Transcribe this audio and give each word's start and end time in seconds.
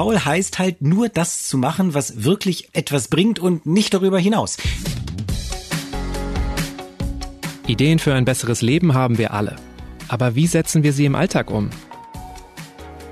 faul 0.00 0.18
heißt 0.18 0.58
halt 0.58 0.80
nur 0.80 1.10
das 1.10 1.46
zu 1.46 1.58
machen, 1.58 1.92
was 1.92 2.24
wirklich 2.24 2.70
etwas 2.72 3.08
bringt 3.08 3.38
und 3.38 3.66
nicht 3.66 3.92
darüber 3.92 4.18
hinaus. 4.18 4.56
Ideen 7.66 7.98
für 7.98 8.14
ein 8.14 8.24
besseres 8.24 8.62
Leben 8.62 8.94
haben 8.94 9.18
wir 9.18 9.34
alle. 9.34 9.56
Aber 10.08 10.34
wie 10.34 10.46
setzen 10.46 10.82
wir 10.84 10.94
sie 10.94 11.04
im 11.04 11.14
Alltag 11.14 11.50
um? 11.50 11.68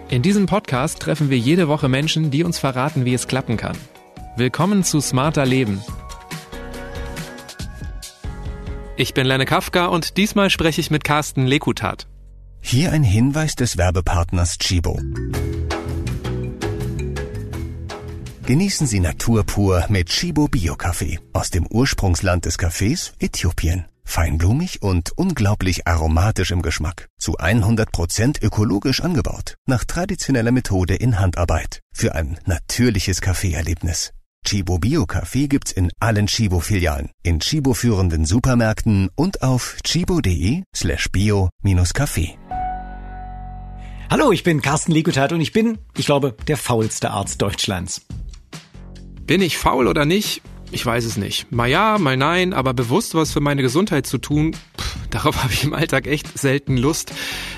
In 0.09 0.23
diesem 0.23 0.47
Podcast 0.47 1.01
treffen 1.01 1.29
wir 1.29 1.37
jede 1.37 1.69
Woche 1.69 1.91
Menschen, 1.91 2.31
die 2.31 2.43
uns 2.43 2.59
verraten, 2.59 3.05
wie 3.05 3.13
es 3.13 3.29
klappen 3.29 3.59
kann. 3.59 3.77
Willkommen 4.39 4.83
zu 4.83 5.03
Smarter 5.03 5.45
Leben. 5.45 5.83
Ich 8.97 9.13
bin 9.13 9.27
Lenne 9.27 9.45
Kafka 9.45 9.89
und 9.89 10.17
diesmal 10.17 10.49
spreche 10.49 10.81
ich 10.81 10.91
mit 10.91 11.05
Carsten 11.05 11.47
Lekutat. 11.47 12.07
Hier 12.63 12.93
ein 12.93 13.03
Hinweis 13.03 13.57
des 13.57 13.77
Werbepartners 13.77 14.57
Chibo. 14.57 14.99
Genießen 18.49 18.87
Sie 18.87 19.01
Natur 19.01 19.45
pur 19.45 19.85
mit 19.91 20.09
Chibo 20.09 20.49
Bio 20.49 20.75
Kaffee 20.75 21.21
aus 21.35 21.51
dem 21.51 21.67
Ursprungsland 21.67 22.47
des 22.47 22.57
Kaffees 22.57 23.13
Äthiopien. 23.19 23.85
Feinblumig 24.05 24.81
und 24.81 25.11
unglaublich 25.17 25.87
aromatisch 25.87 26.51
im 26.51 26.63
Geschmack. 26.63 27.09
Zu 27.19 27.37
100% 27.37 28.43
ökologisch 28.43 29.03
angebaut. 29.03 29.57
Nach 29.67 29.85
traditioneller 29.85 30.51
Methode 30.51 30.95
in 30.95 31.19
Handarbeit. 31.19 31.81
Für 31.93 32.15
ein 32.15 32.39
natürliches 32.47 33.21
Kaffeeerlebnis. 33.21 34.15
Chibo 34.47 34.79
Bio 34.79 35.05
Kaffee 35.05 35.47
gibt's 35.47 35.73
in 35.73 35.91
allen 36.01 36.27
Chibo 36.27 36.61
Filialen, 36.61 37.11
in 37.23 37.41
Chibo 37.41 37.75
führenden 37.75 38.25
Supermärkten 38.25 39.11
und 39.15 39.43
auf 39.43 39.77
chibo.de 39.85 40.63
slash 40.75 41.11
bio-kaffee. 41.13 42.39
Hallo, 44.11 44.33
ich 44.33 44.43
bin 44.43 44.63
Carsten 44.63 44.93
Lekutat 44.93 45.35
und 45.35 45.43
ich 45.43 45.53
bin, 45.53 45.77
ich 45.99 46.07
glaube, 46.07 46.35
der 46.47 46.57
faulste 46.57 47.11
Arzt 47.11 47.43
Deutschlands. 47.43 48.01
Bin 49.29 49.43
ich 49.43 49.59
faul 49.59 49.89
oder 49.89 50.07
nicht? 50.07 50.41
Ich 50.71 50.87
weiß 50.87 51.05
es 51.05 51.19
nicht. 51.19 51.53
Mal 51.53 51.69
ja, 51.69 51.99
mal 51.99 52.17
nein, 52.17 52.55
aber 52.55 52.73
bewusst 52.73 53.15
was 53.15 53.31
für 53.31 53.41
meine 53.41 53.61
Gesundheit 53.61 54.07
zu 54.07 54.17
tun, 54.17 54.55
pff, 54.55 54.97
darauf 55.11 55.43
habe 55.43 55.53
ich 55.53 55.65
im 55.65 55.75
Alltag 55.75 56.07
echt 56.07 56.39
selten 56.39 56.79
Lust. 56.79 57.13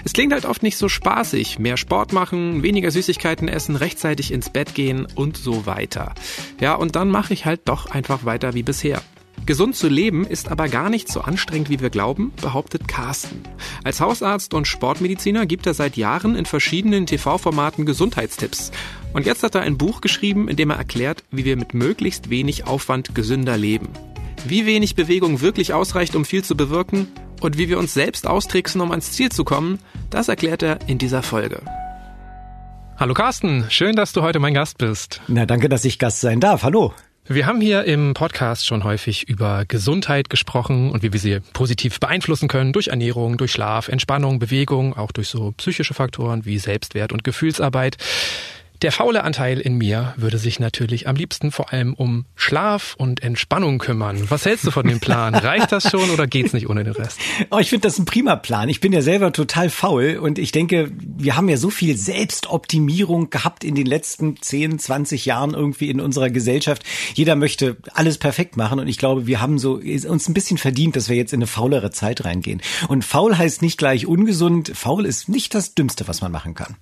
Es 0.05 0.13
klingt 0.13 0.33
halt 0.33 0.47
oft 0.47 0.65
nicht 0.65 0.77
so 0.77 0.89
spaßig. 0.89 1.61
Mehr 1.61 1.77
Sport 1.77 2.13
machen, 2.13 2.65
weniger 2.65 2.91
Süßigkeiten 2.91 3.47
essen, 3.47 3.77
rechtzeitig 3.77 4.33
ins 4.33 4.51
Bett 4.51 4.75
gehen 4.75 5.07
und 5.15 5.37
so 5.37 5.65
weiter. 5.65 6.13
Ja, 6.59 6.75
und 6.75 6.97
dann 6.97 7.09
mache 7.09 7.35
ich 7.35 7.47
halt 7.47 7.61
doch 7.67 7.87
einfach 7.87 8.25
weiter 8.25 8.55
wie 8.55 8.65
bisher. 8.65 9.01
Gesund 9.47 9.77
zu 9.77 9.89
leben 9.89 10.27
ist 10.27 10.51
aber 10.51 10.69
gar 10.69 10.91
nicht 10.91 11.07
so 11.09 11.21
anstrengend, 11.21 11.71
wie 11.71 11.81
wir 11.81 11.91
glauben, 11.91 12.33
behauptet 12.43 12.89
Carsten. 12.89 13.43
Als 13.85 14.01
Hausarzt 14.01 14.55
und 14.55 14.67
Sportmediziner 14.67 15.47
gibt 15.47 15.67
er 15.67 15.75
seit 15.75 15.97
Jahren 15.97 16.35
in 16.35 16.47
verschiedenen 16.47 17.07
TV-Formaten 17.07 17.87
Gesundheitstipps. 17.87 18.73
Und 19.13 19.27
jetzt 19.27 19.43
hat 19.43 19.57
er 19.57 19.63
ein 19.63 19.77
Buch 19.77 20.01
geschrieben, 20.01 20.49
in 20.49 20.57
dem 20.57 20.71
er 20.71 20.77
erklärt, 20.77 21.25
wie 21.33 21.45
wir 21.45 21.57
mit 21.57 21.75
möglichst 21.75 22.31
wenig 22.31 22.67
Aufwand 22.69 23.15
gesünder 23.15 23.57
leben. 23.57 23.89
Wie 24.47 24.67
wenig 24.67 24.95
Bewegung 24.95 25.41
wirklich 25.41 25.75
ausreicht, 25.75 26.15
um 26.15 26.25
viel 26.25 26.45
zu 26.45 26.57
bewirken 26.57 27.09
und 27.41 27.59
wie 27.59 27.69
wir 27.69 27.79
uns 27.79 27.93
selbst 27.93 28.27
austricksen, 28.27 28.81
um 28.81 28.93
ans 28.93 29.13
Ziel 29.13 29.31
zu 29.31 29.43
kommen, 29.43 29.81
das 30.11 30.29
erklärt 30.29 30.63
er 30.63 30.79
in 30.87 30.99
dieser 30.99 31.23
Folge. 31.23 31.61
Hallo 32.97 33.15
Carsten, 33.15 33.67
schön, 33.69 33.97
dass 33.97 34.13
du 34.13 34.23
heute 34.23 34.39
mein 34.39 34.55
Gast 34.55 34.79
bist. 34.79 35.21
Na, 35.27 35.45
danke, 35.45 35.69
dass 35.69 35.85
ich 35.85 35.99
Gast 35.99 36.21
sein 36.21 36.39
darf. 36.39 36.63
Hallo. 36.63 36.95
Wir 37.27 37.47
haben 37.47 37.61
hier 37.61 37.85
im 37.85 38.15
Podcast 38.15 38.67
schon 38.67 38.85
häufig 38.85 39.29
über 39.29 39.65
Gesundheit 39.67 40.31
gesprochen 40.31 40.91
und 40.91 41.03
wie 41.03 41.13
wir 41.13 41.21
sie 41.21 41.41
positiv 41.53 42.01
beeinflussen 42.01 42.49
können 42.49 42.73
durch 42.73 42.89
Ernährung, 42.89 43.37
durch 43.37 43.53
Schlaf, 43.53 43.89
Entspannung, 43.89 44.39
Bewegung, 44.39 44.97
auch 44.97 45.13
durch 45.13 45.29
so 45.29 45.53
psychische 45.53 45.95
Faktoren 45.95 46.45
wie 46.45 46.59
Selbstwert 46.59 47.13
und 47.13 47.25
Gefühlsarbeit. 47.25 47.97
Der 48.83 48.93
faule 48.93 49.25
Anteil 49.25 49.61
in 49.61 49.77
mir 49.77 50.15
würde 50.17 50.39
sich 50.39 50.59
natürlich 50.59 51.07
am 51.07 51.15
liebsten 51.15 51.53
vor 51.53 51.71
allem 51.71 51.93
um 51.93 52.25
Schlaf 52.35 52.95
und 52.97 53.23
Entspannung 53.23 53.79
kümmern. 53.79 54.31
Was 54.31 54.47
hältst 54.47 54.67
du 54.67 54.71
von 54.71 54.87
dem 54.87 55.01
Plan? 55.01 55.35
Reicht 55.35 55.71
das 55.71 55.91
schon 55.91 56.09
oder 56.09 56.27
geht's 56.27 56.55
nicht 56.55 56.67
ohne 56.71 56.83
den 56.85 56.95
Rest? 56.95 57.19
Oh, 57.51 57.59
ich 57.59 57.69
finde 57.69 57.89
das 57.89 57.99
ein 57.99 58.07
prima 58.07 58.37
Plan. 58.37 58.71
Ich 58.71 58.81
bin 58.81 58.95
ja 58.95 59.03
selber 59.03 59.33
total 59.33 59.69
faul 59.69 60.17
und 60.17 60.39
ich 60.39 60.51
denke, 60.51 60.91
wir 60.99 61.37
haben 61.37 61.51
ja 61.51 61.59
so 61.59 61.69
viel 61.69 61.95
Selbstoptimierung 61.95 63.29
gehabt 63.29 63.65
in 63.65 63.75
den 63.75 63.85
letzten 63.85 64.41
10, 64.41 64.79
20 64.79 65.27
Jahren 65.27 65.53
irgendwie 65.53 65.91
in 65.91 66.01
unserer 66.01 66.31
Gesellschaft. 66.31 66.83
Jeder 67.13 67.37
möchte 67.37 67.77
alles 67.93 68.17
perfekt 68.17 68.57
machen 68.57 68.81
und 68.81 68.89
ich 68.89 68.97
glaube, 68.97 69.27
wir 69.27 69.43
haben 69.43 69.59
so 69.59 69.75
uns 69.75 70.27
ein 70.27 70.35
bisschen 70.35 70.57
verdient, 70.57 70.97
dass 70.97 71.11
wir 71.11 71.17
jetzt 71.17 71.35
in 71.35 71.41
eine 71.41 71.47
faulere 71.47 71.91
Zeit 71.91 72.25
reingehen. 72.25 72.63
Und 72.89 73.05
faul 73.05 73.37
heißt 73.37 73.61
nicht 73.61 73.77
gleich 73.77 74.07
ungesund. 74.07 74.73
Faul 74.75 75.05
ist 75.05 75.29
nicht 75.29 75.55
das 75.55 75.75
Dümmste, 75.75 76.09
was 76.09 76.23
man 76.23 76.33
machen 76.33 76.55
kann. 76.55 76.77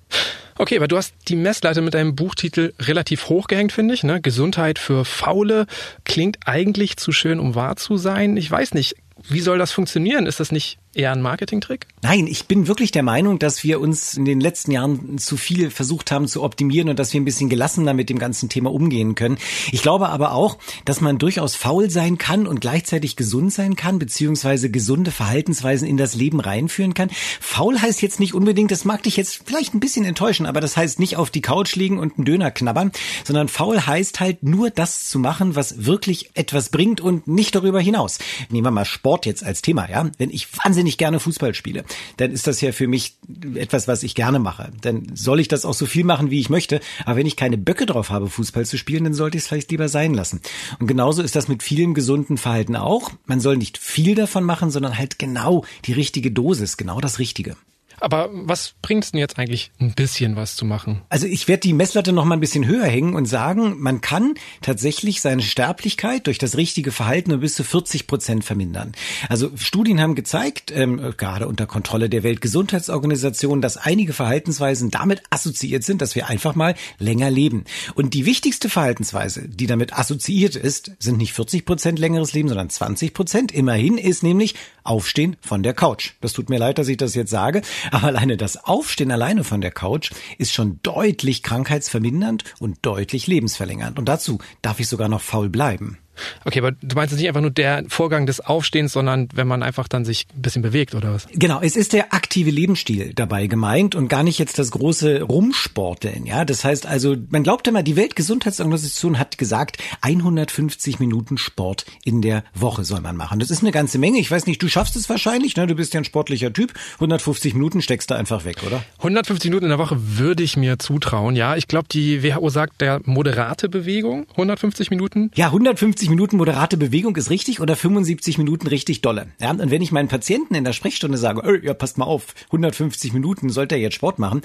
Okay, 0.60 0.76
aber 0.76 0.88
du 0.88 0.96
hast 0.96 1.14
die 1.28 1.36
Messlatte 1.36 1.80
mit 1.80 1.94
deinem 1.94 2.16
Buchtitel 2.16 2.74
relativ 2.80 3.28
hoch 3.28 3.46
gehängt, 3.46 3.70
finde 3.70 3.94
ich. 3.94 4.02
Ne? 4.02 4.20
Gesundheit 4.20 4.80
für 4.80 5.04
Faule 5.04 5.66
klingt 6.04 6.38
eigentlich 6.46 6.96
zu 6.96 7.12
schön, 7.12 7.38
um 7.38 7.54
wahr 7.54 7.76
zu 7.76 7.96
sein. 7.96 8.36
Ich 8.36 8.50
weiß 8.50 8.74
nicht, 8.74 8.96
wie 9.28 9.40
soll 9.40 9.58
das 9.58 9.70
funktionieren? 9.70 10.26
Ist 10.26 10.40
das 10.40 10.50
nicht 10.50 10.78
eher 10.98 11.12
ein 11.12 11.22
Marketingtrick? 11.22 11.86
Nein, 12.02 12.26
ich 12.26 12.46
bin 12.46 12.66
wirklich 12.66 12.90
der 12.90 13.02
Meinung, 13.02 13.38
dass 13.38 13.64
wir 13.64 13.80
uns 13.80 14.14
in 14.14 14.24
den 14.24 14.40
letzten 14.40 14.72
Jahren 14.72 15.18
zu 15.18 15.36
viel 15.36 15.70
versucht 15.70 16.10
haben 16.10 16.28
zu 16.28 16.42
optimieren 16.42 16.88
und 16.88 16.98
dass 16.98 17.12
wir 17.12 17.20
ein 17.20 17.24
bisschen 17.24 17.48
gelassener 17.48 17.94
mit 17.94 18.10
dem 18.10 18.18
ganzen 18.18 18.48
Thema 18.48 18.72
umgehen 18.72 19.14
können. 19.14 19.38
Ich 19.72 19.82
glaube 19.82 20.08
aber 20.08 20.32
auch, 20.32 20.58
dass 20.84 21.00
man 21.00 21.18
durchaus 21.18 21.54
faul 21.54 21.90
sein 21.90 22.18
kann 22.18 22.46
und 22.46 22.60
gleichzeitig 22.60 23.16
gesund 23.16 23.52
sein 23.52 23.76
kann, 23.76 23.98
beziehungsweise 23.98 24.70
gesunde 24.70 25.10
Verhaltensweisen 25.10 25.88
in 25.88 25.96
das 25.96 26.14
Leben 26.14 26.40
reinführen 26.40 26.94
kann. 26.94 27.10
Faul 27.40 27.80
heißt 27.80 28.02
jetzt 28.02 28.20
nicht 28.20 28.34
unbedingt, 28.34 28.70
das 28.70 28.84
mag 28.84 29.02
dich 29.04 29.16
jetzt 29.16 29.42
vielleicht 29.46 29.74
ein 29.74 29.80
bisschen 29.80 30.04
enttäuschen, 30.04 30.46
aber 30.46 30.60
das 30.60 30.76
heißt 30.76 30.98
nicht 30.98 31.16
auf 31.16 31.30
die 31.30 31.42
Couch 31.42 31.76
liegen 31.76 31.98
und 31.98 32.16
einen 32.16 32.24
Döner 32.24 32.50
knabbern, 32.50 32.92
sondern 33.24 33.48
faul 33.48 33.86
heißt 33.86 34.20
halt 34.20 34.42
nur 34.42 34.70
das 34.70 35.08
zu 35.08 35.18
machen, 35.18 35.54
was 35.54 35.84
wirklich 35.86 36.30
etwas 36.34 36.70
bringt 36.70 37.00
und 37.00 37.28
nicht 37.28 37.54
darüber 37.54 37.80
hinaus. 37.80 38.18
Nehmen 38.50 38.66
wir 38.66 38.70
mal 38.70 38.84
Sport 38.84 39.26
jetzt 39.26 39.44
als 39.44 39.62
Thema, 39.62 39.88
ja. 39.88 40.10
Wenn 40.18 40.30
ich 40.30 40.48
wahnsinnig 40.64 40.87
wahnsinnig 40.88 40.98
gerne 40.98 41.20
Fußball 41.20 41.54
spiele, 41.54 41.84
dann 42.16 42.32
ist 42.32 42.46
das 42.46 42.60
ja 42.60 42.72
für 42.72 42.88
mich 42.88 43.16
etwas, 43.54 43.88
was 43.88 44.02
ich 44.02 44.14
gerne 44.14 44.38
mache. 44.38 44.70
Dann 44.80 45.06
soll 45.14 45.40
ich 45.40 45.48
das 45.48 45.64
auch 45.64 45.74
so 45.74 45.86
viel 45.86 46.04
machen, 46.04 46.30
wie 46.30 46.40
ich 46.40 46.48
möchte. 46.48 46.80
Aber 47.04 47.16
wenn 47.16 47.26
ich 47.26 47.36
keine 47.36 47.58
Böcke 47.58 47.86
drauf 47.86 48.10
habe, 48.10 48.28
Fußball 48.28 48.64
zu 48.64 48.78
spielen, 48.78 49.04
dann 49.04 49.14
sollte 49.14 49.36
ich 49.36 49.44
es 49.44 49.48
vielleicht 49.48 49.70
lieber 49.70 49.88
sein 49.88 50.14
lassen. 50.14 50.40
Und 50.80 50.86
genauso 50.86 51.22
ist 51.22 51.36
das 51.36 51.48
mit 51.48 51.62
vielen 51.62 51.94
gesunden 51.94 52.38
Verhalten 52.38 52.76
auch. 52.76 53.10
Man 53.26 53.40
soll 53.40 53.56
nicht 53.56 53.78
viel 53.78 54.14
davon 54.14 54.44
machen, 54.44 54.70
sondern 54.70 54.96
halt 54.96 55.18
genau 55.18 55.64
die 55.84 55.92
richtige 55.92 56.30
Dosis, 56.30 56.76
genau 56.76 57.00
das 57.00 57.18
Richtige. 57.18 57.56
Aber 58.00 58.28
was 58.32 58.74
bringt's 58.82 59.12
denn 59.12 59.20
jetzt 59.20 59.38
eigentlich, 59.38 59.70
ein 59.80 59.92
bisschen 59.92 60.36
was 60.36 60.56
zu 60.56 60.64
machen? 60.64 61.02
Also 61.08 61.26
ich 61.26 61.48
werde 61.48 61.60
die 61.60 61.72
Messlatte 61.72 62.12
noch 62.12 62.24
mal 62.24 62.36
ein 62.36 62.40
bisschen 62.40 62.66
höher 62.66 62.86
hängen 62.86 63.14
und 63.14 63.26
sagen, 63.26 63.76
man 63.78 64.00
kann 64.00 64.34
tatsächlich 64.62 65.20
seine 65.20 65.42
Sterblichkeit 65.42 66.26
durch 66.26 66.38
das 66.38 66.56
richtige 66.56 66.92
Verhalten 66.92 67.32
um 67.32 67.40
bis 67.40 67.54
zu 67.54 67.64
40 67.64 68.06
Prozent 68.06 68.44
vermindern. 68.44 68.92
Also 69.28 69.50
Studien 69.56 70.00
haben 70.00 70.14
gezeigt, 70.14 70.72
ähm, 70.74 71.14
gerade 71.16 71.48
unter 71.48 71.66
Kontrolle 71.66 72.08
der 72.08 72.22
Weltgesundheitsorganisation, 72.22 73.60
dass 73.60 73.76
einige 73.76 74.12
Verhaltensweisen 74.12 74.90
damit 74.90 75.22
assoziiert 75.30 75.84
sind, 75.84 76.02
dass 76.02 76.14
wir 76.14 76.28
einfach 76.28 76.54
mal 76.54 76.74
länger 76.98 77.30
leben. 77.30 77.64
Und 77.94 78.14
die 78.14 78.26
wichtigste 78.26 78.68
Verhaltensweise, 78.68 79.48
die 79.48 79.66
damit 79.66 79.98
assoziiert 79.98 80.56
ist, 80.56 80.92
sind 80.98 81.18
nicht 81.18 81.32
40 81.32 81.64
Prozent 81.64 81.98
längeres 81.98 82.32
Leben, 82.32 82.48
sondern 82.48 82.70
20 82.70 83.14
Prozent. 83.14 83.52
Immerhin 83.52 83.98
ist 83.98 84.22
nämlich 84.22 84.54
Aufstehen 84.84 85.36
von 85.40 85.62
der 85.62 85.74
Couch. 85.74 86.12
Das 86.20 86.32
tut 86.32 86.48
mir 86.48 86.58
leid, 86.58 86.78
dass 86.78 86.88
ich 86.88 86.96
das 86.96 87.14
jetzt 87.14 87.30
sage, 87.30 87.62
aber 87.90 88.08
alleine 88.08 88.36
das 88.36 88.64
Aufstehen 88.64 89.10
alleine 89.10 89.44
von 89.44 89.60
der 89.60 89.70
Couch 89.70 90.10
ist 90.38 90.52
schon 90.52 90.80
deutlich 90.82 91.42
krankheitsvermindernd 91.42 92.44
und 92.58 92.78
deutlich 92.82 93.26
lebensverlängernd. 93.26 93.98
Und 93.98 94.08
dazu 94.08 94.38
darf 94.62 94.80
ich 94.80 94.88
sogar 94.88 95.08
noch 95.08 95.20
faul 95.20 95.48
bleiben. 95.48 95.98
Okay, 96.44 96.60
aber 96.60 96.72
du 96.72 96.96
meinst 96.96 97.14
nicht 97.14 97.28
einfach 97.28 97.40
nur 97.40 97.50
der 97.50 97.84
Vorgang 97.88 98.26
des 98.26 98.40
Aufstehens, 98.40 98.92
sondern 98.92 99.28
wenn 99.34 99.46
man 99.46 99.62
einfach 99.62 99.88
dann 99.88 100.04
sich 100.04 100.26
ein 100.34 100.42
bisschen 100.42 100.62
bewegt 100.62 100.94
oder 100.94 101.12
was? 101.12 101.26
Genau, 101.32 101.60
es 101.60 101.76
ist 101.76 101.92
der 101.92 102.12
aktive 102.14 102.50
Lebensstil 102.50 103.12
dabei 103.14 103.46
gemeint 103.46 103.94
und 103.94 104.08
gar 104.08 104.22
nicht 104.22 104.38
jetzt 104.38 104.58
das 104.58 104.70
große 104.70 105.22
Rumsporteln, 105.22 106.26
ja? 106.26 106.44
Das 106.44 106.64
heißt 106.64 106.86
also, 106.86 107.16
man 107.30 107.42
glaubt 107.42 107.66
immer, 107.68 107.82
die 107.82 107.96
Weltgesundheitsorganisation 107.96 109.18
hat 109.18 109.38
gesagt, 109.38 109.78
150 110.02 110.98
Minuten 110.98 111.38
Sport 111.38 111.86
in 112.04 112.22
der 112.22 112.44
Woche 112.54 112.84
soll 112.84 113.00
man 113.00 113.16
machen. 113.16 113.38
Das 113.38 113.50
ist 113.50 113.62
eine 113.62 113.72
ganze 113.72 113.98
Menge. 113.98 114.18
Ich 114.18 114.30
weiß 114.30 114.46
nicht, 114.46 114.62
du 114.62 114.68
schaffst 114.68 114.96
es 114.96 115.08
wahrscheinlich, 115.08 115.56
ne? 115.56 115.66
Du 115.66 115.74
bist 115.74 115.94
ja 115.94 116.00
ein 116.00 116.04
sportlicher 116.04 116.52
Typ. 116.52 116.72
150 116.94 117.54
Minuten 117.54 117.82
steckst 117.82 118.10
du 118.10 118.14
einfach 118.14 118.44
weg, 118.44 118.62
oder? 118.66 118.82
150 118.98 119.50
Minuten 119.50 119.66
in 119.66 119.70
der 119.70 119.78
Woche 119.78 119.96
würde 119.98 120.42
ich 120.42 120.56
mir 120.56 120.78
zutrauen, 120.78 121.36
ja. 121.36 121.56
Ich 121.56 121.68
glaube, 121.68 121.88
die 121.90 122.22
WHO 122.22 122.48
sagt 122.50 122.80
der 122.80 123.00
moderate 123.04 123.68
Bewegung, 123.68 124.26
150 124.30 124.90
Minuten. 124.90 125.30
Ja, 125.34 125.46
150 125.46 126.07
150 126.08 126.10
Minuten 126.10 126.36
moderate 126.38 126.76
Bewegung 126.76 127.14
ist 127.16 127.30
richtig 127.30 127.60
oder 127.60 127.76
75 127.76 128.38
Minuten 128.38 128.66
richtig 128.66 129.02
dolle. 129.02 129.28
Ja, 129.40 129.50
und 129.50 129.70
wenn 129.70 129.82
ich 129.82 129.92
meinen 129.92 130.08
Patienten 130.08 130.54
in 130.54 130.64
der 130.64 130.72
Sprechstunde 130.72 131.18
sage, 131.18 131.42
oh, 131.44 131.64
ja, 131.64 131.74
passt 131.74 131.98
mal 131.98 132.06
auf, 132.06 132.34
150 132.46 133.12
Minuten 133.12 133.50
sollte 133.50 133.74
er 133.74 133.80
jetzt 133.80 133.94
Sport 133.94 134.18
machen, 134.18 134.42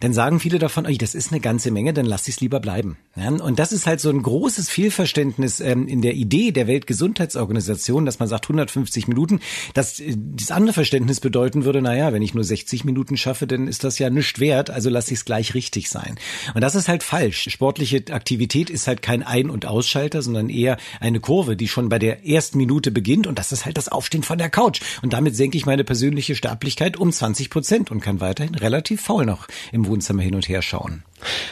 dann 0.00 0.12
sagen 0.12 0.40
viele 0.40 0.58
davon, 0.58 0.86
oh, 0.86 0.96
das 0.96 1.14
ist 1.14 1.32
eine 1.32 1.40
ganze 1.40 1.70
Menge, 1.70 1.94
dann 1.94 2.06
lass 2.06 2.28
ich 2.28 2.36
es 2.36 2.40
lieber 2.40 2.60
bleiben. 2.60 2.98
Ja, 3.16 3.30
und 3.30 3.58
das 3.58 3.72
ist 3.72 3.86
halt 3.86 4.00
so 4.00 4.10
ein 4.10 4.22
großes 4.22 4.68
Fehlverständnis 4.68 5.60
ähm, 5.60 5.88
in 5.88 6.02
der 6.02 6.14
Idee 6.14 6.52
der 6.52 6.66
Weltgesundheitsorganisation, 6.66 8.04
dass 8.04 8.18
man 8.18 8.28
sagt 8.28 8.44
150 8.44 9.08
Minuten, 9.08 9.40
dass 9.74 10.00
äh, 10.00 10.14
das 10.16 10.50
andere 10.50 10.74
Verständnis 10.74 11.20
bedeuten 11.20 11.64
würde, 11.64 11.80
naja, 11.80 12.12
wenn 12.12 12.22
ich 12.22 12.34
nur 12.34 12.44
60 12.44 12.84
Minuten 12.84 13.16
schaffe, 13.16 13.46
dann 13.46 13.68
ist 13.68 13.84
das 13.84 13.98
ja 13.98 14.10
nichts 14.10 14.38
wert, 14.38 14.70
also 14.70 14.90
lass 14.90 15.10
ich 15.10 15.18
es 15.18 15.24
gleich 15.24 15.54
richtig 15.54 15.88
sein. 15.88 16.16
Und 16.54 16.60
das 16.60 16.74
ist 16.74 16.88
halt 16.88 17.02
falsch. 17.02 17.48
Sportliche 17.50 18.04
Aktivität 18.10 18.68
ist 18.68 18.86
halt 18.86 19.00
kein 19.00 19.22
Ein- 19.22 19.50
und 19.50 19.64
Ausschalter, 19.64 20.20
sondern 20.20 20.50
eher 20.50 20.76
eine 21.06 21.20
Kurve, 21.20 21.56
die 21.56 21.68
schon 21.68 21.88
bei 21.88 21.98
der 21.98 22.26
ersten 22.26 22.58
Minute 22.58 22.90
beginnt 22.90 23.26
und 23.26 23.38
das 23.38 23.52
ist 23.52 23.64
halt 23.64 23.76
das 23.76 23.88
Aufstehen 23.88 24.22
von 24.22 24.38
der 24.38 24.50
Couch. 24.50 24.80
Und 25.02 25.12
damit 25.12 25.36
senke 25.36 25.56
ich 25.56 25.66
meine 25.66 25.84
persönliche 25.84 26.34
Sterblichkeit 26.34 26.96
um 26.96 27.12
20 27.12 27.50
Prozent 27.50 27.90
und 27.90 28.00
kann 28.00 28.20
weiterhin 28.20 28.54
relativ 28.54 29.00
faul 29.00 29.24
noch 29.24 29.46
im 29.72 29.86
Wohnzimmer 29.86 30.22
hin 30.22 30.34
und 30.34 30.48
her 30.48 30.62
schauen. 30.62 31.02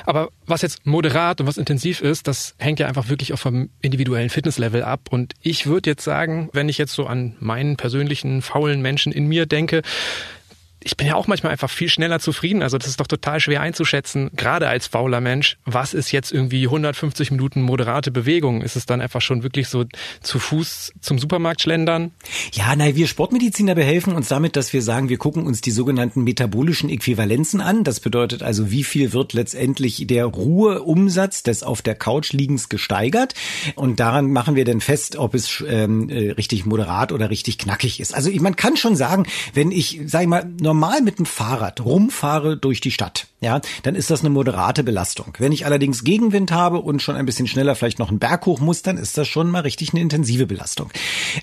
Aber 0.04 0.30
was 0.46 0.62
jetzt 0.62 0.86
moderat 0.86 1.40
und 1.40 1.46
was 1.46 1.56
intensiv 1.56 2.00
ist, 2.00 2.28
das 2.28 2.54
hängt 2.58 2.80
ja 2.80 2.86
einfach 2.86 3.08
wirklich 3.08 3.32
auch 3.32 3.38
vom 3.38 3.70
individuellen 3.80 4.30
Fitnesslevel 4.30 4.82
ab. 4.82 5.08
Und 5.10 5.34
ich 5.42 5.66
würde 5.66 5.90
jetzt 5.90 6.04
sagen, 6.04 6.50
wenn 6.52 6.68
ich 6.68 6.78
jetzt 6.78 6.92
so 6.92 7.06
an 7.06 7.36
meinen 7.40 7.76
persönlichen 7.76 8.42
faulen 8.42 8.82
Menschen 8.82 9.12
in 9.12 9.26
mir 9.26 9.46
denke, 9.46 9.82
ich 10.84 10.96
bin 10.96 11.06
ja 11.06 11.14
auch 11.14 11.26
manchmal 11.26 11.52
einfach 11.52 11.70
viel 11.70 11.88
schneller 11.88 12.20
zufrieden. 12.20 12.62
Also 12.62 12.76
das 12.76 12.88
ist 12.88 13.00
doch 13.00 13.06
total 13.06 13.40
schwer 13.40 13.62
einzuschätzen, 13.62 14.30
gerade 14.36 14.68
als 14.68 14.86
fauler 14.86 15.20
Mensch. 15.20 15.56
Was 15.64 15.94
ist 15.94 16.12
jetzt 16.12 16.30
irgendwie 16.30 16.64
150 16.64 17.30
Minuten 17.30 17.62
moderate 17.62 18.10
Bewegung? 18.10 18.60
Ist 18.60 18.76
es 18.76 18.84
dann 18.84 19.00
einfach 19.00 19.22
schon 19.22 19.42
wirklich 19.42 19.68
so 19.68 19.84
zu 20.20 20.38
Fuß 20.38 20.92
zum 21.00 21.18
Supermarkt 21.18 21.62
schlendern? 21.62 22.12
Ja, 22.52 22.76
nein, 22.76 22.96
wir 22.96 23.06
Sportmediziner 23.06 23.74
behelfen 23.74 24.14
uns 24.14 24.28
damit, 24.28 24.56
dass 24.56 24.72
wir 24.72 24.82
sagen, 24.82 25.08
wir 25.08 25.16
gucken 25.16 25.46
uns 25.46 25.62
die 25.62 25.70
sogenannten 25.70 26.22
metabolischen 26.22 26.90
Äquivalenzen 26.90 27.62
an. 27.62 27.82
Das 27.82 28.00
bedeutet 28.00 28.42
also, 28.42 28.70
wie 28.70 28.84
viel 28.84 29.12
wird 29.12 29.32
letztendlich 29.32 30.06
der 30.06 30.26
Ruheumsatz 30.26 31.42
des 31.42 31.62
auf 31.62 31.80
der 31.80 31.94
Couch 31.94 32.32
liegens 32.32 32.68
gesteigert? 32.68 33.34
Und 33.74 34.00
daran 34.00 34.30
machen 34.30 34.54
wir 34.54 34.66
dann 34.66 34.82
fest, 34.82 35.16
ob 35.16 35.34
es 35.34 35.64
ähm, 35.66 36.10
äh, 36.10 36.32
richtig 36.32 36.66
moderat 36.66 37.10
oder 37.10 37.30
richtig 37.30 37.56
knackig 37.56 38.00
ist. 38.00 38.14
Also 38.14 38.30
man 38.40 38.56
kann 38.56 38.76
schon 38.76 38.96
sagen, 38.96 39.24
wenn 39.54 39.72
ich, 39.72 40.00
sag 40.04 40.22
ich 40.22 40.28
mal, 40.28 40.44
normal 40.74 41.02
mit 41.02 41.20
dem 41.20 41.26
Fahrrad 41.26 41.80
rumfahre 41.80 42.56
durch 42.56 42.80
die 42.80 42.90
Stadt, 42.90 43.28
ja, 43.40 43.60
dann 43.84 43.94
ist 43.94 44.10
das 44.10 44.20
eine 44.20 44.30
moderate 44.30 44.82
Belastung. 44.82 45.32
Wenn 45.38 45.52
ich 45.52 45.66
allerdings 45.66 46.02
Gegenwind 46.02 46.50
habe 46.50 46.80
und 46.80 47.00
schon 47.00 47.14
ein 47.14 47.26
bisschen 47.26 47.46
schneller 47.46 47.76
vielleicht 47.76 48.00
noch 48.00 48.08
einen 48.08 48.18
Berg 48.18 48.44
hoch 48.46 48.58
muss, 48.58 48.82
dann 48.82 48.96
ist 48.96 49.16
das 49.16 49.28
schon 49.28 49.50
mal 49.50 49.60
richtig 49.60 49.92
eine 49.92 50.00
intensive 50.00 50.46
Belastung. 50.46 50.90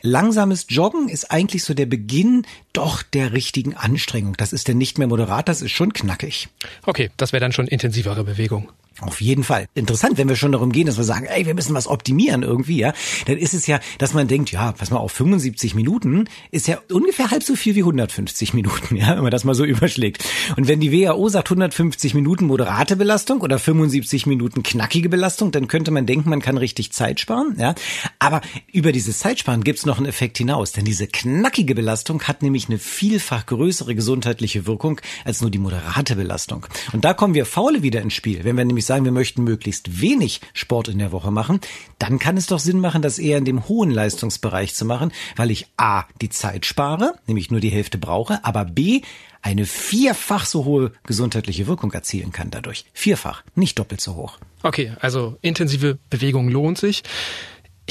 Langsames 0.01 0.65
Joggen 0.67 1.07
ist 1.07 1.31
eigentlich 1.31 1.63
so 1.63 1.73
der 1.73 1.85
Beginn 1.85 2.45
doch 2.73 3.03
der 3.03 3.31
richtigen 3.31 3.75
Anstrengung. 3.75 4.35
Das 4.35 4.51
ist 4.51 4.67
denn 4.67 4.77
nicht 4.77 4.97
mehr 4.97 5.07
moderat, 5.07 5.47
das 5.47 5.61
ist 5.61 5.71
schon 5.71 5.93
knackig. 5.93 6.49
Okay, 6.85 7.09
das 7.15 7.31
wäre 7.31 7.41
dann 7.41 7.53
schon 7.53 7.67
intensivere 7.67 8.25
Bewegung. 8.25 8.69
Auf 8.99 9.21
jeden 9.21 9.43
Fall. 9.45 9.67
Interessant, 9.73 10.17
wenn 10.17 10.27
wir 10.27 10.35
schon 10.35 10.51
darum 10.51 10.73
gehen, 10.73 10.85
dass 10.85 10.97
wir 10.97 11.05
sagen, 11.05 11.25
ey, 11.25 11.45
wir 11.45 11.55
müssen 11.55 11.73
was 11.73 11.87
optimieren 11.87 12.43
irgendwie, 12.43 12.79
ja, 12.79 12.93
dann 13.25 13.37
ist 13.37 13.53
es 13.53 13.65
ja, 13.65 13.79
dass 13.97 14.13
man 14.13 14.27
denkt, 14.27 14.51
ja, 14.51 14.73
pass 14.73 14.91
mal 14.91 14.97
auf, 14.97 15.13
75 15.13 15.75
Minuten 15.75 16.25
ist 16.51 16.67
ja 16.67 16.77
ungefähr 16.91 17.31
halb 17.31 17.41
so 17.41 17.55
viel 17.55 17.75
wie 17.75 17.79
150 17.79 18.53
Minuten, 18.53 18.95
ja, 18.97 19.15
wenn 19.15 19.23
man 19.23 19.31
das 19.31 19.45
mal 19.45 19.55
so 19.55 19.63
überschlägt. 19.63 20.25
Und 20.57 20.67
wenn 20.67 20.81
die 20.81 20.91
WHO 20.91 21.29
sagt 21.29 21.47
150 21.47 22.13
Minuten 22.13 22.45
moderate 22.45 22.97
Belastung 22.97 23.39
oder 23.39 23.59
75 23.59 24.25
Minuten 24.25 24.61
knackige 24.61 25.07
Belastung, 25.07 25.51
dann 25.51 25.69
könnte 25.69 25.91
man 25.91 26.05
denken, 26.05 26.29
man 26.29 26.41
kann 26.41 26.57
richtig 26.57 26.91
Zeit 26.91 27.21
sparen, 27.21 27.55
ja. 27.57 27.73
Aber 28.19 28.41
über 28.73 28.91
dieses 28.91 29.19
Zeitsparen 29.19 29.63
gibt's 29.63 29.85
noch 29.85 29.97
einen 29.97 30.05
Effekt 30.05 30.37
hinaus, 30.37 30.73
denn 30.73 30.83
diese 30.83 31.07
knackige 31.07 31.75
Belastung 31.75 32.23
hat 32.23 32.43
nämlich 32.43 32.67
eine 32.67 32.77
vielfach 32.77 33.45
größere 33.45 33.95
gesundheitliche 33.95 34.67
Wirkung 34.67 34.99
als 35.23 35.39
nur 35.41 35.49
die 35.49 35.59
moderate 35.59 36.17
Belastung. 36.17 36.67
Und 36.91 37.05
da 37.05 37.13
kommen 37.13 37.33
wir 37.33 37.45
Faule 37.45 37.83
wieder 37.83 38.01
ins 38.01 38.13
Spiel, 38.13 38.43
wenn 38.43 38.57
wir 38.57 38.65
nämlich 38.65 38.80
sagen, 38.85 39.05
wir 39.05 39.11
möchten 39.11 39.43
möglichst 39.43 40.01
wenig 40.01 40.41
Sport 40.53 40.87
in 40.87 40.99
der 40.99 41.11
Woche 41.11 41.31
machen, 41.31 41.59
dann 41.99 42.19
kann 42.19 42.37
es 42.37 42.47
doch 42.47 42.59
Sinn 42.59 42.79
machen, 42.79 43.01
das 43.01 43.19
eher 43.19 43.37
in 43.37 43.45
dem 43.45 43.67
hohen 43.67 43.91
Leistungsbereich 43.91 44.73
zu 44.73 44.85
machen, 44.85 45.11
weil 45.35 45.51
ich 45.51 45.67
A, 45.77 46.03
die 46.21 46.29
Zeit 46.29 46.65
spare, 46.65 47.15
nämlich 47.27 47.51
nur 47.51 47.59
die 47.59 47.69
Hälfte 47.69 47.97
brauche, 47.97 48.43
aber 48.43 48.65
B, 48.65 49.01
eine 49.41 49.65
vierfach 49.65 50.45
so 50.45 50.65
hohe 50.65 50.91
gesundheitliche 51.03 51.67
Wirkung 51.67 51.91
erzielen 51.91 52.31
kann 52.31 52.51
dadurch. 52.51 52.85
Vierfach, 52.93 53.43
nicht 53.55 53.79
doppelt 53.79 54.01
so 54.01 54.15
hoch. 54.15 54.37
Okay, 54.63 54.93
also 54.99 55.37
intensive 55.41 55.97
Bewegung 56.09 56.49
lohnt 56.49 56.77
sich 56.77 57.03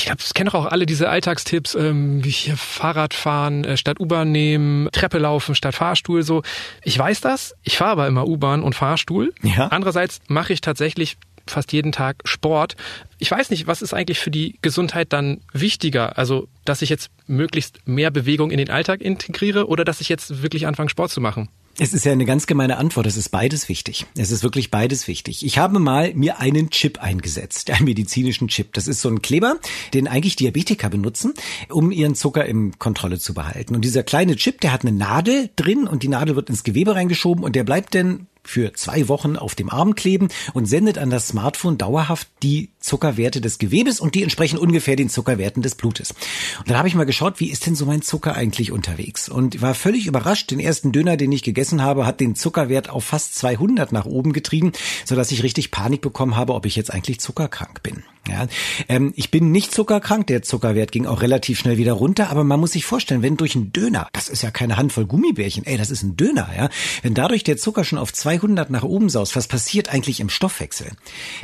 ich 0.00 0.06
glaube, 0.06 0.22
das 0.22 0.32
kennen 0.32 0.48
doch 0.48 0.54
auch 0.54 0.66
alle 0.66 0.86
diese 0.86 1.10
Alltagstipps, 1.10 1.74
ähm, 1.74 2.24
wie 2.24 2.30
hier 2.30 2.56
Fahrrad 2.56 3.12
fahren 3.12 3.64
äh, 3.64 3.76
statt 3.76 4.00
U-Bahn 4.00 4.32
nehmen, 4.32 4.88
Treppe 4.92 5.18
laufen 5.18 5.54
statt 5.54 5.74
Fahrstuhl. 5.74 6.22
So, 6.22 6.42
ich 6.82 6.98
weiß 6.98 7.20
das. 7.20 7.54
Ich 7.64 7.76
fahre 7.76 7.92
aber 7.92 8.06
immer 8.06 8.26
U-Bahn 8.26 8.62
und 8.62 8.74
Fahrstuhl. 8.74 9.34
Ja. 9.42 9.68
Andererseits 9.68 10.20
mache 10.26 10.54
ich 10.54 10.62
tatsächlich 10.62 11.18
fast 11.46 11.72
jeden 11.74 11.92
Tag 11.92 12.22
Sport. 12.24 12.76
Ich 13.18 13.30
weiß 13.30 13.50
nicht, 13.50 13.66
was 13.66 13.82
ist 13.82 13.92
eigentlich 13.92 14.18
für 14.18 14.30
die 14.30 14.58
Gesundheit 14.62 15.12
dann 15.12 15.42
wichtiger? 15.52 16.16
Also, 16.16 16.48
dass 16.64 16.80
ich 16.80 16.88
jetzt 16.88 17.10
möglichst 17.26 17.86
mehr 17.86 18.10
Bewegung 18.10 18.50
in 18.50 18.58
den 18.58 18.70
Alltag 18.70 19.02
integriere 19.02 19.68
oder 19.68 19.84
dass 19.84 20.00
ich 20.00 20.08
jetzt 20.08 20.42
wirklich 20.42 20.66
anfange, 20.66 20.88
Sport 20.88 21.10
zu 21.10 21.20
machen? 21.20 21.50
Es 21.82 21.94
ist 21.94 22.04
ja 22.04 22.12
eine 22.12 22.26
ganz 22.26 22.46
gemeine 22.46 22.76
Antwort. 22.76 23.06
Es 23.06 23.16
ist 23.16 23.30
beides 23.30 23.70
wichtig. 23.70 24.04
Es 24.14 24.30
ist 24.30 24.42
wirklich 24.42 24.70
beides 24.70 25.08
wichtig. 25.08 25.46
Ich 25.46 25.56
habe 25.56 25.78
mal 25.78 26.12
mir 26.12 26.38
einen 26.38 26.68
Chip 26.68 27.02
eingesetzt, 27.02 27.70
einen 27.70 27.86
medizinischen 27.86 28.48
Chip. 28.48 28.74
Das 28.74 28.86
ist 28.86 29.00
so 29.00 29.08
ein 29.08 29.22
Kleber, 29.22 29.56
den 29.94 30.06
eigentlich 30.06 30.36
Diabetiker 30.36 30.90
benutzen, 30.90 31.32
um 31.70 31.90
ihren 31.90 32.14
Zucker 32.14 32.44
im 32.44 32.78
Kontrolle 32.78 33.18
zu 33.18 33.32
behalten. 33.32 33.74
Und 33.74 33.80
dieser 33.80 34.02
kleine 34.02 34.36
Chip, 34.36 34.60
der 34.60 34.74
hat 34.74 34.82
eine 34.82 34.92
Nadel 34.92 35.48
drin 35.56 35.88
und 35.88 36.02
die 36.02 36.08
Nadel 36.08 36.36
wird 36.36 36.50
ins 36.50 36.64
Gewebe 36.64 36.94
reingeschoben 36.94 37.42
und 37.44 37.56
der 37.56 37.64
bleibt 37.64 37.94
dann 37.94 38.26
für 38.42 38.72
zwei 38.74 39.08
Wochen 39.08 39.36
auf 39.36 39.54
dem 39.54 39.70
Arm 39.70 39.94
kleben 39.94 40.28
und 40.54 40.66
sendet 40.66 40.98
an 40.98 41.10
das 41.10 41.28
Smartphone 41.28 41.78
dauerhaft 41.78 42.28
die 42.42 42.70
Zuckerwerte 42.80 43.40
des 43.40 43.58
Gewebes 43.58 44.00
und 44.00 44.14
die 44.14 44.22
entsprechen 44.22 44.58
ungefähr 44.58 44.96
den 44.96 45.08
Zuckerwerten 45.08 45.62
des 45.62 45.74
Blutes. 45.74 46.12
Und 46.58 46.70
dann 46.70 46.78
habe 46.78 46.88
ich 46.88 46.94
mal 46.94 47.04
geschaut, 47.04 47.40
wie 47.40 47.50
ist 47.50 47.66
denn 47.66 47.74
so 47.74 47.86
mein 47.86 48.02
Zucker 48.02 48.34
eigentlich 48.34 48.72
unterwegs? 48.72 49.28
Und 49.28 49.60
war 49.60 49.74
völlig 49.74 50.06
überrascht. 50.06 50.50
Den 50.50 50.60
ersten 50.60 50.92
Döner, 50.92 51.16
den 51.16 51.32
ich 51.32 51.42
gegessen 51.42 51.82
habe, 51.82 52.06
hat 52.06 52.20
den 52.20 52.34
Zuckerwert 52.34 52.90
auf 52.90 53.04
fast 53.04 53.34
200 53.36 53.92
nach 53.92 54.06
oben 54.06 54.32
getrieben, 54.32 54.72
sodass 55.04 55.30
ich 55.32 55.42
richtig 55.42 55.70
Panik 55.70 56.00
bekommen 56.00 56.36
habe, 56.36 56.54
ob 56.54 56.66
ich 56.66 56.76
jetzt 56.76 56.92
eigentlich 56.92 57.20
zuckerkrank 57.20 57.82
bin. 57.82 58.02
Ja, 58.30 58.46
ähm, 58.88 59.12
ich 59.16 59.30
bin 59.30 59.50
nicht 59.50 59.72
zuckerkrank, 59.72 60.26
der 60.26 60.42
Zuckerwert 60.42 60.92
ging 60.92 61.06
auch 61.06 61.22
relativ 61.22 61.58
schnell 61.58 61.78
wieder 61.78 61.92
runter, 61.92 62.30
aber 62.30 62.44
man 62.44 62.60
muss 62.60 62.72
sich 62.72 62.84
vorstellen, 62.84 63.22
wenn 63.22 63.36
durch 63.36 63.56
einen 63.56 63.72
Döner, 63.72 64.08
das 64.12 64.28
ist 64.28 64.42
ja 64.42 64.50
keine 64.50 64.76
Handvoll 64.76 65.06
Gummibärchen, 65.06 65.66
ey, 65.66 65.76
das 65.76 65.90
ist 65.90 66.02
ein 66.02 66.16
Döner, 66.16 66.48
ja, 66.56 66.68
wenn 67.02 67.14
dadurch 67.14 67.42
der 67.44 67.56
Zucker 67.56 67.84
schon 67.84 67.98
auf 67.98 68.12
200 68.12 68.70
nach 68.70 68.84
oben 68.84 69.08
saust, 69.08 69.34
was 69.34 69.48
passiert 69.48 69.92
eigentlich 69.92 70.20
im 70.20 70.28
Stoffwechsel? 70.28 70.92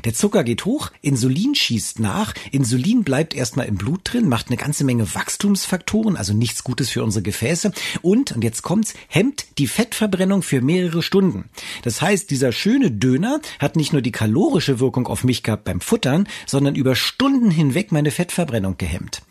Der 0.05 0.15
Zucker 0.15 0.45
geht 0.45 0.65
hoch, 0.65 0.93
Insulin 1.03 1.55
schießt 1.55 1.99
nach, 1.99 2.35
Insulin 2.53 3.03
bleibt 3.03 3.35
erstmal 3.35 3.67
im 3.67 3.77
Blut 3.77 4.03
drin, 4.05 4.29
macht 4.29 4.49
eine 4.49 4.57
ganze 4.57 4.85
Menge 4.85 5.15
Wachstumsfaktoren, 5.15 6.17
also 6.17 6.33
nichts 6.33 6.63
Gutes 6.63 6.91
für 6.91 7.03
unsere 7.03 7.23
Gefäße 7.23 7.73
und, 8.03 8.33
und 8.33 8.45
jetzt 8.45 8.63
kommt's, 8.63 8.95
hemmt 9.09 9.47
die 9.59 9.67
Fettverbrennung 9.67 10.43
für 10.43 10.61
mehrere 10.61 11.03
Stunden. 11.03 11.47
Das 11.83 12.01
heißt, 12.01 12.31
dieser 12.31 12.53
schöne 12.53 12.91
Döner 12.91 13.41
hat 13.59 13.77
nicht 13.77 13.93
nur 13.93 14.03
die 14.03 14.13
kalorische 14.13 14.81
Wirkung 14.81 15.07
auf 15.09 15.25
mich 15.25 15.43
gehabt 15.43 15.65
beim 15.65 15.81
Futtern, 15.81 16.29
sondern 16.47 16.76
sondern 16.77 16.81
über 16.81 16.95
Stunden 16.95 17.51
hinweg 17.51 17.93
meine 17.93 18.11
Fettverbrennung 18.11 18.77
gehemmt. 18.77 19.23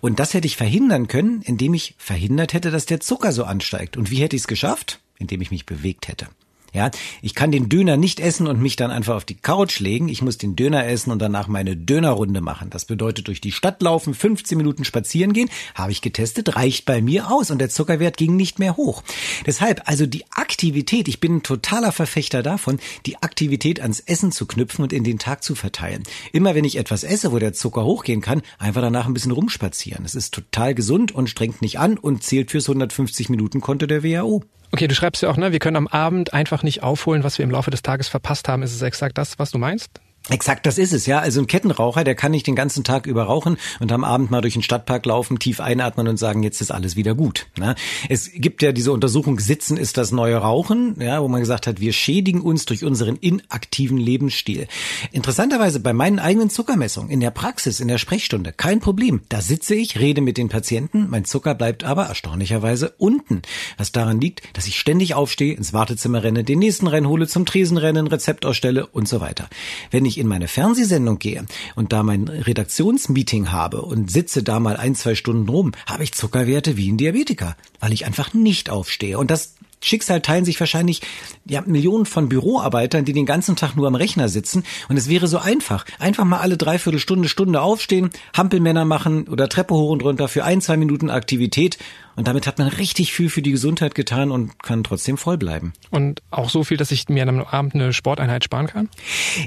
Und 0.00 0.18
das 0.18 0.34
hätte 0.34 0.46
ich 0.46 0.56
verhindern 0.56 1.08
können, 1.08 1.42
indem 1.42 1.74
ich 1.74 1.94
verhindert 1.98 2.52
hätte, 2.52 2.70
dass 2.70 2.86
der 2.86 3.00
Zucker 3.00 3.32
so 3.32 3.44
ansteigt. 3.44 3.96
Und 3.96 4.10
wie 4.10 4.20
hätte 4.22 4.36
ich 4.36 4.42
es 4.42 4.48
geschafft? 4.48 5.00
Indem 5.18 5.40
ich 5.40 5.50
mich 5.50 5.66
bewegt 5.66 6.08
hätte. 6.08 6.28
Ja, 6.74 6.90
ich 7.22 7.36
kann 7.36 7.52
den 7.52 7.68
Döner 7.68 7.96
nicht 7.96 8.18
essen 8.18 8.48
und 8.48 8.60
mich 8.60 8.74
dann 8.74 8.90
einfach 8.90 9.14
auf 9.14 9.24
die 9.24 9.36
Couch 9.36 9.78
legen. 9.78 10.08
Ich 10.08 10.22
muss 10.22 10.38
den 10.38 10.56
Döner 10.56 10.84
essen 10.88 11.12
und 11.12 11.22
danach 11.22 11.46
meine 11.46 11.76
Dönerrunde 11.76 12.40
machen. 12.40 12.68
Das 12.68 12.84
bedeutet 12.84 13.28
durch 13.28 13.40
die 13.40 13.52
Stadt 13.52 13.80
laufen, 13.80 14.12
15 14.12 14.58
Minuten 14.58 14.84
spazieren 14.84 15.32
gehen. 15.32 15.48
Habe 15.76 15.92
ich 15.92 16.02
getestet, 16.02 16.56
reicht 16.56 16.84
bei 16.84 17.00
mir 17.00 17.30
aus 17.30 17.52
und 17.52 17.60
der 17.60 17.68
Zuckerwert 17.68 18.16
ging 18.16 18.34
nicht 18.34 18.58
mehr 18.58 18.76
hoch. 18.76 19.04
Deshalb, 19.46 19.82
also 19.84 20.04
die 20.04 20.24
Aktivität, 20.32 21.06
ich 21.06 21.20
bin 21.20 21.36
ein 21.36 21.42
totaler 21.44 21.92
Verfechter 21.92 22.42
davon, 22.42 22.80
die 23.06 23.22
Aktivität 23.22 23.80
ans 23.80 24.00
Essen 24.00 24.32
zu 24.32 24.44
knüpfen 24.44 24.82
und 24.82 24.92
in 24.92 25.04
den 25.04 25.20
Tag 25.20 25.44
zu 25.44 25.54
verteilen. 25.54 26.02
Immer 26.32 26.56
wenn 26.56 26.64
ich 26.64 26.76
etwas 26.76 27.04
esse, 27.04 27.30
wo 27.30 27.38
der 27.38 27.52
Zucker 27.52 27.84
hochgehen 27.84 28.20
kann, 28.20 28.42
einfach 28.58 28.82
danach 28.82 29.06
ein 29.06 29.14
bisschen 29.14 29.30
rumspazieren. 29.30 30.04
Es 30.04 30.16
ist 30.16 30.34
total 30.34 30.74
gesund 30.74 31.14
und 31.14 31.30
strengt 31.30 31.62
nicht 31.62 31.78
an 31.78 31.98
und 31.98 32.24
zählt 32.24 32.50
fürs 32.50 32.68
150 32.68 33.28
Minuten 33.28 33.60
Konto 33.60 33.86
der 33.86 34.02
WHO. 34.02 34.42
Okay, 34.72 34.88
du 34.88 34.94
schreibst 34.94 35.22
ja 35.22 35.30
auch, 35.30 35.36
ne, 35.36 35.52
wir 35.52 35.58
können 35.60 35.76
am 35.76 35.86
Abend 35.86 36.32
einfach 36.32 36.62
nicht 36.62 36.82
aufholen, 36.82 37.22
was 37.22 37.38
wir 37.38 37.44
im 37.44 37.50
Laufe 37.50 37.70
des 37.70 37.82
Tages 37.82 38.08
verpasst 38.08 38.48
haben. 38.48 38.62
Ist 38.62 38.74
es 38.74 38.82
exakt 38.82 39.18
das, 39.18 39.38
was 39.38 39.50
du 39.50 39.58
meinst? 39.58 40.00
Exakt, 40.30 40.64
das 40.64 40.78
ist 40.78 40.94
es, 40.94 41.04
ja. 41.04 41.18
Also 41.18 41.40
ein 41.40 41.46
Kettenraucher, 41.46 42.02
der 42.02 42.14
kann 42.14 42.32
nicht 42.32 42.46
den 42.46 42.56
ganzen 42.56 42.82
Tag 42.82 43.06
über 43.06 43.24
rauchen 43.24 43.58
und 43.80 43.92
am 43.92 44.04
Abend 44.04 44.30
mal 44.30 44.40
durch 44.40 44.54
den 44.54 44.62
Stadtpark 44.62 45.04
laufen, 45.04 45.38
tief 45.38 45.60
einatmen 45.60 46.08
und 46.08 46.16
sagen, 46.16 46.42
jetzt 46.42 46.62
ist 46.62 46.70
alles 46.70 46.96
wieder 46.96 47.14
gut. 47.14 47.46
Ne? 47.58 47.74
Es 48.08 48.30
gibt 48.32 48.62
ja 48.62 48.72
diese 48.72 48.92
Untersuchung, 48.92 49.38
Sitzen 49.38 49.76
ist 49.76 49.98
das 49.98 50.12
neue 50.12 50.36
Rauchen, 50.36 50.96
ja, 50.98 51.22
wo 51.22 51.28
man 51.28 51.40
gesagt 51.40 51.66
hat, 51.66 51.78
wir 51.78 51.92
schädigen 51.92 52.40
uns 52.40 52.64
durch 52.64 52.84
unseren 52.84 53.16
inaktiven 53.16 53.98
Lebensstil. 53.98 54.66
Interessanterweise 55.12 55.78
bei 55.78 55.92
meinen 55.92 56.18
eigenen 56.18 56.48
Zuckermessungen 56.48 57.10
in 57.10 57.20
der 57.20 57.30
Praxis, 57.30 57.80
in 57.80 57.88
der 57.88 57.98
Sprechstunde, 57.98 58.52
kein 58.52 58.80
Problem. 58.80 59.20
Da 59.28 59.42
sitze 59.42 59.74
ich, 59.74 60.00
rede 60.00 60.22
mit 60.22 60.38
den 60.38 60.48
Patienten, 60.48 61.06
mein 61.10 61.26
Zucker 61.26 61.54
bleibt 61.54 61.84
aber 61.84 62.06
erstaunlicherweise 62.06 62.94
unten. 62.96 63.42
Was 63.76 63.92
daran 63.92 64.22
liegt, 64.22 64.42
dass 64.56 64.66
ich 64.68 64.78
ständig 64.78 65.12
aufstehe, 65.12 65.52
ins 65.52 65.74
Wartezimmer 65.74 66.22
renne, 66.22 66.44
den 66.44 66.60
nächsten 66.60 66.86
reinhole, 66.86 67.28
zum 67.28 67.44
Tresen 67.44 67.76
renne, 67.76 67.98
ein 67.98 68.06
Rezept 68.06 68.46
ausstelle 68.46 68.86
und 68.86 69.06
so 69.06 69.20
weiter. 69.20 69.50
Wenn 69.90 70.06
ich 70.06 70.13
ich 70.14 70.20
in 70.20 70.28
meine 70.28 70.48
Fernsehsendung 70.48 71.18
gehe 71.18 71.44
und 71.74 71.92
da 71.92 72.02
mein 72.02 72.28
Redaktionsmeeting 72.28 73.50
habe 73.52 73.82
und 73.82 74.10
sitze 74.10 74.42
da 74.42 74.60
mal 74.60 74.76
ein, 74.76 74.94
zwei 74.94 75.14
Stunden 75.14 75.48
rum, 75.48 75.72
habe 75.86 76.04
ich 76.04 76.12
Zuckerwerte 76.12 76.76
wie 76.76 76.90
ein 76.90 76.96
Diabetiker, 76.96 77.56
weil 77.80 77.92
ich 77.92 78.06
einfach 78.06 78.32
nicht 78.32 78.70
aufstehe. 78.70 79.18
Und 79.18 79.30
das 79.30 79.54
Schicksal 79.84 80.22
teilen 80.22 80.44
sich 80.44 80.58
wahrscheinlich 80.58 81.02
ja, 81.44 81.62
Millionen 81.66 82.06
von 82.06 82.28
Büroarbeitern, 82.28 83.04
die 83.04 83.12
den 83.12 83.26
ganzen 83.26 83.54
Tag 83.54 83.76
nur 83.76 83.86
am 83.86 83.94
Rechner 83.94 84.28
sitzen. 84.28 84.64
Und 84.88 84.96
es 84.96 85.08
wäre 85.08 85.26
so 85.26 85.38
einfach. 85.38 85.84
Einfach 85.98 86.24
mal 86.24 86.38
alle 86.38 86.56
dreiviertel 86.56 86.98
Stunde, 86.98 87.28
Stunde 87.28 87.60
aufstehen, 87.60 88.10
Hampelmänner 88.34 88.84
machen 88.84 89.28
oder 89.28 89.48
Treppe 89.48 89.74
hoch 89.74 89.90
und 89.90 90.02
runter 90.02 90.28
für 90.28 90.44
ein, 90.44 90.60
zwei 90.62 90.76
Minuten 90.76 91.10
Aktivität 91.10 91.78
und 92.16 92.28
damit 92.28 92.46
hat 92.46 92.58
man 92.58 92.68
richtig 92.68 93.12
viel 93.12 93.28
für 93.28 93.42
die 93.42 93.50
Gesundheit 93.50 93.94
getan 93.94 94.30
und 94.30 94.62
kann 94.62 94.84
trotzdem 94.84 95.16
voll 95.16 95.38
bleiben. 95.38 95.72
Und 95.90 96.22
auch 96.30 96.50
so 96.50 96.64
viel, 96.64 96.76
dass 96.76 96.90
ich 96.90 97.08
mir 97.08 97.26
am 97.26 97.40
Abend 97.40 97.74
eine 97.74 97.92
Sporteinheit 97.92 98.44
sparen 98.44 98.66
kann? 98.66 98.88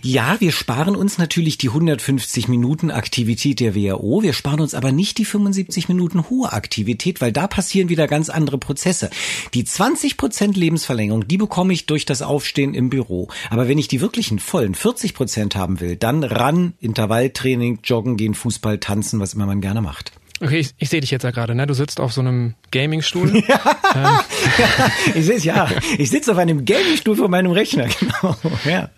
Ja, 0.03 0.37
wir 0.39 0.51
sparen 0.51 0.95
uns 0.95 1.17
natürlich 1.17 1.57
die 1.57 1.69
150 1.69 2.47
Minuten 2.47 2.91
Aktivität 2.91 3.59
der 3.59 3.75
WHO. 3.75 4.21
Wir 4.21 4.33
sparen 4.33 4.59
uns 4.59 4.73
aber 4.73 4.91
nicht 4.91 5.17
die 5.17 5.25
75 5.25 5.87
Minuten 5.87 6.29
hohe 6.29 6.51
Aktivität, 6.51 7.21
weil 7.21 7.31
da 7.31 7.47
passieren 7.47 7.89
wieder 7.89 8.07
ganz 8.07 8.29
andere 8.29 8.57
Prozesse. 8.57 9.09
Die 9.53 9.63
20 9.63 10.17
Prozent 10.17 10.57
Lebensverlängerung, 10.57 11.27
die 11.27 11.37
bekomme 11.37 11.73
ich 11.73 11.85
durch 11.85 12.05
das 12.05 12.21
Aufstehen 12.21 12.73
im 12.73 12.89
Büro. 12.89 13.29
Aber 13.49 13.67
wenn 13.67 13.77
ich 13.77 13.87
die 13.87 14.01
wirklichen 14.01 14.39
vollen 14.39 14.75
40 14.75 15.13
Prozent 15.13 15.55
haben 15.55 15.79
will, 15.79 15.95
dann 15.95 16.23
ran, 16.23 16.73
Intervalltraining, 16.79 17.79
Joggen 17.83 18.17
gehen, 18.17 18.33
Fußball, 18.33 18.79
tanzen, 18.79 19.19
was 19.19 19.33
immer 19.33 19.45
man 19.45 19.61
gerne 19.61 19.81
macht. 19.81 20.11
Okay, 20.39 20.59
ich, 20.59 20.69
ich 20.77 20.89
sehe 20.89 21.01
dich 21.01 21.09
jetzt 21.09 21.23
ja 21.23 21.31
gerade, 21.31 21.55
ne? 21.55 21.65
Du 21.65 21.73
sitzt 21.73 21.99
auf 21.99 22.13
so 22.13 22.21
einem 22.21 22.53
Gamingstuhl. 22.71 23.43
ja, 23.47 23.59
ähm. 23.95 24.19
ich 25.15 25.25
sehe 25.25 25.39
ja. 25.39 25.69
Ich 25.97 26.09
sitze 26.09 26.31
auf 26.31 26.37
einem 26.37 26.65
Gamingstuhl 26.65 27.15
vor 27.15 27.27
meinem 27.27 27.51
Rechner, 27.51 27.87
genau. 27.99 28.35
Ja. 28.65 28.89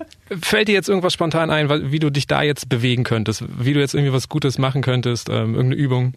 Fällt 0.41 0.67
dir 0.67 0.74
jetzt 0.74 0.89
irgendwas 0.89 1.13
spontan 1.13 1.50
ein, 1.50 1.91
wie 1.91 2.00
du 2.00 2.10
dich 2.10 2.27
da 2.27 2.41
jetzt 2.43 2.69
bewegen 2.69 3.03
könntest, 3.03 3.43
wie 3.58 3.74
du 3.74 3.79
jetzt 3.79 3.96
irgendwie 3.96 4.13
was 4.13 4.29
Gutes 4.29 4.58
machen 4.58 4.81
könntest, 4.81 5.29
ähm, 5.29 5.55
irgendeine 5.55 5.75
Übung? 5.75 6.13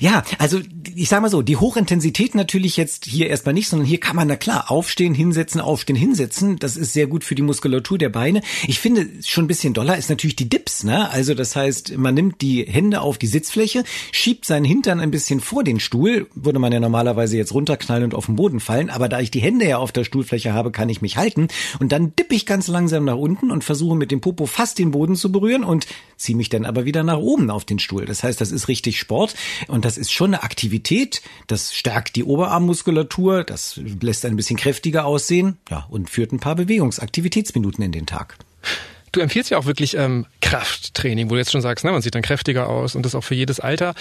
Ja, 0.00 0.22
also 0.38 0.60
ich 0.94 1.08
sag 1.08 1.22
mal 1.22 1.30
so, 1.30 1.42
die 1.42 1.56
Hochintensität 1.56 2.34
natürlich 2.34 2.76
jetzt 2.76 3.06
hier 3.06 3.28
erstmal 3.28 3.54
nicht, 3.54 3.68
sondern 3.68 3.86
hier 3.86 3.98
kann 3.98 4.16
man 4.16 4.28
na 4.28 4.36
klar 4.36 4.70
aufstehen, 4.70 5.14
hinsetzen, 5.14 5.60
aufstehen, 5.60 5.96
hinsetzen. 5.96 6.58
Das 6.58 6.76
ist 6.76 6.92
sehr 6.92 7.06
gut 7.06 7.24
für 7.24 7.34
die 7.34 7.42
Muskulatur 7.42 7.98
der 7.98 8.08
Beine. 8.08 8.42
Ich 8.66 8.78
finde 8.78 9.08
schon 9.26 9.44
ein 9.44 9.48
bisschen 9.48 9.74
doller 9.74 9.98
ist 9.98 10.10
natürlich 10.10 10.36
die 10.36 10.48
Dips, 10.48 10.84
ne? 10.84 11.10
Also 11.10 11.34
das 11.34 11.56
heißt, 11.56 11.96
man 11.96 12.14
nimmt 12.14 12.40
die 12.40 12.64
Hände 12.64 13.00
auf 13.00 13.18
die 13.18 13.26
Sitzfläche, 13.26 13.84
schiebt 14.12 14.44
seinen 14.44 14.64
Hintern 14.64 15.00
ein 15.00 15.10
bisschen 15.10 15.40
vor 15.40 15.64
den 15.64 15.80
Stuhl, 15.80 16.28
würde 16.34 16.58
man 16.58 16.72
ja 16.72 16.80
normalerweise 16.80 17.36
jetzt 17.36 17.52
runterknallen 17.52 18.04
und 18.04 18.14
auf 18.14 18.26
den 18.26 18.36
Boden 18.36 18.60
fallen, 18.60 18.90
aber 18.90 19.08
da 19.08 19.20
ich 19.20 19.30
die 19.30 19.40
Hände 19.40 19.66
ja 19.66 19.78
auf 19.78 19.92
der 19.92 20.04
Stuhlfläche 20.04 20.52
habe, 20.52 20.70
kann 20.70 20.88
ich 20.88 21.02
mich 21.02 21.16
halten 21.16 21.48
und 21.80 21.92
dann 21.92 22.14
dippe 22.16 22.34
ich 22.34 22.46
ganz 22.46 22.68
langsam 22.68 23.04
nach 23.04 23.16
unten 23.16 23.50
und 23.50 23.64
versuche 23.64 23.96
mit 23.96 24.10
dem 24.10 24.20
Popo 24.20 24.46
fast 24.46 24.78
den 24.78 24.92
Boden 24.92 25.16
zu 25.16 25.32
berühren 25.32 25.64
und 25.64 25.86
ziehe 26.16 26.36
mich 26.36 26.48
dann 26.48 26.64
aber 26.64 26.84
wieder 26.84 27.02
nach 27.02 27.18
oben 27.18 27.50
auf 27.50 27.64
den 27.64 27.78
Stuhl. 27.78 28.04
Das 28.04 28.22
heißt, 28.22 28.40
das 28.40 28.52
ist 28.52 28.68
richtig 28.68 28.98
Sport. 28.98 29.34
Und 29.68 29.84
das 29.84 29.98
ist 29.98 30.12
schon 30.12 30.34
eine 30.34 30.42
Aktivität. 30.42 31.22
Das 31.46 31.74
stärkt 31.74 32.16
die 32.16 32.24
Oberarmmuskulatur. 32.24 33.44
Das 33.44 33.80
lässt 34.00 34.24
ein 34.24 34.36
bisschen 34.36 34.56
kräftiger 34.56 35.04
aussehen. 35.04 35.58
Ja, 35.70 35.86
und 35.90 36.10
führt 36.10 36.32
ein 36.32 36.40
paar 36.40 36.56
Bewegungsaktivitätsminuten 36.56 37.84
in 37.84 37.92
den 37.92 38.06
Tag. 38.06 38.36
Du 39.12 39.20
empfiehlst 39.20 39.50
ja 39.50 39.58
auch 39.58 39.66
wirklich 39.66 39.96
ähm, 39.96 40.26
Krafttraining, 40.40 41.30
wo 41.30 41.34
du 41.34 41.38
jetzt 41.38 41.52
schon 41.52 41.60
sagst, 41.60 41.84
ne, 41.84 41.92
man 41.92 42.02
sieht 42.02 42.14
dann 42.14 42.22
kräftiger 42.22 42.68
aus 42.68 42.96
und 42.96 43.04
das 43.04 43.14
auch 43.14 43.22
für 43.22 43.36
jedes 43.36 43.60
Alter. 43.60 43.94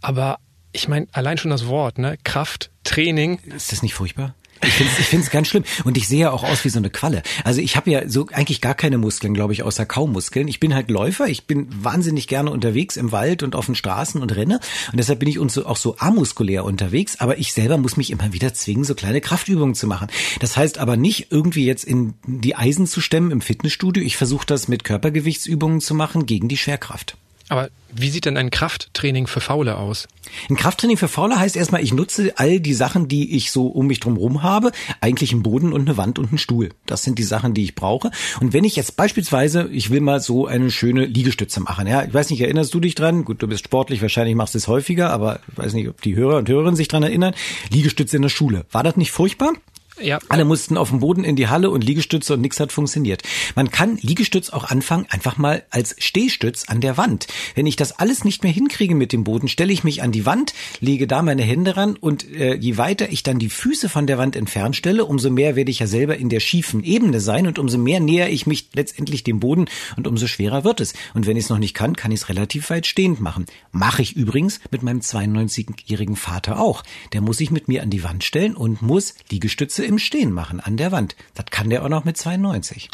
Aber 0.00 0.38
ich 0.72 0.88
meine, 0.88 1.06
allein 1.12 1.38
schon 1.38 1.50
das 1.50 1.66
Wort, 1.66 1.98
ne, 1.98 2.18
Krafttraining. 2.24 3.38
Ist 3.54 3.70
das 3.70 3.82
nicht 3.82 3.94
furchtbar? 3.94 4.34
Ich 4.64 4.72
finde 4.72 4.92
es 4.92 4.98
ich 5.00 5.06
find's 5.06 5.30
ganz 5.30 5.48
schlimm. 5.48 5.64
Und 5.84 5.96
ich 5.96 6.06
sehe 6.06 6.20
ja 6.20 6.30
auch 6.30 6.44
aus 6.44 6.64
wie 6.64 6.68
so 6.68 6.78
eine 6.78 6.90
Qualle. 6.90 7.22
Also 7.44 7.60
ich 7.60 7.76
habe 7.76 7.90
ja 7.90 8.08
so 8.08 8.26
eigentlich 8.32 8.60
gar 8.60 8.74
keine 8.74 8.98
Muskeln, 8.98 9.34
glaube 9.34 9.52
ich, 9.52 9.62
außer 9.62 9.86
Kaumuskeln. 9.86 10.48
Ich 10.48 10.60
bin 10.60 10.74
halt 10.74 10.90
Läufer. 10.90 11.26
Ich 11.26 11.46
bin 11.46 11.68
wahnsinnig 11.82 12.28
gerne 12.28 12.50
unterwegs 12.50 12.96
im 12.96 13.12
Wald 13.12 13.42
und 13.42 13.54
auf 13.54 13.66
den 13.66 13.74
Straßen 13.74 14.20
und 14.22 14.34
renne. 14.34 14.60
Und 14.90 14.98
deshalb 14.98 15.18
bin 15.18 15.28
ich 15.28 15.38
uns 15.38 15.54
so, 15.54 15.66
auch 15.66 15.76
so 15.76 15.96
amuskulär 15.98 16.64
unterwegs. 16.64 17.16
Aber 17.18 17.38
ich 17.38 17.52
selber 17.52 17.76
muss 17.78 17.96
mich 17.96 18.10
immer 18.10 18.32
wieder 18.32 18.54
zwingen, 18.54 18.84
so 18.84 18.94
kleine 18.94 19.20
Kraftübungen 19.20 19.74
zu 19.74 19.86
machen. 19.86 20.08
Das 20.40 20.56
heißt 20.56 20.78
aber 20.78 20.96
nicht 20.96 21.28
irgendwie 21.30 21.66
jetzt 21.66 21.84
in 21.84 22.14
die 22.26 22.54
Eisen 22.54 22.86
zu 22.86 23.00
stemmen 23.00 23.30
im 23.30 23.40
Fitnessstudio. 23.40 24.02
Ich 24.02 24.16
versuche 24.16 24.46
das 24.46 24.68
mit 24.68 24.84
Körpergewichtsübungen 24.84 25.80
zu 25.80 25.94
machen 25.94 26.26
gegen 26.26 26.48
die 26.48 26.56
Schwerkraft. 26.56 27.16
Aber 27.52 27.68
wie 27.94 28.08
sieht 28.08 28.24
denn 28.24 28.38
ein 28.38 28.48
Krafttraining 28.48 29.26
für 29.26 29.42
Faule 29.42 29.76
aus? 29.76 30.08
Ein 30.48 30.56
Krafttraining 30.56 30.96
für 30.96 31.06
Faule 31.06 31.38
heißt 31.38 31.54
erstmal, 31.54 31.82
ich 31.82 31.92
nutze 31.92 32.32
all 32.36 32.60
die 32.60 32.72
Sachen, 32.72 33.08
die 33.08 33.36
ich 33.36 33.52
so 33.52 33.66
um 33.66 33.88
mich 33.88 34.00
drum 34.00 34.42
habe, 34.42 34.72
eigentlich 35.02 35.32
einen 35.32 35.42
Boden 35.42 35.74
und 35.74 35.82
eine 35.82 35.98
Wand 35.98 36.18
und 36.18 36.30
einen 36.30 36.38
Stuhl. 36.38 36.70
Das 36.86 37.02
sind 37.02 37.18
die 37.18 37.24
Sachen, 37.24 37.52
die 37.52 37.64
ich 37.64 37.74
brauche. 37.74 38.10
Und 38.40 38.54
wenn 38.54 38.64
ich 38.64 38.74
jetzt 38.74 38.96
beispielsweise, 38.96 39.68
ich 39.70 39.90
will 39.90 40.00
mal 40.00 40.20
so 40.20 40.46
eine 40.46 40.70
schöne 40.70 41.04
Liegestütze 41.04 41.60
machen, 41.60 41.86
ja, 41.86 42.04
ich 42.04 42.14
weiß 42.14 42.30
nicht, 42.30 42.40
erinnerst 42.40 42.72
du 42.72 42.80
dich 42.80 42.94
dran? 42.94 43.26
Gut, 43.26 43.42
du 43.42 43.48
bist 43.48 43.66
sportlich, 43.66 44.00
wahrscheinlich 44.00 44.34
machst 44.34 44.54
du 44.54 44.58
es 44.58 44.66
häufiger, 44.66 45.10
aber 45.10 45.40
ich 45.50 45.58
weiß 45.58 45.74
nicht, 45.74 45.90
ob 45.90 46.00
die 46.00 46.16
Hörer 46.16 46.38
und 46.38 46.48
Hörerinnen 46.48 46.76
sich 46.76 46.88
dran 46.88 47.02
erinnern. 47.02 47.34
Liegestütze 47.70 48.16
in 48.16 48.22
der 48.22 48.30
Schule. 48.30 48.64
War 48.70 48.82
das 48.82 48.96
nicht 48.96 49.12
furchtbar? 49.12 49.52
Ja. 50.00 50.18
Alle 50.28 50.44
mussten 50.44 50.76
auf 50.76 50.88
dem 50.88 51.00
Boden 51.00 51.22
in 51.22 51.36
die 51.36 51.48
Halle 51.48 51.70
und 51.70 51.84
Liegestütze 51.84 52.34
und 52.34 52.40
nichts 52.40 52.58
hat 52.60 52.72
funktioniert. 52.72 53.22
Man 53.54 53.70
kann 53.70 53.98
Liegestütz 54.00 54.50
auch 54.50 54.64
anfangen, 54.64 55.06
einfach 55.10 55.36
mal 55.36 55.64
als 55.70 55.94
Stehstütz 55.98 56.64
an 56.68 56.80
der 56.80 56.96
Wand. 56.96 57.26
Wenn 57.54 57.66
ich 57.66 57.76
das 57.76 57.98
alles 57.98 58.24
nicht 58.24 58.42
mehr 58.42 58.52
hinkriege 58.52 58.94
mit 58.94 59.12
dem 59.12 59.24
Boden, 59.24 59.48
stelle 59.48 59.72
ich 59.72 59.84
mich 59.84 60.02
an 60.02 60.10
die 60.10 60.24
Wand, 60.24 60.54
lege 60.80 61.06
da 61.06 61.22
meine 61.22 61.42
Hände 61.42 61.76
ran 61.76 61.96
und 61.96 62.30
äh, 62.32 62.54
je 62.54 62.78
weiter 62.78 63.12
ich 63.12 63.22
dann 63.22 63.38
die 63.38 63.50
Füße 63.50 63.88
von 63.88 64.06
der 64.06 64.16
Wand 64.16 64.34
entfernt 64.34 64.76
stelle, 64.76 65.04
umso 65.04 65.30
mehr 65.30 65.56
werde 65.56 65.70
ich 65.70 65.80
ja 65.80 65.86
selber 65.86 66.16
in 66.16 66.30
der 66.30 66.40
schiefen 66.40 66.82
Ebene 66.84 67.20
sein 67.20 67.46
und 67.46 67.58
umso 67.58 67.76
mehr 67.76 68.00
näher 68.00 68.30
ich 68.30 68.46
mich 68.46 68.70
letztendlich 68.74 69.24
dem 69.24 69.40
Boden 69.40 69.66
und 69.96 70.06
umso 70.06 70.26
schwerer 70.26 70.64
wird 70.64 70.80
es. 70.80 70.94
Und 71.12 71.26
wenn 71.26 71.36
ich 71.36 71.44
es 71.44 71.50
noch 71.50 71.58
nicht 71.58 71.74
kann, 71.74 71.96
kann 71.96 72.12
ich 72.12 72.20
es 72.20 72.28
relativ 72.30 72.70
weit 72.70 72.86
stehend 72.86 73.20
machen. 73.20 73.46
Mache 73.72 74.00
ich 74.00 74.16
übrigens 74.16 74.60
mit 74.70 74.82
meinem 74.82 75.00
92-jährigen 75.00 76.16
Vater 76.16 76.58
auch. 76.58 76.82
Der 77.12 77.20
muss 77.20 77.36
sich 77.36 77.50
mit 77.50 77.68
mir 77.68 77.82
an 77.82 77.90
die 77.90 78.04
Wand 78.04 78.24
stellen 78.24 78.56
und 78.56 78.80
muss 78.80 79.14
Liegestütze 79.30 79.81
im 79.86 79.98
Stehen 79.98 80.32
machen, 80.32 80.60
an 80.60 80.76
der 80.76 80.92
Wand. 80.92 81.16
Das 81.34 81.46
kann 81.50 81.70
der 81.70 81.84
auch 81.84 81.88
noch 81.88 82.04
mit 82.04 82.16
92. 82.16 82.90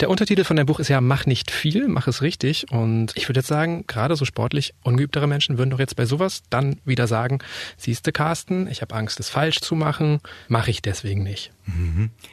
Der 0.00 0.10
Untertitel 0.10 0.44
von 0.44 0.56
dem 0.56 0.66
Buch 0.66 0.78
ist 0.78 0.88
ja 0.88 1.00
Mach 1.00 1.24
nicht 1.24 1.50
viel, 1.50 1.88
mach 1.88 2.06
es 2.06 2.20
richtig. 2.20 2.70
Und 2.70 3.12
ich 3.14 3.28
würde 3.28 3.40
jetzt 3.40 3.48
sagen, 3.48 3.84
gerade 3.86 4.14
so 4.14 4.26
sportlich 4.26 4.74
ungeübtere 4.82 5.26
Menschen 5.26 5.56
würden 5.56 5.70
doch 5.70 5.78
jetzt 5.78 5.96
bei 5.96 6.04
sowas 6.04 6.42
dann 6.50 6.78
wieder 6.84 7.06
sagen, 7.06 7.38
siehste 7.78 8.12
Carsten, 8.12 8.68
ich 8.68 8.82
habe 8.82 8.94
Angst, 8.94 9.18
es 9.20 9.30
falsch 9.30 9.60
zu 9.60 9.74
machen, 9.74 10.20
mache 10.48 10.70
ich 10.70 10.82
deswegen 10.82 11.22
nicht. 11.22 11.50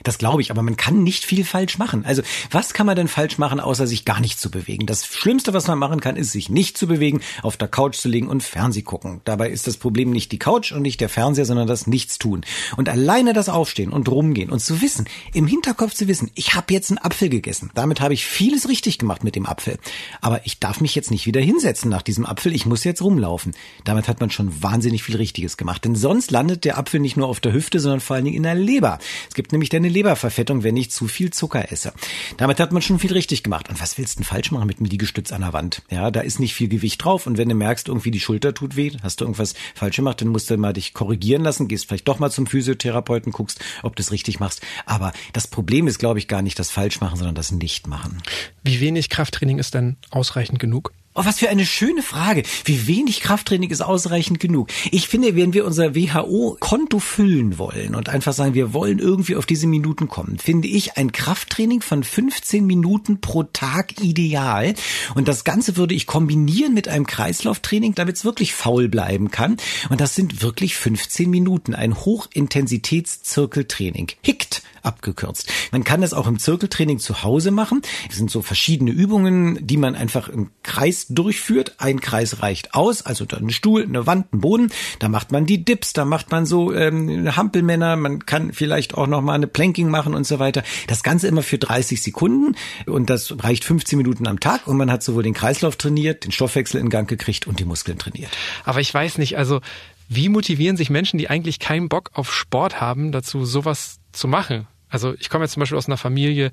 Das 0.04 0.20
glaube 0.20 0.42
ich, 0.42 0.52
aber 0.52 0.62
man 0.62 0.78
kann 0.78 1.02
nicht 1.02 1.26
viel 1.26 1.44
falsch 1.44 1.78
machen. 1.80 2.06
Also 2.06 2.22
was 2.52 2.74
kann 2.74 2.86
man 2.86 2.96
denn 2.96 3.08
falsch 3.08 3.38
machen, 3.38 3.60
außer 3.60 3.88
sich 3.88 4.06
gar 4.06 4.20
nicht 4.20 4.40
zu 4.40 4.52
bewegen? 4.52 4.86
Das 4.86 5.06
Schlimmste, 5.08 5.54
was 5.54 5.68
man 5.68 5.80
machen 5.80 6.02
kann, 6.02 6.16
ist 6.16 6.32
sich 6.32 6.50
nicht 6.50 6.78
zu 6.78 6.88
bewegen, 6.88 7.22
auf 7.42 7.58
der 7.58 7.68
Couch 7.68 7.96
zu 7.96 8.10
legen 8.10 8.28
und 8.28 8.44
Fernseh 8.44 8.84
gucken. 8.84 9.22
Dabei 9.24 9.50
ist 9.50 9.66
das 9.66 9.78
Problem 9.78 10.12
nicht 10.12 10.32
die 10.32 10.40
Couch 10.40 10.72
und 10.72 10.84
nicht 10.84 11.02
der 11.02 11.10
Fernseher, 11.10 11.46
sondern 11.46 11.68
das 11.68 11.88
Nichtstun. 11.88 12.42
Und 12.78 12.90
alleine 12.90 13.34
das 13.34 13.50
Aufstehen 13.50 13.92
und 13.92 14.08
rumgehen 14.08 14.52
und 14.52 14.60
zu 14.60 14.82
wissen, 14.82 15.06
im 15.34 15.48
Hinterkopf 15.48 15.94
zu 15.94 16.08
wissen, 16.08 16.30
ich 16.36 16.54
habe 16.54 16.74
jetzt 16.74 16.92
einen 16.92 17.00
Apfel 17.00 17.30
gegessen. 17.30 17.72
Damit 17.74 18.02
habe 18.02 18.14
ich 18.14 18.26
vieles 18.26 18.70
richtig 18.70 19.00
gemacht 19.00 19.24
mit 19.24 19.36
dem 19.36 19.48
Apfel. 19.48 19.80
Aber 20.22 20.46
ich 20.46 20.60
darf 20.60 20.80
mich 20.80 20.94
jetzt 20.94 21.10
nicht 21.10 21.26
wieder 21.26 21.42
hinsetzen 21.42 21.90
nach 21.90 22.04
diesem 22.04 22.26
Apfel. 22.26 22.54
Ich 22.54 22.68
muss 22.68 22.84
jetzt 22.84 23.02
rumlaufen. 23.02 23.54
Damit 23.84 24.08
hat 24.08 24.20
man 24.20 24.30
schon 24.30 24.62
wahnsinnig 24.62 25.02
viel 25.02 25.16
Richtiges 25.16 25.58
gemacht. 25.58 25.86
Denn 25.86 25.96
sonst 25.96 26.30
landet 26.30 26.66
der 26.66 26.78
Apfel 26.78 27.00
nicht 27.00 27.18
nur 27.18 27.28
auf 27.28 27.40
der 27.40 27.54
Hüfte, 27.54 27.80
sondern 27.80 28.00
vor 28.00 28.16
allen 28.16 28.26
Dingen 28.26 28.38
in 28.38 28.44
der 28.44 28.56
Leber. 28.56 29.00
Es 29.28 29.36
gibt 29.36 29.52
nämlich 29.52 29.74
eine 29.76 29.90
Leberverfettung, 29.90 30.64
wenn 30.64 30.78
ich 30.78 30.92
zu 30.92 31.08
viel 31.08 31.32
Zucker 31.32 31.72
esse. 31.72 31.94
Damit 32.38 32.60
hat 32.60 32.72
man 32.72 32.82
schon 32.82 33.00
viel 33.00 33.14
richtig 33.14 33.44
gemacht. 33.44 33.70
Und 33.70 33.82
was 33.82 33.98
willst 33.98 34.16
du 34.16 34.20
denn 34.20 34.26
falsch 34.26 34.52
machen 34.52 34.68
mit 34.68 34.78
einem 34.78 34.88
Liegestütz 34.88 35.32
an 35.32 35.42
der 35.42 35.54
Wand? 35.54 35.82
Ja, 35.90 36.12
da 36.12 36.22
ist 36.22 36.40
nicht 36.40 36.54
viel 36.54 36.68
Gewicht 36.68 37.04
drauf. 37.04 37.28
Und 37.28 37.38
wenn 37.38 37.50
du 37.50 37.56
merkst, 37.56 37.88
irgendwie 37.88 38.12
die 38.12 38.20
Schulter 38.20 38.54
tut 38.54 38.76
weh, 38.76 38.92
hast 39.02 39.22
du 39.22 39.26
irgendwas 39.26 39.54
falsch 39.76 39.98
gemacht, 39.98 40.22
dann 40.22 40.30
musst 40.30 40.50
du 40.50 40.58
mal 40.58 40.74
dich 40.74 40.94
korrigieren 40.94 41.44
lassen, 41.44 41.68
gehst 41.68 41.88
vielleicht 41.88 42.08
doch 42.08 42.20
mal 42.20 42.32
zum 42.32 42.48
Physiotherapeuten, 42.48 43.32
guckst, 43.32 43.60
ob 43.82 43.96
du 43.96 44.02
es 44.02 44.12
richtig 44.12 44.40
machst. 44.40 44.62
Aber 44.86 45.12
das 45.34 45.48
Problem 45.48 45.88
ist, 45.88 46.00
glaube 46.00 46.20
ich, 46.20 46.28
gar 46.28 46.42
nicht 46.42 46.60
das 46.60 46.72
Falschmachen, 46.72 47.18
sondern 47.18 47.36
das 47.36 47.52
Nichtmachen. 47.52 48.22
Wie 48.64 48.80
wenig 48.80 49.10
Krafttraining 49.10 49.60
ist 49.60 49.74
denn 49.74 49.98
ausreichend 50.12 50.60
genug? 50.60 50.94
Oh, 51.16 51.26
was 51.26 51.38
für 51.38 51.50
eine 51.50 51.68
schöne 51.68 52.02
Frage. 52.02 52.42
Wie 52.66 52.88
wenig 52.88 53.22
Krafttraining 53.22 53.70
ist 53.70 53.82
ausreichend 53.82 54.40
genug? 54.40 54.70
Ich 54.90 55.08
finde, 55.08 55.36
wenn 55.36 55.54
wir 55.54 55.64
unser 55.64 55.94
WHO-Konto 55.94 56.98
füllen 56.98 57.60
wollen 57.60 57.94
und 57.94 58.10
einfach 58.10 58.34
sagen, 58.34 58.56
wir 58.56 58.74
wollen 58.74 58.98
irgendwie 58.98 59.36
auf 59.36 59.46
diese 59.46 59.68
Minuten 59.68 60.08
kommen, 60.08 60.40
finde 60.40 60.68
ich 60.68 60.98
ein 60.98 61.12
Krafttraining 61.12 61.82
von 61.82 62.04
15 62.04 62.66
Minuten 62.66 63.22
pro 63.22 63.44
Tag 63.44 64.02
ideal. 64.02 64.74
Und 65.14 65.28
das 65.28 65.44
Ganze 65.44 65.78
würde 65.78 65.94
ich 65.94 66.08
kombinieren 66.08 66.74
mit 66.74 66.88
einem 66.88 67.06
Kreislauftraining, 67.06 67.94
damit 67.94 68.16
es 68.16 68.26
wirklich 68.26 68.56
faul 68.56 68.90
bleiben 68.90 69.30
kann. 69.30 69.58
Und 69.90 70.02
das 70.02 70.16
sind 70.16 70.42
wirklich 70.42 70.76
15 70.76 71.30
Minuten. 71.30 71.76
Ein 71.76 71.94
Hochintensitätszirkeltraining. 71.94 74.14
HICT 74.24 74.64
abgekürzt. 74.84 75.52
Man 75.72 75.84
kann 75.84 76.02
das 76.02 76.14
auch 76.14 76.28
im 76.28 76.40
Zirkeltraining 76.40 77.00
zu 77.00 77.24
Hause 77.24 77.52
machen. 77.52 77.82
Es 78.10 78.18
sind 78.18 78.30
so 78.30 78.42
verschiedene 78.42 78.92
Übungen, 78.92 79.66
die 79.66 79.78
man 79.78 79.96
einfach 79.96 80.30
im 80.30 80.52
Kreis 80.64 81.08
durchführt. 81.10 81.76
Ein 81.78 82.00
Kreis 82.00 82.42
reicht 82.42 82.74
aus, 82.74 83.02
also 83.02 83.26
dann 83.26 83.48
ein 83.48 83.50
Stuhl, 83.50 83.84
eine 83.84 84.06
Wand, 84.06 84.34
ein 84.34 84.42
Boden. 84.42 84.72
Da 85.00 85.10
macht 85.10 85.32
man 85.32 85.46
die 85.46 85.64
Dips, 85.64 85.94
da 85.94 86.06
macht 86.06 86.32
man 86.32 86.46
so 86.46 86.74
ähm, 86.74 87.36
Hampelmänner, 87.36 87.96
man 87.96 88.26
kann 88.26 88.54
vielleicht 88.54 88.96
auch 88.96 89.08
noch 89.08 89.22
mal 89.22 89.34
eine 89.34 89.48
Planking 89.48 89.90
machen 89.90 90.14
und 90.14 90.28
so 90.28 90.40
weiter. 90.40 90.64
Das 90.88 91.04
Ganze 91.04 91.28
immer 91.28 91.44
für 91.44 91.58
30 91.58 92.02
Sekunden 92.02 92.56
und 92.86 93.10
das 93.10 93.34
reicht 93.44 93.64
15 93.64 93.98
Minuten 93.98 94.28
am 94.28 94.40
Tag 94.40 94.68
und 94.68 94.78
man 94.78 94.92
hat 94.92 95.04
sowohl 95.04 95.24
den 95.24 95.34
Kreislauf 95.34 95.76
trainiert, 95.76 96.26
den 96.26 96.32
Stoffwechsel 96.32 96.80
in 96.80 96.90
Gang 96.90 97.08
gekriegt 97.08 97.48
und 97.48 97.60
die 97.60 97.66
Muskeln 97.66 97.98
trainiert. 97.98 98.32
Aber 98.66 98.82
ich 98.82 98.94
weiß 98.94 99.18
nicht, 99.18 99.38
also 99.38 99.62
wie 100.10 100.30
motivieren 100.30 100.78
sich 100.78 100.90
Menschen, 100.90 101.18
die 101.18 101.30
eigentlich 101.30 101.60
keinen 101.60 101.90
Bock 101.90 102.12
auf 102.14 102.34
Sport 102.34 102.82
haben, 102.82 103.12
dazu 103.12 103.46
sowas 103.46 104.00
zu 104.12 104.28
machen? 104.28 104.68
Also 104.94 105.16
ich 105.20 105.32
komme 105.32 105.44
jetzt 105.44 105.54
zum 105.54 105.62
Beispiel 105.62 105.78
aus 105.78 105.88
einer 105.88 105.98
Familie, 105.98 106.52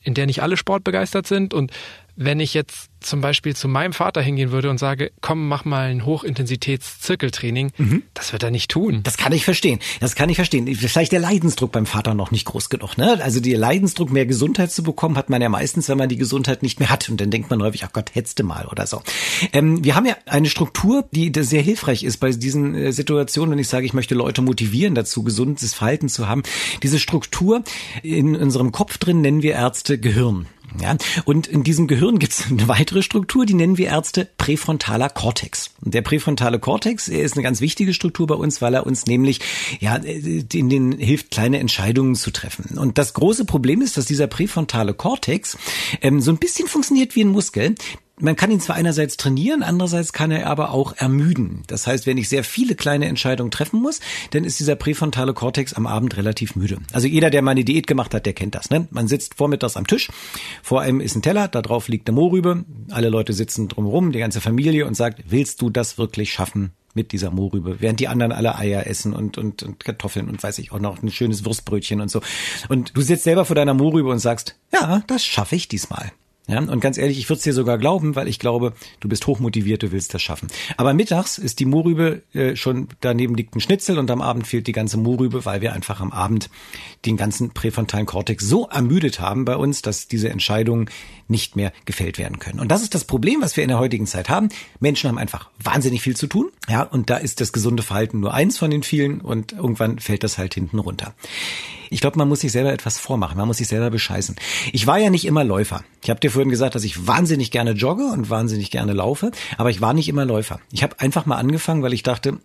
in 0.00 0.14
der 0.14 0.24
nicht 0.24 0.42
alle 0.42 0.56
sportbegeistert 0.56 1.26
sind 1.26 1.52
und 1.52 1.72
wenn 2.16 2.40
ich 2.40 2.54
jetzt 2.54 2.90
zum 3.00 3.20
Beispiel 3.20 3.54
zu 3.56 3.68
meinem 3.68 3.92
Vater 3.92 4.22
hingehen 4.22 4.52
würde 4.52 4.70
und 4.70 4.78
sage, 4.78 5.10
komm, 5.20 5.48
mach 5.48 5.64
mal 5.64 5.90
ein 5.90 6.06
Hochintensitätszirkeltraining, 6.06 7.72
mhm. 7.76 8.02
das 8.14 8.32
wird 8.32 8.42
er 8.42 8.50
nicht 8.50 8.70
tun. 8.70 9.00
Das 9.02 9.16
kann 9.16 9.32
ich 9.32 9.44
verstehen. 9.44 9.80
Das 10.00 10.14
kann 10.14 10.28
ich 10.28 10.36
verstehen. 10.36 10.72
Vielleicht 10.74 11.12
der 11.12 11.20
Leidensdruck 11.20 11.72
beim 11.72 11.86
Vater 11.86 12.14
noch 12.14 12.30
nicht 12.30 12.44
groß 12.44 12.70
genug. 12.70 12.96
Ne? 12.96 13.20
Also 13.22 13.40
der 13.40 13.58
Leidensdruck, 13.58 14.12
mehr 14.12 14.26
Gesundheit 14.26 14.70
zu 14.70 14.82
bekommen, 14.82 15.16
hat 15.16 15.30
man 15.30 15.42
ja 15.42 15.48
meistens, 15.48 15.88
wenn 15.88 15.98
man 15.98 16.08
die 16.08 16.16
Gesundheit 16.16 16.62
nicht 16.62 16.80
mehr 16.80 16.90
hat. 16.90 17.08
Und 17.08 17.20
dann 17.20 17.30
denkt 17.30 17.50
man 17.50 17.62
häufig, 17.62 17.84
ach 17.84 17.92
Gott, 17.92 18.12
du 18.14 18.44
mal 18.44 18.66
oder 18.66 18.86
so. 18.86 19.02
Ähm, 19.52 19.84
wir 19.84 19.94
haben 19.94 20.06
ja 20.06 20.16
eine 20.26 20.48
Struktur, 20.48 21.04
die 21.12 21.32
sehr 21.36 21.62
hilfreich 21.62 22.04
ist 22.04 22.18
bei 22.18 22.30
diesen 22.30 22.74
äh, 22.74 22.92
Situationen, 22.92 23.52
wenn 23.52 23.58
ich 23.58 23.68
sage, 23.68 23.86
ich 23.86 23.94
möchte 23.94 24.14
Leute 24.14 24.42
motivieren 24.42 24.94
dazu, 24.94 25.22
gesundes 25.22 25.74
Verhalten 25.74 26.08
zu 26.08 26.28
haben. 26.28 26.42
Diese 26.82 26.98
Struktur 26.98 27.62
in 28.02 28.36
unserem 28.36 28.72
Kopf 28.72 28.98
drin 28.98 29.20
nennen 29.20 29.42
wir 29.42 29.54
Ärzte 29.54 29.98
Gehirn. 29.98 30.46
Ja? 30.80 30.96
Und 31.24 31.46
in 31.46 31.62
diesem 31.62 31.86
Gehirn 31.86 32.18
gibt 32.18 32.32
es 32.32 32.50
eine 32.50 32.68
weitere 32.68 33.02
Struktur, 33.02 33.46
die 33.46 33.54
nennen 33.54 33.78
wir 33.78 33.88
Ärzte 33.88 34.28
präfrontaler 34.38 35.08
Kortex. 35.08 35.70
Der 35.80 36.02
präfrontale 36.02 36.58
Kortex 36.58 37.08
ist 37.08 37.34
eine 37.34 37.42
ganz 37.42 37.60
wichtige 37.60 37.94
Struktur 37.94 38.26
bei 38.26 38.34
uns, 38.34 38.62
weil 38.62 38.74
er 38.74 38.86
uns 38.86 39.06
nämlich 39.06 39.40
ja 39.80 39.96
in 39.96 40.68
den 40.68 40.92
hilft, 40.92 41.30
kleine 41.30 41.58
Entscheidungen 41.58 42.14
zu 42.14 42.30
treffen. 42.30 42.78
Und 42.78 42.98
das 42.98 43.14
große 43.14 43.44
Problem 43.44 43.82
ist, 43.82 43.96
dass 43.96 44.06
dieser 44.06 44.26
präfrontale 44.26 44.94
Kortex 44.94 45.56
ähm, 46.00 46.20
so 46.20 46.30
ein 46.30 46.38
bisschen 46.38 46.68
funktioniert 46.68 47.14
wie 47.16 47.24
ein 47.24 47.28
Muskel 47.28 47.74
man 48.20 48.36
kann 48.36 48.50
ihn 48.50 48.60
zwar 48.60 48.76
einerseits 48.76 49.16
trainieren, 49.16 49.62
andererseits 49.62 50.12
kann 50.12 50.30
er 50.30 50.46
aber 50.46 50.70
auch 50.70 50.94
ermüden. 50.96 51.62
Das 51.66 51.86
heißt, 51.86 52.06
wenn 52.06 52.18
ich 52.18 52.28
sehr 52.28 52.44
viele 52.44 52.74
kleine 52.74 53.06
Entscheidungen 53.06 53.50
treffen 53.50 53.80
muss, 53.80 54.00
dann 54.30 54.44
ist 54.44 54.60
dieser 54.60 54.76
präfrontale 54.76 55.34
Kortex 55.34 55.72
am 55.72 55.86
Abend 55.86 56.16
relativ 56.16 56.54
müde. 56.54 56.78
Also 56.92 57.08
jeder, 57.08 57.30
der 57.30 57.42
mal 57.42 57.52
eine 57.52 57.64
Diät 57.64 57.86
gemacht 57.86 58.14
hat, 58.14 58.26
der 58.26 58.32
kennt 58.32 58.54
das. 58.54 58.70
Ne? 58.70 58.86
Man 58.90 59.08
sitzt 59.08 59.34
vormittags 59.34 59.76
am 59.76 59.86
Tisch, 59.86 60.10
vor 60.62 60.82
einem 60.82 61.00
ist 61.00 61.16
ein 61.16 61.22
Teller, 61.22 61.48
da 61.48 61.62
drauf 61.62 61.88
liegt 61.88 62.08
eine 62.08 62.14
Mohrrübe, 62.14 62.64
alle 62.90 63.08
Leute 63.08 63.32
sitzen 63.32 63.68
drumherum, 63.68 64.12
die 64.12 64.18
ganze 64.18 64.40
Familie 64.40 64.86
und 64.86 64.94
sagt, 64.94 65.24
willst 65.28 65.62
du 65.62 65.70
das 65.70 65.98
wirklich 65.98 66.32
schaffen? 66.32 66.72
mit 66.94 67.12
dieser 67.12 67.30
Mohrrübe, 67.30 67.80
während 67.80 68.00
die 68.00 68.08
anderen 68.08 68.32
alle 68.32 68.56
Eier 68.56 68.86
essen 68.86 69.14
und, 69.14 69.38
und, 69.38 69.62
und 69.62 69.82
Kartoffeln 69.82 70.28
und 70.28 70.42
weiß 70.42 70.58
ich 70.58 70.72
auch 70.72 70.78
noch 70.78 71.02
ein 71.02 71.10
schönes 71.10 71.42
Wurstbrötchen 71.46 72.02
und 72.02 72.10
so. 72.10 72.20
Und 72.68 72.94
du 72.94 73.00
sitzt 73.00 73.24
selber 73.24 73.46
vor 73.46 73.56
deiner 73.56 73.72
Mohrrübe 73.72 74.10
und 74.10 74.18
sagst, 74.18 74.56
ja, 74.74 75.02
das 75.06 75.24
schaffe 75.24 75.56
ich 75.56 75.68
diesmal. 75.68 76.12
Ja, 76.48 76.58
und 76.58 76.80
ganz 76.80 76.98
ehrlich, 76.98 77.18
ich 77.18 77.28
würde 77.28 77.38
es 77.38 77.44
dir 77.44 77.52
sogar 77.52 77.78
glauben, 77.78 78.16
weil 78.16 78.26
ich 78.26 78.40
glaube, 78.40 78.72
du 78.98 79.08
bist 79.08 79.28
hochmotiviert, 79.28 79.84
du 79.84 79.92
willst 79.92 80.12
das 80.12 80.22
schaffen. 80.22 80.48
Aber 80.76 80.92
mittags 80.92 81.38
ist 81.38 81.60
die 81.60 81.66
Mohrrübe 81.66 82.22
äh, 82.34 82.56
schon, 82.56 82.88
daneben 83.00 83.36
liegt 83.36 83.54
ein 83.54 83.60
Schnitzel 83.60 83.96
und 83.96 84.10
am 84.10 84.20
Abend 84.20 84.48
fehlt 84.48 84.66
die 84.66 84.72
ganze 84.72 84.96
Mohrrübe, 84.96 85.44
weil 85.44 85.60
wir 85.60 85.72
einfach 85.72 86.00
am 86.00 86.10
Abend 86.10 86.50
den 87.06 87.16
ganzen 87.16 87.50
präfrontalen 87.50 88.06
Kortex 88.06 88.44
so 88.44 88.66
ermüdet 88.66 89.20
haben 89.20 89.44
bei 89.44 89.56
uns, 89.56 89.82
dass 89.82 90.08
diese 90.08 90.30
Entscheidungen 90.30 90.90
nicht 91.28 91.54
mehr 91.54 91.72
gefällt 91.84 92.18
werden 92.18 92.40
können. 92.40 92.58
Und 92.58 92.72
das 92.72 92.82
ist 92.82 92.96
das 92.96 93.04
Problem, 93.04 93.40
was 93.40 93.56
wir 93.56 93.62
in 93.62 93.68
der 93.68 93.78
heutigen 93.78 94.06
Zeit 94.06 94.28
haben. 94.28 94.48
Menschen 94.80 95.08
haben 95.08 95.18
einfach 95.18 95.48
wahnsinnig 95.62 96.02
viel 96.02 96.16
zu 96.16 96.26
tun. 96.26 96.50
Ja, 96.68 96.82
und 96.82 97.08
da 97.08 97.18
ist 97.18 97.40
das 97.40 97.52
gesunde 97.52 97.84
Verhalten 97.84 98.18
nur 98.18 98.34
eins 98.34 98.58
von 98.58 98.70
den 98.70 98.82
vielen 98.82 99.20
und 99.20 99.52
irgendwann 99.52 100.00
fällt 100.00 100.24
das 100.24 100.38
halt 100.38 100.54
hinten 100.54 100.80
runter. 100.80 101.14
Ich 101.92 102.00
glaube, 102.00 102.18
man 102.18 102.28
muss 102.28 102.40
sich 102.40 102.52
selber 102.52 102.72
etwas 102.72 102.98
vormachen, 102.98 103.36
man 103.36 103.46
muss 103.46 103.58
sich 103.58 103.68
selber 103.68 103.90
bescheißen. 103.90 104.36
Ich 104.72 104.86
war 104.86 104.98
ja 104.98 105.10
nicht 105.10 105.26
immer 105.26 105.44
Läufer. 105.44 105.84
Ich 106.02 106.08
habe 106.08 106.20
dir 106.20 106.30
vorhin 106.30 106.50
gesagt, 106.50 106.74
dass 106.74 106.84
ich 106.84 107.06
wahnsinnig 107.06 107.50
gerne 107.50 107.72
jogge 107.72 108.06
und 108.06 108.30
wahnsinnig 108.30 108.70
gerne 108.70 108.94
laufe, 108.94 109.30
aber 109.58 109.70
ich 109.70 109.80
war 109.80 109.92
nicht 109.92 110.08
immer 110.08 110.24
Läufer. 110.24 110.58
Ich 110.72 110.82
habe 110.82 110.98
einfach 111.00 111.26
mal 111.26 111.36
angefangen, 111.36 111.82
weil 111.82 111.92
ich 111.92 112.02
dachte, 112.02 112.38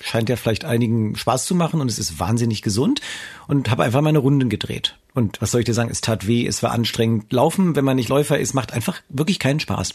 scheint 0.00 0.28
ja 0.28 0.36
vielleicht 0.36 0.64
einigen 0.64 1.16
Spaß 1.16 1.46
zu 1.46 1.54
machen 1.54 1.80
und 1.80 1.90
es 1.90 1.98
ist 1.98 2.18
wahnsinnig 2.18 2.62
gesund 2.62 3.00
und 3.48 3.70
habe 3.70 3.84
einfach 3.84 4.00
meine 4.00 4.18
Runden 4.18 4.48
gedreht. 4.48 4.96
Und 5.16 5.40
was 5.40 5.50
soll 5.50 5.60
ich 5.60 5.64
dir 5.64 5.72
sagen, 5.72 5.88
es 5.90 6.02
tat 6.02 6.26
weh, 6.26 6.46
es 6.46 6.62
war 6.62 6.72
anstrengend. 6.72 7.32
Laufen, 7.32 7.74
wenn 7.74 7.86
man 7.86 7.96
nicht 7.96 8.10
Läufer 8.10 8.38
ist, 8.38 8.52
macht 8.52 8.74
einfach 8.74 9.00
wirklich 9.08 9.38
keinen 9.38 9.60
Spaß. 9.60 9.94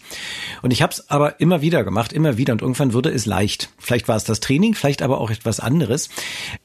Und 0.63 0.72
ich 0.72 0.81
habe 0.81 0.93
es 0.93 1.12
aber 1.12 1.40
immer 1.40 1.61
wieder 1.61 1.83
gemacht, 1.83 2.11
immer 2.11 2.37
wieder 2.37 2.53
und 2.53 2.64
irgendwann 2.64 2.94
wurde 2.94 3.11
es 3.11 3.27
leicht. 3.27 3.70
Vielleicht 3.77 4.07
war 4.07 4.16
es 4.16 4.24
das 4.24 4.40
Training, 4.40 4.74
vielleicht 4.74 5.03
aber 5.03 5.22
auch 5.22 5.29
etwas 5.29 5.59
anderes. 5.59 6.09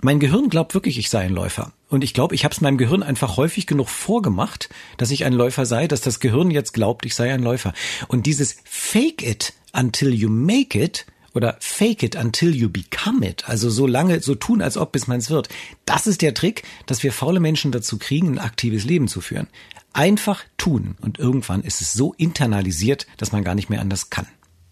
Mein 0.01 0.21
Gehirn 0.21 0.49
glaubt 0.49 0.73
wirklich, 0.73 0.99
ich 0.99 1.11
sei 1.11 1.21
ein 1.21 1.35
Läufer. 1.35 1.73
Und 1.91 2.03
ich 2.03 2.15
glaube, 2.15 2.35
ich 2.35 2.45
habe 2.45 2.55
es 2.55 2.63
meinem 2.63 2.79
Gehirn 2.79 3.03
einfach 3.03 3.37
häufig 3.37 3.67
genug 3.67 3.91
vorgemacht, 3.91 4.71
dass 4.97 5.11
ich 5.11 5.27
ein 5.27 5.35
Läufer 5.35 5.67
sei, 5.67 5.87
dass 5.87 6.01
das 6.01 6.19
Gehirn 6.19 6.51
jetzt 6.51 6.73
glaubt, 6.73 7.05
ich 7.05 7.15
sei 7.15 7.35
ein 7.35 7.43
Läufer. 7.43 7.75
Und 8.09 8.25
dieses 8.25 8.57
Fake 8.65 9.23
it 9.23 9.53
until 9.75 10.15
you 10.15 10.31
make 10.31 10.79
it 10.83 11.05
oder 11.37 11.57
fake 11.61 12.03
it 12.03 12.17
until 12.17 12.55
you 12.55 12.69
become 12.69 13.25
it, 13.25 13.49
also 13.49 13.71
so 13.71 13.87
lange 13.87 14.21
so 14.21 14.35
tun, 14.35 14.63
als 14.63 14.77
ob 14.77 14.93
bis 14.93 15.07
man 15.07 15.19
es 15.19 15.31
wird. 15.31 15.49
Das 15.85 16.07
ist 16.07 16.23
der 16.23 16.35
Trick, 16.35 16.63
dass 16.87 17.03
wir 17.03 17.13
faule 17.13 17.41
Menschen 17.41 17.73
dazu 17.73 17.99
kriegen, 17.99 18.33
ein 18.33 18.39
aktives 18.39 18.85
Leben 18.85 19.07
zu 19.07 19.21
führen. 19.21 19.47
Einfach 19.93 20.45
tun 20.57 20.97
und 21.01 21.19
irgendwann 21.19 21.63
ist 21.63 21.81
es 21.81 21.93
so 21.93 22.15
internalisiert, 22.17 23.07
dass 23.19 23.33
man 23.33 23.45
gar 23.45 23.55
nicht 23.55 23.71
mehr 23.71 23.81
anders 23.81 24.11
kann. 24.11 24.27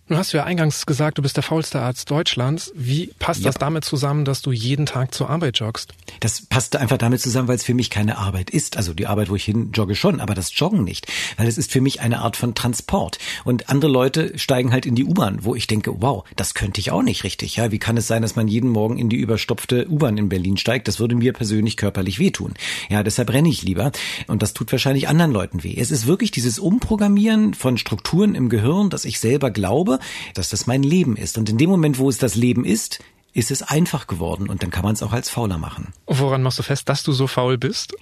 Du 0.06 0.18
hast 0.18 0.32
ja 0.32 0.44
eingangs 0.44 0.84
gesagt, 0.84 1.16
du 1.16 1.22
bist 1.22 1.36
der 1.36 1.42
faulste 1.42 1.80
Arzt 1.80 2.10
Deutschlands. 2.10 2.70
Wie 2.74 3.06
passt 3.18 3.40
ja. 3.40 3.46
das 3.46 3.54
damit 3.54 3.86
zusammen, 3.86 4.26
dass 4.26 4.42
du 4.42 4.52
jeden 4.52 4.84
Tag 4.84 5.14
zur 5.14 5.30
Arbeit 5.30 5.58
joggst? 5.58 5.94
Das 6.20 6.42
passt 6.42 6.76
einfach 6.76 6.98
damit 6.98 7.22
zusammen, 7.22 7.48
weil 7.48 7.56
es 7.56 7.64
für 7.64 7.72
mich 7.72 7.88
keine 7.88 8.18
Arbeit 8.18 8.50
ist. 8.50 8.76
Also 8.76 8.92
die 8.92 9.06
Arbeit, 9.06 9.30
wo 9.30 9.34
ich 9.34 9.44
hin 9.44 9.70
jogge 9.72 9.94
schon, 9.94 10.20
aber 10.20 10.34
das 10.34 10.58
Joggen 10.58 10.84
nicht. 10.84 11.06
Weil 11.38 11.48
es 11.48 11.56
ist 11.56 11.72
für 11.72 11.80
mich 11.80 12.02
eine 12.02 12.18
Art 12.18 12.36
von 12.36 12.54
Transport. 12.54 13.18
Und 13.44 13.70
andere 13.70 13.90
Leute 13.90 14.38
steigen 14.38 14.72
halt 14.72 14.84
in 14.84 14.94
die 14.94 15.06
U-Bahn, 15.06 15.38
wo 15.42 15.54
ich 15.54 15.68
denke, 15.68 16.02
wow, 16.02 16.22
das 16.36 16.52
könnte 16.52 16.82
ich 16.82 16.90
auch 16.90 17.02
nicht 17.02 17.24
richtig. 17.24 17.56
Ja, 17.56 17.70
wie 17.70 17.78
kann 17.78 17.96
es 17.96 18.06
sein, 18.06 18.20
dass 18.20 18.36
man 18.36 18.46
jeden 18.46 18.68
Morgen 18.68 18.98
in 18.98 19.08
die 19.08 19.16
überstopfte 19.16 19.88
U-Bahn 19.88 20.18
in 20.18 20.28
Berlin 20.28 20.58
steigt? 20.58 20.86
Das 20.86 21.00
würde 21.00 21.14
mir 21.14 21.32
persönlich 21.32 21.78
körperlich 21.78 22.18
wehtun. 22.18 22.52
Ja, 22.90 23.02
deshalb 23.02 23.32
renne 23.32 23.48
ich 23.48 23.62
lieber. 23.62 23.90
Und 24.26 24.42
das 24.42 24.52
tut 24.52 24.70
wahrscheinlich 24.70 25.08
anderen 25.08 25.32
Leuten 25.32 25.64
weh. 25.64 25.76
Es 25.78 25.90
ist 25.90 26.06
wirklich 26.06 26.30
dieses 26.30 26.58
Umprogrammieren 26.58 27.54
von 27.54 27.78
Strukturen 27.78 28.34
im 28.34 28.50
Gehirn, 28.50 28.90
dass 28.90 29.06
ich 29.06 29.18
selber 29.18 29.50
glaube, 29.50 29.93
dass 30.34 30.50
das 30.50 30.66
mein 30.66 30.82
Leben 30.82 31.16
ist. 31.16 31.38
Und 31.38 31.48
in 31.48 31.58
dem 31.58 31.70
Moment, 31.70 31.98
wo 31.98 32.08
es 32.08 32.18
das 32.18 32.34
Leben 32.34 32.64
ist, 32.64 33.00
ist 33.34 33.50
es 33.50 33.62
einfach 33.62 34.06
geworden 34.06 34.48
und 34.48 34.62
dann 34.62 34.70
kann 34.70 34.84
man 34.84 34.94
es 34.94 35.02
auch 35.02 35.12
als 35.12 35.28
fauler 35.28 35.58
machen. 35.58 35.92
Woran 36.06 36.42
machst 36.42 36.60
du 36.60 36.62
fest, 36.62 36.88
dass 36.88 37.02
du 37.02 37.12
so 37.12 37.26
faul 37.26 37.58
bist? 37.58 37.94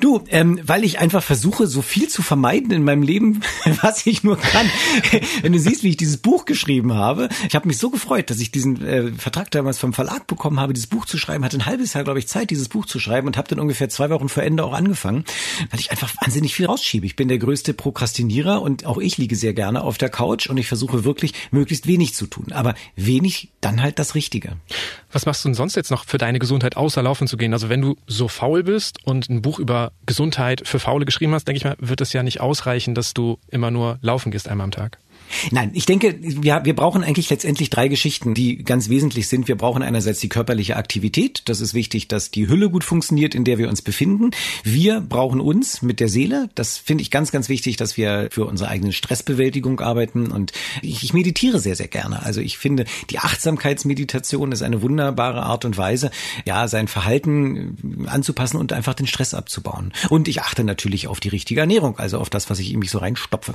Du, 0.00 0.24
ähm, 0.28 0.60
weil 0.64 0.82
ich 0.82 0.98
einfach 0.98 1.22
versuche, 1.22 1.68
so 1.68 1.80
viel 1.80 2.08
zu 2.08 2.22
vermeiden 2.22 2.72
in 2.72 2.82
meinem 2.82 3.02
Leben, 3.02 3.40
was 3.82 4.04
ich 4.06 4.24
nur 4.24 4.36
kann. 4.36 4.68
Wenn 5.42 5.52
du 5.52 5.60
siehst, 5.60 5.84
wie 5.84 5.90
ich 5.90 5.96
dieses 5.96 6.16
Buch 6.16 6.44
geschrieben 6.44 6.94
habe, 6.94 7.28
ich 7.48 7.54
habe 7.54 7.68
mich 7.68 7.78
so 7.78 7.90
gefreut, 7.90 8.30
dass 8.30 8.40
ich 8.40 8.50
diesen 8.50 8.84
äh, 8.84 9.12
Vertrag 9.12 9.52
damals 9.52 9.78
vom 9.78 9.92
Verlag 9.92 10.26
bekommen 10.26 10.58
habe, 10.58 10.72
dieses 10.72 10.88
Buch 10.88 11.06
zu 11.06 11.18
schreiben, 11.18 11.44
hatte 11.44 11.56
ein 11.56 11.66
halbes 11.66 11.94
Jahr, 11.94 12.02
glaube 12.02 12.18
ich, 12.18 12.26
Zeit, 12.26 12.50
dieses 12.50 12.68
Buch 12.68 12.84
zu 12.84 12.98
schreiben 12.98 13.28
und 13.28 13.36
habe 13.36 13.48
dann 13.48 13.60
ungefähr 13.60 13.88
zwei 13.88 14.10
Wochen 14.10 14.28
vor 14.28 14.42
Ende 14.42 14.64
auch 14.64 14.72
angefangen, 14.72 15.24
weil 15.70 15.78
ich 15.78 15.92
einfach 15.92 16.12
wahnsinnig 16.20 16.54
viel 16.54 16.66
rausschiebe. 16.66 17.06
Ich 17.06 17.14
bin 17.14 17.28
der 17.28 17.38
größte 17.38 17.74
Prokrastinierer 17.74 18.60
und 18.60 18.86
auch 18.86 18.98
ich 18.98 19.18
liege 19.18 19.36
sehr 19.36 19.54
gerne 19.54 19.82
auf 19.82 19.98
der 19.98 20.08
Couch 20.08 20.48
und 20.48 20.56
ich 20.56 20.66
versuche 20.66 21.04
wirklich 21.04 21.34
möglichst 21.52 21.86
wenig 21.86 22.14
zu 22.14 22.26
tun, 22.26 22.50
aber 22.50 22.74
wenig 22.96 23.50
dann 23.60 23.82
halt 23.82 24.00
das 24.00 24.16
Richtige. 24.16 24.56
Was 25.12 25.26
machst 25.26 25.44
du 25.44 25.48
denn 25.48 25.54
sonst 25.54 25.74
jetzt 25.74 25.90
noch 25.90 26.04
für 26.04 26.18
deine 26.18 26.38
Gesundheit, 26.38 26.76
außer 26.76 27.02
laufen 27.02 27.26
zu 27.26 27.36
gehen? 27.36 27.52
Also 27.52 27.68
wenn 27.68 27.80
du 27.80 27.96
so 28.06 28.28
faul 28.28 28.62
bist 28.62 28.98
und 29.04 29.28
ein 29.28 29.42
Buch 29.42 29.58
über 29.58 29.92
Gesundheit 30.06 30.62
für 30.66 30.78
Faule 30.78 31.04
geschrieben 31.04 31.34
hast, 31.34 31.46
denke 31.46 31.56
ich 31.58 31.64
mal, 31.64 31.76
wird 31.78 32.00
es 32.00 32.12
ja 32.12 32.22
nicht 32.22 32.40
ausreichen, 32.40 32.94
dass 32.94 33.14
du 33.14 33.38
immer 33.48 33.70
nur 33.70 33.98
laufen 34.02 34.30
gehst 34.30 34.48
einmal 34.48 34.64
am 34.64 34.70
Tag. 34.70 34.98
Nein, 35.50 35.70
ich 35.74 35.86
denke, 35.86 36.16
wir, 36.20 36.64
wir 36.64 36.74
brauchen 36.74 37.04
eigentlich 37.04 37.30
letztendlich 37.30 37.70
drei 37.70 37.88
Geschichten, 37.88 38.34
die 38.34 38.62
ganz 38.62 38.88
wesentlich 38.88 39.28
sind. 39.28 39.48
Wir 39.48 39.56
brauchen 39.56 39.82
einerseits 39.82 40.20
die 40.20 40.28
körperliche 40.28 40.76
Aktivität. 40.76 41.42
Das 41.46 41.60
ist 41.60 41.74
wichtig, 41.74 42.08
dass 42.08 42.30
die 42.30 42.48
Hülle 42.48 42.70
gut 42.70 42.84
funktioniert, 42.84 43.34
in 43.34 43.44
der 43.44 43.58
wir 43.58 43.68
uns 43.68 43.82
befinden. 43.82 44.30
Wir 44.64 45.00
brauchen 45.00 45.40
uns 45.40 45.82
mit 45.82 46.00
der 46.00 46.08
Seele. 46.08 46.50
Das 46.54 46.78
finde 46.78 47.02
ich 47.02 47.10
ganz, 47.10 47.32
ganz 47.32 47.48
wichtig, 47.48 47.76
dass 47.76 47.96
wir 47.96 48.28
für 48.30 48.44
unsere 48.44 48.70
eigene 48.70 48.92
Stressbewältigung 48.92 49.80
arbeiten. 49.80 50.30
Und 50.30 50.52
ich, 50.82 51.02
ich 51.02 51.14
meditiere 51.14 51.60
sehr, 51.60 51.76
sehr 51.76 51.88
gerne. 51.88 52.22
Also 52.24 52.40
ich 52.40 52.58
finde, 52.58 52.84
die 53.10 53.18
Achtsamkeitsmeditation 53.18 54.52
ist 54.52 54.62
eine 54.62 54.82
wunderbare 54.82 55.42
Art 55.42 55.64
und 55.64 55.76
Weise, 55.76 56.10
ja, 56.44 56.68
sein 56.68 56.88
Verhalten 56.88 58.06
anzupassen 58.06 58.56
und 58.56 58.72
einfach 58.72 58.94
den 58.94 59.06
Stress 59.06 59.34
abzubauen. 59.34 59.92
Und 60.08 60.28
ich 60.28 60.42
achte 60.42 60.64
natürlich 60.64 61.08
auf 61.08 61.20
die 61.20 61.28
richtige 61.28 61.60
Ernährung, 61.60 61.98
also 61.98 62.18
auf 62.18 62.30
das, 62.30 62.50
was 62.50 62.58
ich 62.58 62.72
in 62.72 62.78
mich 62.78 62.90
so 62.90 62.98
reinstopfe. 62.98 63.54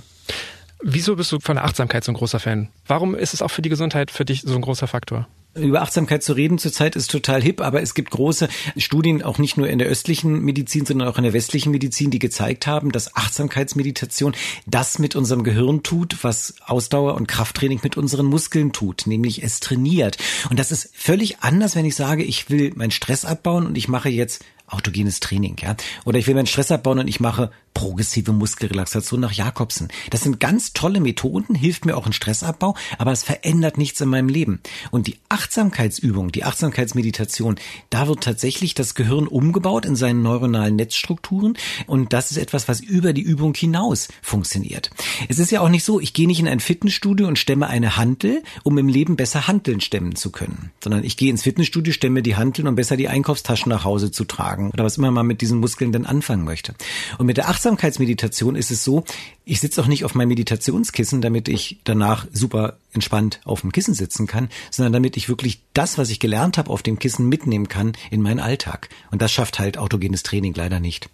Wieso 0.81 1.15
bist 1.15 1.31
du 1.31 1.39
von 1.39 1.55
der 1.55 1.65
Achtsamkeit 1.65 2.03
so 2.03 2.11
ein 2.11 2.15
großer 2.15 2.39
Fan? 2.39 2.69
Warum 2.85 3.15
ist 3.15 3.33
es 3.33 3.41
auch 3.41 3.49
für 3.49 3.61
die 3.61 3.69
Gesundheit 3.69 4.11
für 4.11 4.25
dich 4.25 4.41
so 4.41 4.55
ein 4.55 4.61
großer 4.61 4.87
Faktor? 4.87 5.27
Über 5.55 5.81
Achtsamkeit 5.81 6.21
zu 6.21 6.33
reden 6.33 6.57
zurzeit 6.57 6.97
ist 6.97 7.09
total 7.09 7.41
hip, 7.41 7.61
aber 7.61 7.81
es 7.81 7.93
gibt 7.93 8.11
große 8.11 8.49
Studien, 8.75 9.23
auch 9.23 9.37
nicht 9.37 9.55
nur 9.55 9.69
in 9.69 9.79
der 9.79 9.87
östlichen 9.87 10.41
Medizin, 10.41 10.85
sondern 10.85 11.07
auch 11.07 11.17
in 11.17 11.23
der 11.23 11.31
westlichen 11.31 11.71
Medizin, 11.71 12.11
die 12.11 12.19
gezeigt 12.19 12.67
haben, 12.67 12.91
dass 12.91 13.15
Achtsamkeitsmeditation 13.15 14.35
das 14.65 14.99
mit 14.99 15.15
unserem 15.15 15.45
Gehirn 15.45 15.81
tut, 15.81 16.25
was 16.25 16.55
Ausdauer 16.65 17.15
und 17.15 17.27
Krafttraining 17.27 17.79
mit 17.83 17.95
unseren 17.95 18.25
Muskeln 18.25 18.73
tut, 18.73 19.07
nämlich 19.07 19.43
es 19.43 19.61
trainiert. 19.61 20.17
Und 20.49 20.59
das 20.59 20.73
ist 20.73 20.89
völlig 20.93 21.39
anders, 21.39 21.77
wenn 21.77 21.85
ich 21.85 21.95
sage, 21.95 22.23
ich 22.23 22.49
will 22.49 22.73
meinen 22.75 22.91
Stress 22.91 23.23
abbauen 23.23 23.65
und 23.65 23.77
ich 23.77 23.87
mache 23.87 24.09
jetzt 24.09 24.43
autogenes 24.67 25.19
Training, 25.19 25.57
ja. 25.61 25.75
Oder 26.05 26.19
ich 26.19 26.27
will 26.27 26.35
meinen 26.35 26.47
Stress 26.47 26.71
abbauen 26.71 26.99
und 26.99 27.07
ich 27.07 27.19
mache 27.19 27.51
progressive 27.75 28.31
Muskelrelaxation 28.31 29.19
nach 29.19 29.33
Jakobsen. 29.33 29.89
Das 30.09 30.21
sind 30.21 30.39
ganz 30.39 30.73
tolle 30.73 31.01
Methoden, 31.01 31.53
hilft 31.53 31.85
mir 31.85 31.97
auch 31.97 32.07
in 32.07 32.13
Stressabbau, 32.13 32.73
aber 32.97 33.11
es 33.11 33.21
verändert 33.21 33.77
nichts 33.77 34.01
in 34.01 34.09
meinem 34.09 34.29
Leben. 34.29 34.61
Und 34.91 35.07
die 35.07 35.17
Achtsamkeitsübung, 35.29 36.31
die 36.31 36.45
Achtsamkeitsmeditation, 36.45 37.57
da 37.89 38.07
wird 38.07 38.23
tatsächlich 38.23 38.73
das 38.73 38.95
Gehirn 38.95 39.27
umgebaut 39.27 39.85
in 39.85 39.95
seinen 39.95 40.23
neuronalen 40.23 40.77
Netzstrukturen 40.77 41.57
und 41.85 42.13
das 42.13 42.31
ist 42.31 42.37
etwas, 42.37 42.67
was 42.67 42.79
über 42.79 43.11
die 43.11 43.21
Übung 43.21 43.53
hinaus 43.53 44.07
funktioniert. 44.21 44.89
Es 45.27 45.37
ist 45.37 45.51
ja 45.51 45.59
auch 45.59 45.69
nicht 45.69 45.83
so, 45.83 45.99
ich 45.99 46.13
gehe 46.13 46.27
nicht 46.27 46.39
in 46.39 46.47
ein 46.47 46.61
Fitnessstudio 46.61 47.27
und 47.27 47.37
stemme 47.37 47.67
eine 47.67 47.97
Hantel, 47.97 48.41
um 48.63 48.77
im 48.77 48.87
Leben 48.87 49.17
besser 49.17 49.47
Hanteln 49.47 49.81
stemmen 49.81 50.15
zu 50.15 50.31
können, 50.31 50.71
sondern 50.81 51.03
ich 51.03 51.17
gehe 51.17 51.29
ins 51.29 51.43
Fitnessstudio, 51.43 51.91
stemme 51.91 52.23
die 52.23 52.37
Hanteln, 52.37 52.69
um 52.69 52.75
besser 52.75 52.95
die 52.95 53.09
Einkaufstaschen 53.09 53.69
nach 53.69 53.83
Hause 53.83 54.11
zu 54.11 54.23
tragen 54.23 54.54
oder 54.57 54.83
was 54.83 54.97
immer 54.97 55.11
man 55.11 55.27
mit 55.27 55.41
diesen 55.41 55.59
Muskeln 55.59 55.91
denn 55.91 56.05
anfangen 56.05 56.43
möchte. 56.43 56.73
Und 57.17 57.25
mit 57.25 57.37
der 57.37 57.49
Achtsamkeitsmeditation 57.49 58.55
ist 58.55 58.71
es 58.71 58.83
so, 58.83 59.03
ich 59.43 59.59
sitze 59.59 59.81
auch 59.81 59.87
nicht 59.87 60.05
auf 60.05 60.15
meinem 60.15 60.29
Meditationskissen, 60.29 61.21
damit 61.21 61.47
ich 61.47 61.79
danach 61.83 62.25
super 62.31 62.77
entspannt 62.93 63.41
auf 63.45 63.61
dem 63.61 63.71
Kissen 63.71 63.93
sitzen 63.93 64.27
kann, 64.27 64.49
sondern 64.71 64.93
damit 64.93 65.17
ich 65.17 65.29
wirklich 65.29 65.61
das, 65.73 65.97
was 65.97 66.09
ich 66.09 66.19
gelernt 66.19 66.57
habe, 66.57 66.69
auf 66.69 66.83
dem 66.83 66.99
Kissen 66.99 67.29
mitnehmen 67.29 67.67
kann 67.67 67.93
in 68.11 68.21
meinen 68.21 68.39
Alltag. 68.39 68.89
Und 69.11 69.21
das 69.21 69.31
schafft 69.31 69.59
halt 69.59 69.77
autogenes 69.77 70.23
Training 70.23 70.53
leider 70.53 70.79
nicht. 70.79 71.09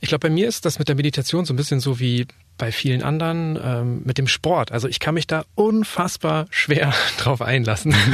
Ich 0.00 0.08
glaube, 0.08 0.28
bei 0.28 0.34
mir 0.34 0.46
ist 0.46 0.64
das 0.64 0.78
mit 0.78 0.88
der 0.88 0.94
Meditation 0.94 1.44
so 1.44 1.52
ein 1.52 1.56
bisschen 1.56 1.80
so 1.80 1.98
wie 1.98 2.26
bei 2.58 2.72
vielen 2.72 3.02
anderen 3.02 3.58
ähm, 3.62 4.02
mit 4.04 4.18
dem 4.18 4.26
Sport. 4.26 4.72
Also 4.72 4.88
ich 4.88 5.00
kann 5.00 5.14
mich 5.14 5.26
da 5.26 5.44
unfassbar 5.54 6.46
schwer 6.50 6.92
drauf 7.18 7.42
einlassen. 7.42 7.94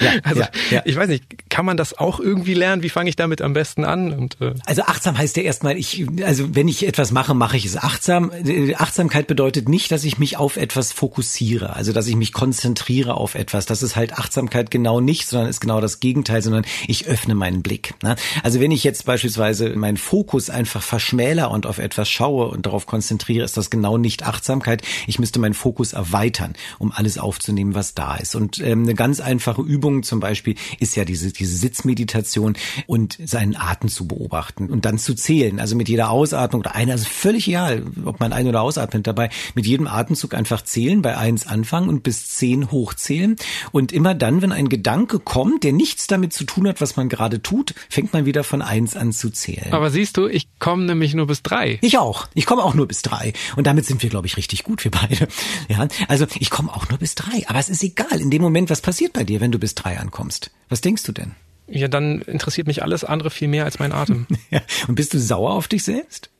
Ja, 0.00 0.12
also 0.22 0.42
ja, 0.42 0.48
ja. 0.70 0.82
ich 0.84 0.94
weiß 0.94 1.08
nicht, 1.08 1.50
kann 1.50 1.66
man 1.66 1.76
das 1.76 1.98
auch 1.98 2.20
irgendwie 2.20 2.54
lernen? 2.54 2.84
Wie 2.84 2.88
fange 2.88 3.10
ich 3.10 3.16
damit 3.16 3.42
am 3.42 3.52
besten 3.52 3.84
an? 3.84 4.12
Und, 4.12 4.40
äh 4.40 4.54
also 4.64 4.82
achtsam 4.82 5.18
heißt 5.18 5.36
ja 5.36 5.42
erstmal, 5.42 5.76
ich, 5.76 6.06
also 6.24 6.54
wenn 6.54 6.68
ich 6.68 6.86
etwas 6.86 7.10
mache, 7.10 7.34
mache 7.34 7.56
ich 7.56 7.64
es 7.64 7.76
achtsam. 7.76 8.30
Äh, 8.30 8.76
Achtsamkeit 8.76 9.26
bedeutet 9.26 9.68
nicht, 9.68 9.90
dass 9.90 10.04
ich 10.04 10.16
mich 10.18 10.36
auf 10.36 10.56
etwas 10.56 10.92
fokussiere, 10.92 11.74
also 11.74 11.92
dass 11.92 12.06
ich 12.06 12.14
mich 12.14 12.32
konzentriere 12.32 13.14
auf 13.14 13.34
etwas. 13.34 13.66
Das 13.66 13.82
ist 13.82 13.96
halt 13.96 14.12
Achtsamkeit 14.12 14.70
genau 14.70 15.00
nicht, 15.00 15.26
sondern 15.26 15.48
ist 15.48 15.60
genau 15.60 15.80
das 15.80 15.98
Gegenteil, 15.98 16.42
sondern 16.42 16.64
ich 16.86 17.08
öffne 17.08 17.34
meinen 17.34 17.62
Blick. 17.62 17.94
Ne? 18.00 18.14
Also 18.44 18.60
wenn 18.60 18.70
ich 18.70 18.84
jetzt 18.84 19.04
beispielsweise 19.04 19.70
meinen 19.70 19.96
Fokus 19.96 20.48
einfach 20.48 20.82
verschmäler 20.84 21.50
und 21.50 21.66
auf 21.66 21.78
etwas 21.78 22.08
schaue 22.08 22.46
und 22.46 22.66
darauf 22.66 22.86
konzentriere, 22.86 23.44
ist 23.44 23.56
das 23.56 23.68
genau 23.68 23.77
nicht 23.78 24.24
Achtsamkeit. 24.24 24.82
Ich 25.06 25.18
müsste 25.18 25.38
meinen 25.38 25.54
Fokus 25.54 25.92
erweitern, 25.92 26.54
um 26.78 26.92
alles 26.92 27.18
aufzunehmen, 27.18 27.74
was 27.74 27.94
da 27.94 28.16
ist. 28.16 28.34
Und 28.34 28.60
ähm, 28.60 28.82
eine 28.82 28.94
ganz 28.94 29.20
einfache 29.20 29.62
Übung 29.62 30.02
zum 30.02 30.20
Beispiel 30.20 30.56
ist 30.80 30.96
ja 30.96 31.04
diese, 31.04 31.32
diese 31.32 31.56
Sitzmeditation 31.56 32.56
und 32.86 33.18
seinen 33.24 33.56
Atem 33.56 33.88
zu 33.88 34.06
beobachten 34.06 34.70
und 34.70 34.84
dann 34.84 34.98
zu 34.98 35.14
zählen. 35.14 35.60
Also 35.60 35.76
mit 35.76 35.88
jeder 35.88 36.10
Ausatmung 36.10 36.60
oder 36.60 36.74
einer, 36.74 36.92
also 36.92 37.06
völlig 37.08 37.48
egal, 37.48 37.84
ob 38.04 38.20
man 38.20 38.32
ein- 38.32 38.46
oder 38.46 38.62
ausatmet 38.62 39.06
dabei, 39.06 39.30
mit 39.54 39.66
jedem 39.66 39.86
Atemzug 39.86 40.34
einfach 40.34 40.62
zählen, 40.62 41.02
bei 41.02 41.16
eins 41.16 41.46
anfangen 41.46 41.88
und 41.88 42.02
bis 42.02 42.28
zehn 42.28 42.70
hochzählen. 42.70 43.36
Und 43.72 43.92
immer 43.92 44.14
dann, 44.14 44.42
wenn 44.42 44.52
ein 44.52 44.68
Gedanke 44.68 45.18
kommt, 45.18 45.64
der 45.64 45.72
nichts 45.72 46.06
damit 46.06 46.32
zu 46.32 46.44
tun 46.44 46.68
hat, 46.68 46.80
was 46.80 46.96
man 46.96 47.08
gerade 47.08 47.42
tut, 47.42 47.74
fängt 47.88 48.12
man 48.12 48.26
wieder 48.26 48.44
von 48.44 48.62
eins 48.62 48.96
an 48.96 49.12
zu 49.12 49.30
zählen. 49.30 49.72
Aber 49.72 49.90
siehst 49.90 50.16
du, 50.16 50.26
ich 50.26 50.48
komme 50.58 50.84
nämlich 50.84 51.14
nur 51.14 51.26
bis 51.26 51.42
drei. 51.42 51.78
Ich 51.82 51.98
auch. 51.98 52.26
Ich 52.34 52.46
komme 52.46 52.62
auch 52.62 52.74
nur 52.74 52.88
bis 52.88 53.02
drei. 53.02 53.32
Und 53.56 53.66
damit 53.68 53.84
sind 53.84 54.02
wir, 54.02 54.08
glaube 54.08 54.26
ich, 54.26 54.38
richtig 54.38 54.64
gut, 54.64 54.82
wir 54.82 54.90
beide. 54.90 55.28
Ja, 55.68 55.86
also 56.08 56.26
ich 56.38 56.48
komme 56.48 56.72
auch 56.74 56.88
nur 56.88 56.98
bis 56.98 57.14
drei. 57.14 57.46
Aber 57.48 57.58
es 57.58 57.68
ist 57.68 57.82
egal. 57.82 58.20
In 58.20 58.30
dem 58.30 58.40
Moment, 58.40 58.70
was 58.70 58.80
passiert 58.80 59.12
bei 59.12 59.24
dir, 59.24 59.40
wenn 59.42 59.52
du 59.52 59.58
bis 59.58 59.74
drei 59.74 59.98
ankommst? 59.98 60.50
Was 60.70 60.80
denkst 60.80 61.02
du 61.02 61.12
denn? 61.12 61.34
Ja, 61.66 61.88
dann 61.88 62.22
interessiert 62.22 62.66
mich 62.66 62.82
alles 62.82 63.04
andere 63.04 63.30
viel 63.30 63.48
mehr 63.48 63.66
als 63.66 63.78
mein 63.78 63.92
Atem. 63.92 64.26
ja. 64.50 64.62
Und 64.86 64.94
bist 64.94 65.12
du 65.12 65.18
sauer 65.20 65.52
auf 65.52 65.68
dich 65.68 65.84
selbst? 65.84 66.30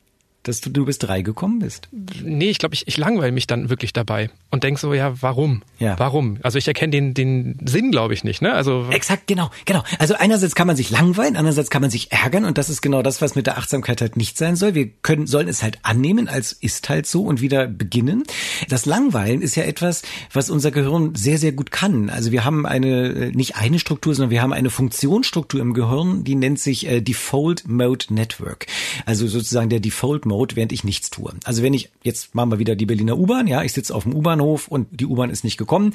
Dass 0.43 0.61
du, 0.61 0.69
du 0.69 0.85
bis 0.85 0.99
drei 0.99 1.21
gekommen 1.21 1.59
bist? 1.59 1.89
Nee, 2.23 2.49
ich 2.49 2.57
glaube, 2.59 2.73
ich, 2.73 2.87
ich 2.87 2.97
langweile 2.97 3.31
mich 3.31 3.47
dann 3.47 3.69
wirklich 3.69 3.93
dabei 3.93 4.29
und 4.51 4.63
denk 4.63 4.79
so, 4.79 4.93
ja, 4.93 5.21
warum? 5.21 5.61
Ja. 5.79 5.99
Warum? 5.99 6.37
Also 6.43 6.57
ich 6.57 6.67
erkenne 6.67 6.91
den, 6.91 7.13
den 7.13 7.59
Sinn, 7.65 7.91
glaube 7.91 8.13
ich, 8.13 8.23
nicht. 8.23 8.41
Ne? 8.41 8.53
Also 8.53 8.87
Exakt, 8.89 9.27
genau, 9.27 9.51
genau. 9.65 9.83
Also 9.99 10.15
einerseits 10.15 10.55
kann 10.55 10.67
man 10.67 10.75
sich 10.75 10.89
langweilen, 10.89 11.35
andererseits 11.35 11.69
kann 11.69 11.81
man 11.81 11.91
sich 11.91 12.11
ärgern 12.11 12.45
und 12.45 12.57
das 12.57 12.69
ist 12.69 12.81
genau 12.81 13.01
das, 13.01 13.21
was 13.21 13.35
mit 13.35 13.47
der 13.47 13.57
Achtsamkeit 13.57 14.01
halt 14.01 14.15
nicht 14.15 14.37
sein 14.37 14.55
soll. 14.55 14.75
Wir 14.75 14.87
können, 14.87 15.27
sollen 15.27 15.47
es 15.47 15.61
halt 15.61 15.79
annehmen, 15.83 16.27
als 16.27 16.53
ist 16.53 16.87
halt 16.89 17.05
so 17.05 17.23
und 17.23 17.41
wieder 17.41 17.67
beginnen. 17.67 18.23
Das 18.69 18.85
Langweilen 18.85 19.41
ist 19.41 19.55
ja 19.55 19.63
etwas, 19.63 20.03
was 20.31 20.49
unser 20.49 20.71
Gehirn 20.71 21.15
sehr, 21.15 21.37
sehr 21.37 21.51
gut 21.51 21.71
kann. 21.71 22.09
Also 22.09 22.31
wir 22.31 22.45
haben 22.45 22.65
eine, 22.65 23.31
nicht 23.33 23.57
eine 23.57 23.79
Struktur, 23.79 24.15
sondern 24.15 24.31
wir 24.31 24.41
haben 24.41 24.53
eine 24.53 24.69
Funktionsstruktur 24.69 25.59
im 25.59 25.73
Gehirn, 25.73 26.23
die 26.23 26.35
nennt 26.35 26.59
sich 26.59 26.87
äh, 26.87 27.01
Default 27.01 27.67
Mode 27.67 28.05
Network. 28.09 28.67
Also 29.05 29.27
sozusagen 29.27 29.69
der 29.69 29.79
Default 29.79 30.25
Mode, 30.29 30.55
während 30.55 30.71
ich 30.71 30.85
nichts 30.85 31.09
tue. 31.09 31.33
Also 31.43 31.61
wenn 31.61 31.73
ich, 31.73 31.89
jetzt 32.03 32.33
machen 32.33 32.51
wir 32.51 32.59
wieder 32.59 32.77
die 32.77 32.85
Berliner 32.85 33.17
U-Bahn, 33.17 33.47
ja, 33.47 33.63
ich 33.63 33.73
sitze 33.73 33.93
auf 33.93 34.03
dem 34.03 34.15
U-Bahnhof 34.15 34.69
und 34.69 34.87
die 34.91 35.05
U-Bahn 35.05 35.29
ist 35.29 35.43
nicht 35.43 35.57
gekommen. 35.57 35.93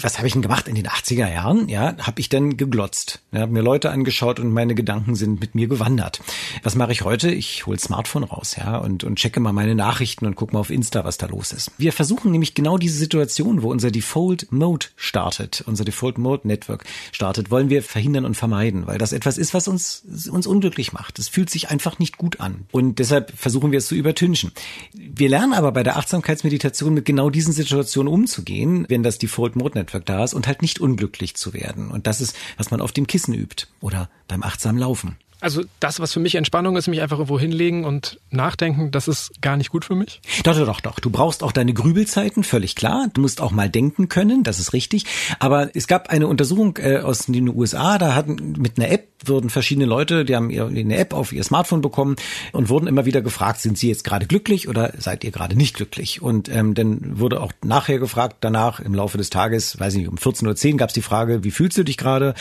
Was 0.00 0.16
habe 0.16 0.26
ich 0.26 0.32
denn 0.32 0.42
gemacht 0.42 0.68
in 0.68 0.74
den 0.74 0.86
80er 0.86 1.30
Jahren? 1.30 1.68
Ja, 1.68 1.96
habe 1.98 2.20
ich 2.20 2.30
dann 2.30 2.56
geglotzt. 2.56 3.20
Ja, 3.32 3.40
habe 3.40 3.52
mir 3.52 3.62
Leute 3.62 3.90
angeschaut 3.90 4.40
und 4.40 4.52
meine 4.52 4.74
Gedanken 4.74 5.14
sind 5.14 5.40
mit 5.40 5.54
mir 5.54 5.68
gewandert. 5.68 6.22
Was 6.62 6.74
mache 6.74 6.92
ich 6.92 7.02
heute? 7.02 7.30
Ich 7.30 7.66
hole 7.66 7.78
Smartphone 7.78 8.24
raus, 8.24 8.56
ja, 8.56 8.78
und, 8.78 9.04
und 9.04 9.16
checke 9.16 9.40
mal 9.40 9.52
meine 9.52 9.74
Nachrichten 9.74 10.26
und 10.26 10.36
gucke 10.36 10.54
mal 10.54 10.60
auf 10.60 10.70
Insta, 10.70 11.04
was 11.04 11.18
da 11.18 11.26
los 11.26 11.52
ist. 11.52 11.70
Wir 11.76 11.92
versuchen 11.92 12.30
nämlich 12.30 12.54
genau 12.54 12.78
diese 12.78 12.96
Situation, 12.96 13.62
wo 13.62 13.70
unser 13.70 13.90
Default 13.90 14.52
Mode 14.52 14.86
startet, 14.96 15.62
unser 15.66 15.84
Default 15.84 16.18
Mode 16.18 16.46
Network 16.46 16.84
startet, 17.10 17.50
wollen 17.50 17.70
wir 17.70 17.82
verhindern 17.82 18.24
und 18.24 18.36
vermeiden, 18.36 18.86
weil 18.86 18.98
das 18.98 19.12
etwas 19.12 19.38
ist, 19.38 19.54
was 19.54 19.68
uns, 19.68 20.04
uns 20.30 20.46
unglücklich 20.46 20.92
macht. 20.92 21.18
Es 21.18 21.28
fühlt 21.28 21.50
sich 21.50 21.70
einfach 21.70 21.98
nicht 21.98 22.18
gut 22.18 22.40
an. 22.40 22.66
Und 22.70 22.98
deshalb 22.98 23.32
versuchen 23.36 23.71
wir 23.72 23.78
es 23.78 23.86
zu 23.86 23.94
übertünchen. 23.94 24.52
Wir 24.92 25.28
lernen 25.28 25.52
aber 25.52 25.72
bei 25.72 25.82
der 25.82 25.96
Achtsamkeitsmeditation 25.96 26.94
mit 26.94 27.04
genau 27.04 27.30
diesen 27.30 27.52
Situationen 27.52 28.12
umzugehen, 28.12 28.86
wenn 28.88 29.02
das 29.02 29.18
Default 29.18 29.56
Mode 29.56 29.78
Network 29.78 30.06
da 30.06 30.22
ist 30.22 30.34
und 30.34 30.46
halt 30.46 30.62
nicht 30.62 30.80
unglücklich 30.80 31.34
zu 31.34 31.52
werden. 31.52 31.90
Und 31.90 32.06
das 32.06 32.20
ist, 32.20 32.36
was 32.56 32.70
man 32.70 32.80
auf 32.80 32.92
dem 32.92 33.06
Kissen 33.06 33.34
übt 33.34 33.66
oder 33.80 34.08
beim 34.28 34.42
achtsamen 34.42 34.80
Laufen. 34.80 35.16
Also 35.42 35.62
das, 35.80 35.98
was 35.98 36.12
für 36.12 36.20
mich 36.20 36.36
Entspannung 36.36 36.76
ist, 36.76 36.86
mich 36.86 37.00
einfach 37.00 37.18
irgendwo 37.18 37.38
hinlegen 37.38 37.84
und 37.84 38.20
nachdenken, 38.30 38.92
das 38.92 39.08
ist 39.08 39.42
gar 39.42 39.56
nicht 39.56 39.70
gut 39.70 39.84
für 39.84 39.96
mich? 39.96 40.20
Doch, 40.44 40.56
doch, 40.56 40.66
doch, 40.66 40.80
doch. 40.80 41.00
Du 41.00 41.10
brauchst 41.10 41.42
auch 41.42 41.52
deine 41.52 41.74
Grübelzeiten, 41.74 42.44
völlig 42.44 42.76
klar. 42.76 43.08
Du 43.12 43.20
musst 43.20 43.40
auch 43.40 43.50
mal 43.50 43.68
denken 43.68 44.08
können, 44.08 44.44
das 44.44 44.60
ist 44.60 44.72
richtig. 44.72 45.04
Aber 45.40 45.74
es 45.74 45.88
gab 45.88 46.10
eine 46.10 46.28
Untersuchung 46.28 46.78
äh, 46.78 46.98
aus 46.98 47.26
den 47.26 47.48
USA, 47.48 47.98
da 47.98 48.14
hatten 48.14 48.54
mit 48.58 48.78
einer 48.78 48.90
App 48.90 49.12
wurden 49.28 49.50
verschiedene 49.50 49.86
Leute, 49.86 50.24
die 50.24 50.36
haben 50.36 50.50
eine 50.50 50.96
App 50.96 51.14
auf 51.14 51.32
ihr 51.32 51.44
Smartphone 51.44 51.80
bekommen 51.80 52.16
und 52.52 52.68
wurden 52.68 52.86
immer 52.86 53.04
wieder 53.04 53.22
gefragt, 53.22 53.60
sind 53.60 53.78
sie 53.78 53.88
jetzt 53.88 54.04
gerade 54.04 54.26
glücklich 54.26 54.68
oder 54.68 54.92
seid 54.98 55.24
ihr 55.24 55.30
gerade 55.30 55.56
nicht 55.56 55.76
glücklich? 55.76 56.22
Und 56.22 56.48
ähm, 56.48 56.74
dann 56.74 57.18
wurde 57.18 57.40
auch 57.40 57.52
nachher 57.64 57.98
gefragt, 57.98 58.36
danach 58.40 58.80
im 58.80 58.94
Laufe 58.94 59.18
des 59.18 59.30
Tages, 59.30 59.78
weiß 59.78 59.94
ich 59.94 60.00
nicht, 60.00 60.08
um 60.08 60.16
14.10 60.16 60.72
Uhr 60.72 60.76
gab 60.78 60.90
es 60.90 60.94
die 60.94 61.02
Frage, 61.02 61.44
wie 61.44 61.50
fühlst 61.50 61.78
du 61.78 61.84
dich 61.84 61.96
gerade 61.96 62.34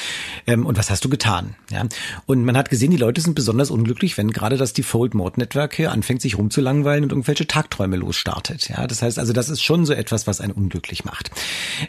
ähm, 0.47 0.65
und 0.65 0.77
was 0.77 0.89
hast 0.89 1.03
du 1.05 1.09
getan? 1.09 1.55
Ja? 1.69 1.85
Und 2.25 2.43
man 2.45 2.57
hat 2.57 2.69
gesehen, 2.69 2.90
die 2.91 2.97
Leute 2.97 3.21
sind 3.21 3.35
besonders 3.35 3.71
unglücklich, 3.71 4.17
wenn 4.17 4.31
gerade 4.31 4.57
das 4.57 4.73
Default 4.73 5.13
Mode 5.13 5.39
Network 5.39 5.75
hier 5.75 5.91
anfängt, 5.91 6.21
sich 6.21 6.37
rumzulangweilen 6.37 7.03
und 7.03 7.11
irgendwelche 7.11 7.47
Tagträume 7.47 7.97
losstartet. 7.97 8.69
Ja, 8.69 8.87
das 8.87 9.01
heißt 9.01 9.19
also, 9.19 9.33
das 9.33 9.49
ist 9.49 9.61
schon 9.61 9.85
so 9.85 9.93
etwas, 9.93 10.27
was 10.27 10.41
einen 10.41 10.53
unglücklich 10.53 11.05
macht. 11.05 11.31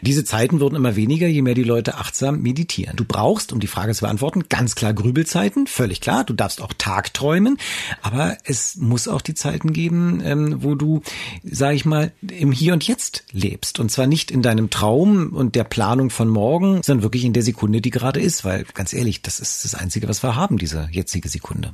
Diese 0.01 0.23
Zeiten 0.23 0.59
wurden 0.59 0.75
immer 0.75 0.95
weniger, 0.95 1.27
je 1.27 1.41
mehr 1.41 1.53
die 1.53 1.63
Leute 1.63 1.95
achtsam 1.95 2.41
meditieren. 2.41 2.95
Du 2.95 3.05
brauchst, 3.05 3.53
um 3.53 3.59
die 3.59 3.67
Frage 3.67 3.93
zu 3.93 4.01
beantworten, 4.01 4.45
ganz 4.49 4.75
klar 4.75 4.93
Grübelzeiten, 4.93 5.67
völlig 5.67 6.01
klar. 6.01 6.23
Du 6.23 6.33
darfst 6.33 6.61
auch 6.61 6.73
Tagträumen, 6.77 7.57
aber 8.01 8.37
es 8.43 8.75
muss 8.75 9.07
auch 9.07 9.21
die 9.21 9.33
Zeiten 9.33 9.73
geben, 9.73 10.21
ähm, 10.23 10.63
wo 10.63 10.75
du, 10.75 11.01
sag 11.43 11.75
ich 11.75 11.85
mal, 11.85 12.11
im 12.21 12.51
Hier 12.51 12.73
und 12.73 12.87
Jetzt 12.87 13.25
lebst. 13.31 13.79
Und 13.79 13.89
zwar 13.89 14.07
nicht 14.07 14.31
in 14.31 14.41
deinem 14.41 14.69
Traum 14.69 15.33
und 15.33 15.55
der 15.55 15.63
Planung 15.63 16.09
von 16.09 16.27
morgen, 16.27 16.81
sondern 16.83 17.03
wirklich 17.03 17.25
in 17.25 17.33
der 17.33 17.43
Sekunde, 17.43 17.81
die 17.81 17.89
gerade 17.89 18.19
ist. 18.19 18.45
Weil 18.45 18.65
ganz 18.73 18.93
ehrlich, 18.93 19.21
das 19.21 19.39
ist 19.39 19.63
das 19.65 19.75
Einzige, 19.75 20.07
was 20.07 20.23
wir 20.23 20.35
haben, 20.35 20.57
diese 20.57 20.87
jetzige 20.93 21.29
Sekunde. 21.29 21.73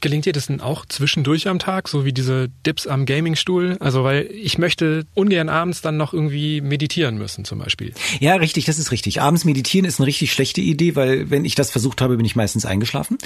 Gelingt 0.00 0.24
dir 0.24 0.32
das 0.32 0.46
denn 0.46 0.62
auch 0.62 0.86
zwischendurch 0.86 1.46
am 1.46 1.58
Tag, 1.58 1.86
so 1.86 2.06
wie 2.06 2.12
diese 2.14 2.48
Dips 2.64 2.86
am 2.86 3.04
Gamingstuhl? 3.04 3.76
Also, 3.80 4.02
weil 4.02 4.30
ich 4.32 4.56
möchte 4.56 5.04
ungern 5.12 5.50
abends 5.50 5.82
dann 5.82 5.98
noch 5.98 6.14
irgendwie 6.14 6.62
meditieren 6.62 7.18
müssen, 7.18 7.44
zum 7.44 7.58
Beispiel. 7.58 7.92
Ja, 8.18 8.36
richtig, 8.36 8.64
das 8.64 8.78
ist 8.78 8.92
richtig. 8.92 9.20
Abends 9.20 9.44
meditieren 9.44 9.84
ist 9.84 10.00
eine 10.00 10.06
richtig 10.06 10.32
schlechte 10.32 10.62
Idee, 10.62 10.96
weil 10.96 11.28
wenn 11.28 11.44
ich 11.44 11.54
das 11.54 11.70
versucht 11.70 12.00
habe, 12.00 12.16
bin 12.16 12.24
ich 12.24 12.34
meistens 12.34 12.64
eingeschlafen. 12.64 13.18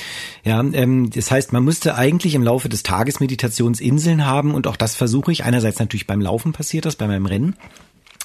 Ja, 0.45 0.59
ähm, 0.61 1.11
das 1.11 1.31
heißt, 1.31 1.53
man 1.53 1.63
müsste 1.65 1.95
eigentlich 1.95 2.35
im 2.35 2.43
Laufe 2.43 2.69
des 2.69 2.83
Tages 2.83 3.21
Meditationsinseln 3.21 4.27
haben 4.27 4.53
und 4.53 4.67
auch 4.67 4.77
das 4.77 4.97
versuche 4.97 5.31
ich. 5.31 5.45
Einerseits 5.45 5.79
natürlich 5.79 6.09
beim 6.09 6.21
Laufen 6.21 6.53
passiert 6.53 6.87
das, 6.87 6.97
bei 6.97 7.07
meinem 7.07 7.27
Rennen. 7.27 7.55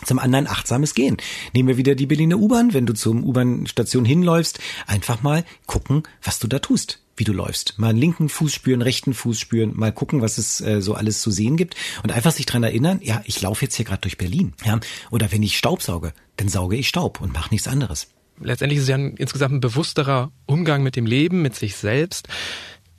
Zum 0.05 0.19
anderen 0.19 0.47
achtsames 0.47 0.93
Gehen. 0.93 1.17
Nehmen 1.53 1.67
wir 1.67 1.77
wieder 1.77 1.95
die 1.95 2.05
Berliner 2.05 2.37
U-Bahn. 2.37 2.73
Wenn 2.73 2.85
du 2.85 2.93
zum 2.93 3.23
U-Bahn-Station 3.23 4.05
hinläufst, 4.05 4.59
einfach 4.87 5.21
mal 5.21 5.43
gucken, 5.65 6.03
was 6.23 6.39
du 6.39 6.47
da 6.47 6.59
tust 6.59 7.01
wie 7.19 7.25
du 7.25 7.33
läufst. 7.33 7.77
Mal 7.77 7.95
linken 7.95 8.29
Fuß 8.29 8.53
spüren, 8.53 8.81
rechten 8.81 9.13
Fuß 9.13 9.39
spüren, 9.39 9.73
mal 9.75 9.91
gucken, 9.91 10.21
was 10.21 10.37
es 10.37 10.61
äh, 10.61 10.81
so 10.81 10.93
alles 10.93 11.21
zu 11.21 11.31
sehen 11.31 11.57
gibt 11.57 11.75
und 12.01 12.11
einfach 12.11 12.31
sich 12.31 12.45
dran 12.45 12.63
erinnern, 12.63 13.01
ja, 13.03 13.21
ich 13.25 13.41
laufe 13.41 13.65
jetzt 13.65 13.75
hier 13.75 13.85
gerade 13.85 14.01
durch 14.01 14.17
Berlin. 14.17 14.53
Ja? 14.65 14.79
Oder 15.11 15.31
wenn 15.31 15.43
ich 15.43 15.57
Staub 15.57 15.81
sauge, 15.81 16.13
dann 16.37 16.47
sauge 16.47 16.77
ich 16.77 16.87
Staub 16.87 17.21
und 17.21 17.33
mache 17.33 17.51
nichts 17.51 17.67
anderes. 17.67 18.07
Letztendlich 18.41 18.77
ist 18.77 18.83
es 18.83 18.89
ja 18.89 18.95
ein, 18.95 19.17
insgesamt 19.17 19.55
ein 19.55 19.59
bewussterer 19.59 20.31
Umgang 20.45 20.81
mit 20.81 20.95
dem 20.95 21.05
Leben, 21.05 21.41
mit 21.41 21.55
sich 21.55 21.75
selbst. 21.75 22.29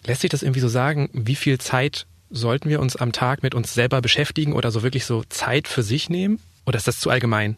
Lässt 0.04 0.20
sich 0.20 0.30
das 0.30 0.42
irgendwie 0.42 0.60
so 0.60 0.68
sagen, 0.68 1.08
wie 1.12 1.34
viel 1.34 1.58
Zeit 1.58 2.06
sollten 2.28 2.68
wir 2.68 2.80
uns 2.80 2.96
am 2.96 3.12
Tag 3.12 3.42
mit 3.42 3.54
uns 3.54 3.74
selber 3.74 4.00
beschäftigen 4.02 4.52
oder 4.52 4.70
so 4.70 4.82
wirklich 4.82 5.04
so 5.04 5.24
Zeit 5.28 5.66
für 5.66 5.82
sich 5.82 6.10
nehmen? 6.10 6.38
Oder 6.66 6.76
ist 6.76 6.86
das 6.86 7.00
zu 7.00 7.10
allgemein? 7.10 7.56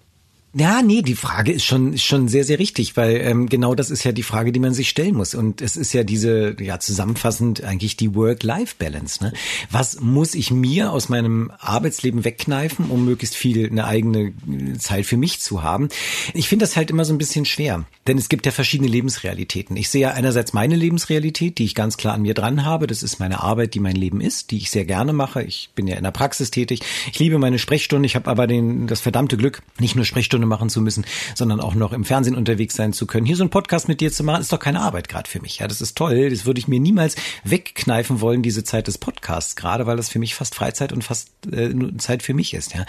Ja, 0.55 0.83
nee, 0.83 1.01
die 1.01 1.15
Frage 1.15 1.51
ist 1.51 1.65
schon, 1.65 1.95
ist 1.95 2.05
schon 2.05 2.29
sehr, 2.29 2.45
sehr 2.45 2.59
richtig, 2.59 2.95
weil 2.99 3.17
ähm, 3.23 3.49
genau 3.49 3.75
das 3.75 3.91
ist 3.91 4.05
ja 4.05 4.13
die 4.13 4.23
Frage, 4.23 4.53
die 4.53 4.61
man 4.61 4.75
sich 4.75 4.91
stellen 4.91 5.15
muss. 5.15 5.35
Und 5.35 5.63
es 5.63 5.77
ist 5.77 5.95
ja 5.95 6.05
diese, 6.05 6.57
ja, 6.61 6.79
zusammenfassend 6.79 7.65
eigentlich 7.65 7.97
die 7.97 8.15
Work-Life-Balance. 8.15 9.25
Ne? 9.25 9.33
Was 9.71 10.01
muss 10.01 10.35
ich 10.35 10.51
mir 10.51 10.93
aus 10.93 11.09
meinem 11.09 11.51
Arbeitsleben 11.59 12.27
wegkneifen, 12.27 12.91
um 12.91 13.07
möglichst 13.07 13.35
viel 13.35 13.67
eine 13.67 13.87
eigene 13.87 14.35
äh, 14.47 14.77
Zeit 14.77 15.07
für 15.07 15.17
mich 15.17 15.41
zu 15.41 15.63
haben? 15.63 15.89
Ich 16.35 16.51
finde 16.51 16.65
das 16.65 16.77
halt 16.77 16.91
immer 16.91 17.07
so 17.07 17.15
ein 17.15 17.19
bisschen 17.19 17.47
schwer, 17.47 17.87
denn 18.07 18.19
es 18.19 18.29
gibt 18.29 18.45
ja 18.45 18.53
verschiedene 18.53 18.91
Lebensrealitäten. 18.91 19.75
Ich 19.79 19.89
sehe 19.89 20.03
ja 20.03 20.11
einerseits 20.11 20.53
meine 20.53 20.77
Lebensrealität, 20.77 21.57
die 21.57 21.65
ich 21.65 21.75
ganz 21.75 21.97
klar 21.97 22.13
an 22.13 22.23
mir 22.23 22.35
dran 22.35 22.67
habe. 22.67 22.87
Das 22.87 23.03
ist 23.03 23.21
meine 23.21 23.43
Arbeit, 23.43 23.73
die 23.73 23.81
mein 23.81 23.97
Leben 23.97 24.21
ist, 24.21 24.51
die 24.51 24.59
ich 24.59 24.71
sehr 24.71 24.85
gerne 24.85 25.15
mache. 25.15 25.43
Ich 25.43 25.71
bin 25.75 25.87
ja 25.87 25.97
in 25.97 26.05
der 26.05 26.11
Praxis 26.11 26.51
tätig. 26.51 26.81
Ich 27.11 27.19
liebe 27.19 27.39
meine 27.39 27.59
Sprechstunde. 27.59 28.05
Ich 28.05 28.17
habe 28.17 28.31
aber 28.31 28.47
den, 28.47 28.87
das 28.87 29.01
verdammte 29.01 29.39
Glück, 29.39 29.63
nicht 29.79 29.97
nur 29.97 30.05
Sprechstunde 30.43 30.43
Stunde 30.43 30.47
machen 30.47 30.69
zu 30.69 30.81
müssen, 30.81 31.05
sondern 31.35 31.61
auch 31.61 31.75
noch 31.75 31.93
im 31.93 32.05
Fernsehen 32.05 32.37
unterwegs 32.37 32.75
sein 32.75 32.93
zu 32.93 33.07
können. 33.07 33.27
Hier 33.27 33.37
so 33.37 33.45
ein 33.45 33.51
Podcast 33.51 33.89
mit 33.89 34.01
dir 34.01 34.13
zu 34.13 34.25
machen, 34.25 34.41
ist 34.41 34.53
doch 34.53 34.59
keine 34.59 34.81
Arbeit 34.81 35.09
gerade 35.09 35.29
für 35.29 35.41
mich. 35.41 35.59
Ja, 35.59 35.69
das 35.69 35.81
ist 35.81 35.97
toll. 35.97 36.31
Das 36.31 36.47
würde 36.47 36.59
ich 36.59 36.69
mir 36.69 36.81
niemals 36.81 37.17
wegkneifen 37.45 38.21
wollen, 38.21 38.43
diese 38.43 38.65
Zeit 38.65 38.89
des 38.89 38.99
Podcasts, 38.99 39.57
gerade 39.57 39.87
weil 39.87 39.97
das 39.97 40.09
für 40.09 40.19
mich 40.19 40.35
fast 40.35 40.55
Freizeit 40.55 40.93
und 40.93 41.05
fast 41.05 41.29
äh, 41.53 41.73
Zeit 41.99 42.23
für 42.23 42.35
mich 42.35 42.55
ist. 42.55 42.75
Ja. 42.75 42.85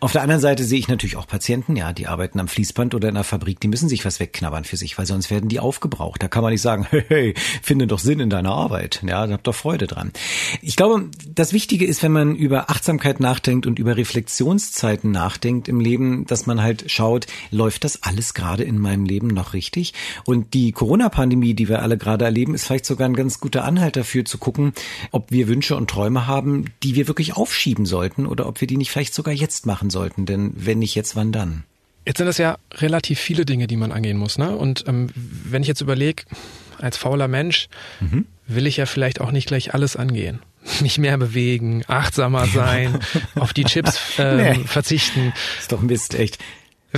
Auf 0.00 0.12
der 0.12 0.22
anderen 0.22 0.40
Seite 0.40 0.64
sehe 0.64 0.78
ich 0.78 0.88
natürlich 0.88 1.16
auch 1.16 1.26
Patienten, 1.26 1.76
ja, 1.76 1.92
die 1.92 2.06
arbeiten 2.06 2.40
am 2.40 2.48
Fließband 2.48 2.94
oder 2.94 3.08
in 3.08 3.16
einer 3.16 3.24
Fabrik, 3.24 3.60
die 3.60 3.68
müssen 3.68 3.88
sich 3.88 4.04
was 4.04 4.20
wegknabbern 4.20 4.64
für 4.64 4.76
sich, 4.76 4.98
weil 4.98 5.06
sonst 5.06 5.30
werden 5.30 5.48
die 5.48 5.60
aufgebraucht. 5.60 6.22
Da 6.22 6.28
kann 6.28 6.42
man 6.42 6.52
nicht 6.52 6.62
sagen, 6.62 6.86
hey, 6.90 7.04
hey 7.08 7.34
finde 7.62 7.86
doch 7.86 7.98
Sinn 7.98 8.20
in 8.20 8.30
deiner 8.30 8.52
Arbeit. 8.52 9.02
Ja, 9.06 9.28
hab 9.28 9.44
doch 9.44 9.54
Freude 9.54 9.86
dran. 9.86 10.12
Ich 10.60 10.76
glaube, 10.76 11.08
das 11.28 11.52
Wichtige 11.52 11.86
ist, 11.86 12.02
wenn 12.02 12.12
man 12.12 12.34
über 12.34 12.70
Achtsamkeit 12.70 13.20
nachdenkt 13.20 13.66
und 13.66 13.78
über 13.78 13.96
Reflexionszeiten 13.96 15.10
nachdenkt 15.10 15.68
im 15.68 15.80
Leben, 15.80 16.26
dass 16.26 16.46
man 16.46 16.62
halt 16.62 16.90
schaut, 16.96 17.26
läuft 17.50 17.84
das 17.84 18.02
alles 18.02 18.34
gerade 18.34 18.64
in 18.64 18.78
meinem 18.78 19.04
Leben 19.04 19.28
noch 19.28 19.52
richtig? 19.52 19.94
Und 20.24 20.54
die 20.54 20.72
Corona-Pandemie, 20.72 21.54
die 21.54 21.68
wir 21.68 21.82
alle 21.82 21.98
gerade 21.98 22.24
erleben, 22.24 22.54
ist 22.54 22.64
vielleicht 22.64 22.86
sogar 22.86 23.08
ein 23.08 23.14
ganz 23.14 23.38
guter 23.38 23.64
Anhalt 23.64 23.96
dafür 23.96 24.24
zu 24.24 24.38
gucken, 24.38 24.72
ob 25.12 25.30
wir 25.30 25.48
Wünsche 25.48 25.76
und 25.76 25.90
Träume 25.90 26.26
haben, 26.26 26.66
die 26.82 26.94
wir 26.94 27.06
wirklich 27.06 27.36
aufschieben 27.36 27.86
sollten 27.86 28.26
oder 28.26 28.46
ob 28.46 28.60
wir 28.60 28.68
die 28.68 28.76
nicht 28.76 28.90
vielleicht 28.90 29.14
sogar 29.14 29.34
jetzt 29.34 29.66
machen 29.66 29.90
sollten. 29.90 30.26
Denn 30.26 30.52
wenn 30.56 30.78
nicht 30.80 30.94
jetzt, 30.94 31.14
wann 31.14 31.32
dann? 31.32 31.64
Jetzt 32.06 32.18
sind 32.18 32.26
das 32.26 32.38
ja 32.38 32.56
relativ 32.74 33.18
viele 33.18 33.44
Dinge, 33.44 33.66
die 33.66 33.76
man 33.76 33.90
angehen 33.90 34.16
muss. 34.16 34.38
Ne? 34.38 34.56
Und 34.56 34.84
ähm, 34.86 35.08
wenn 35.14 35.62
ich 35.62 35.68
jetzt 35.68 35.80
überlege, 35.80 36.22
als 36.78 36.96
fauler 36.96 37.28
Mensch 37.28 37.68
mhm. 38.00 38.26
will 38.46 38.66
ich 38.66 38.76
ja 38.76 38.86
vielleicht 38.86 39.20
auch 39.20 39.32
nicht 39.32 39.48
gleich 39.48 39.74
alles 39.74 39.96
angehen. 39.96 40.40
Mich 40.80 40.98
mehr 40.98 41.18
bewegen, 41.18 41.84
achtsamer 41.86 42.46
sein, 42.46 43.00
auf 43.34 43.52
die 43.52 43.64
Chips 43.64 44.00
ähm, 44.18 44.36
nee. 44.36 44.54
verzichten. 44.66 45.32
Ist 45.58 45.72
doch 45.72 45.80
Mist, 45.80 46.14
echt. 46.14 46.38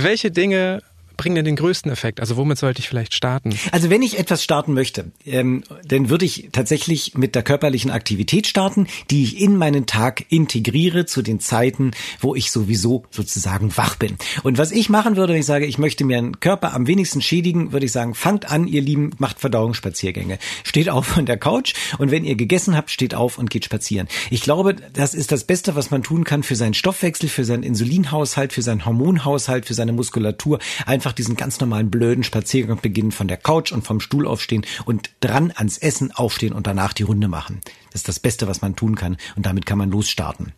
Welche 0.01 0.31
Dinge 0.31 0.81
bringen 1.19 1.35
denn 1.35 1.45
den 1.45 1.57
größten 1.57 1.91
Effekt? 1.91 2.21
Also 2.21 2.37
womit 2.37 2.57
sollte 2.57 2.79
ich 2.79 2.87
vielleicht 2.87 3.13
starten? 3.13 3.53
Also 3.71 3.89
wenn 3.89 4.01
ich 4.01 4.17
etwas 4.17 4.41
starten 4.41 4.73
möchte, 4.73 5.11
ähm, 5.25 5.63
dann 5.85 6.09
würde 6.09 6.23
ich 6.23 6.49
tatsächlich 6.53 7.15
mit 7.15 7.35
der 7.35 7.43
körperlichen 7.43 7.91
Aktivität 7.91 8.47
starten, 8.47 8.87
die 9.11 9.23
ich 9.23 9.41
in 9.41 9.57
meinen 9.57 9.85
Tag 9.85 10.25
integriere 10.29 11.05
zu 11.05 11.21
den 11.21 11.41
Zeiten, 11.41 11.91
wo 12.21 12.35
ich 12.35 12.51
sowieso 12.51 13.03
sozusagen 13.11 13.75
wach 13.75 13.97
bin. 13.97 14.17
Und 14.43 14.57
was 14.57 14.71
ich 14.71 14.89
machen 14.89 15.17
würde, 15.17 15.33
wenn 15.33 15.41
ich 15.41 15.45
sage, 15.45 15.65
ich 15.65 15.77
möchte 15.77 16.05
mir 16.05 16.17
einen 16.17 16.39
Körper 16.39 16.73
am 16.73 16.87
wenigsten 16.87 17.21
schädigen, 17.21 17.73
würde 17.73 17.85
ich 17.85 17.91
sagen, 17.91 18.15
fangt 18.15 18.49
an, 18.49 18.65
ihr 18.65 18.81
Lieben, 18.81 19.11
macht 19.17 19.41
Verdauungsspaziergänge. 19.41 20.39
Steht 20.63 20.89
auf 20.89 21.05
von 21.05 21.25
der 21.25 21.37
Couch 21.37 21.73
und 21.97 22.11
wenn 22.11 22.23
ihr 22.23 22.35
gegessen 22.35 22.77
habt, 22.77 22.91
steht 22.91 23.13
auf 23.13 23.37
und 23.37 23.49
geht 23.49 23.65
spazieren. 23.65 24.07
Ich 24.29 24.41
glaube, 24.41 24.75
das 24.93 25.13
ist 25.13 25.33
das 25.33 25.43
Beste, 25.43 25.75
was 25.75 25.91
man 25.91 26.01
tun 26.01 26.23
kann 26.23 26.43
für 26.43 26.55
seinen 26.55 26.73
Stoffwechsel, 26.73 27.27
für 27.27 27.43
seinen 27.43 27.63
Insulinhaushalt, 27.63 28.53
für 28.53 28.61
seinen 28.61 28.85
Hormonhaushalt, 28.85 29.65
für 29.65 29.73
seine 29.73 29.91
Muskulatur. 29.91 30.59
Einfach 30.85 31.08
einfach 31.09 31.15
diesen 31.15 31.35
ganz 31.35 31.59
normalen 31.59 31.89
blöden 31.89 32.23
Spaziergang 32.23 32.79
beginnen 32.81 33.11
von 33.11 33.27
der 33.27 33.37
Couch 33.37 33.71
und 33.71 33.83
vom 33.83 33.99
Stuhl 33.99 34.27
aufstehen 34.27 34.63
und 34.85 35.09
dran 35.21 35.51
ans 35.55 35.79
Essen 35.79 36.11
aufstehen 36.11 36.53
und 36.53 36.67
danach 36.67 36.93
die 36.93 37.01
Runde 37.01 37.27
machen. 37.27 37.61
Das 37.91 38.01
ist 38.01 38.07
das 38.07 38.19
Beste, 38.19 38.47
was 38.47 38.61
man 38.61 38.75
tun 38.75 38.95
kann 38.95 39.17
und 39.35 39.47
damit 39.47 39.65
kann 39.65 39.79
man 39.79 39.89
losstarten. 39.89 40.51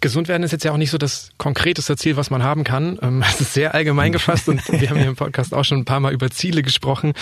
Gesund 0.00 0.28
werden 0.28 0.44
ist 0.44 0.52
jetzt 0.52 0.64
ja 0.64 0.70
auch 0.70 0.76
nicht 0.76 0.92
so 0.92 0.96
das 0.96 1.30
konkreteste 1.38 1.96
Ziel, 1.96 2.16
was 2.16 2.30
man 2.30 2.44
haben 2.44 2.62
kann. 2.62 3.00
Ähm, 3.02 3.24
es 3.28 3.40
ist 3.40 3.52
sehr 3.52 3.74
allgemein 3.74 4.12
gefasst 4.12 4.48
und 4.48 4.62
wir 4.70 4.90
haben 4.90 4.98
hier 4.98 5.08
im 5.08 5.16
Podcast 5.16 5.52
auch 5.52 5.64
schon 5.64 5.78
ein 5.78 5.84
paar 5.84 5.98
Mal 5.98 6.12
über 6.12 6.30
Ziele 6.30 6.62
gesprochen. 6.62 7.12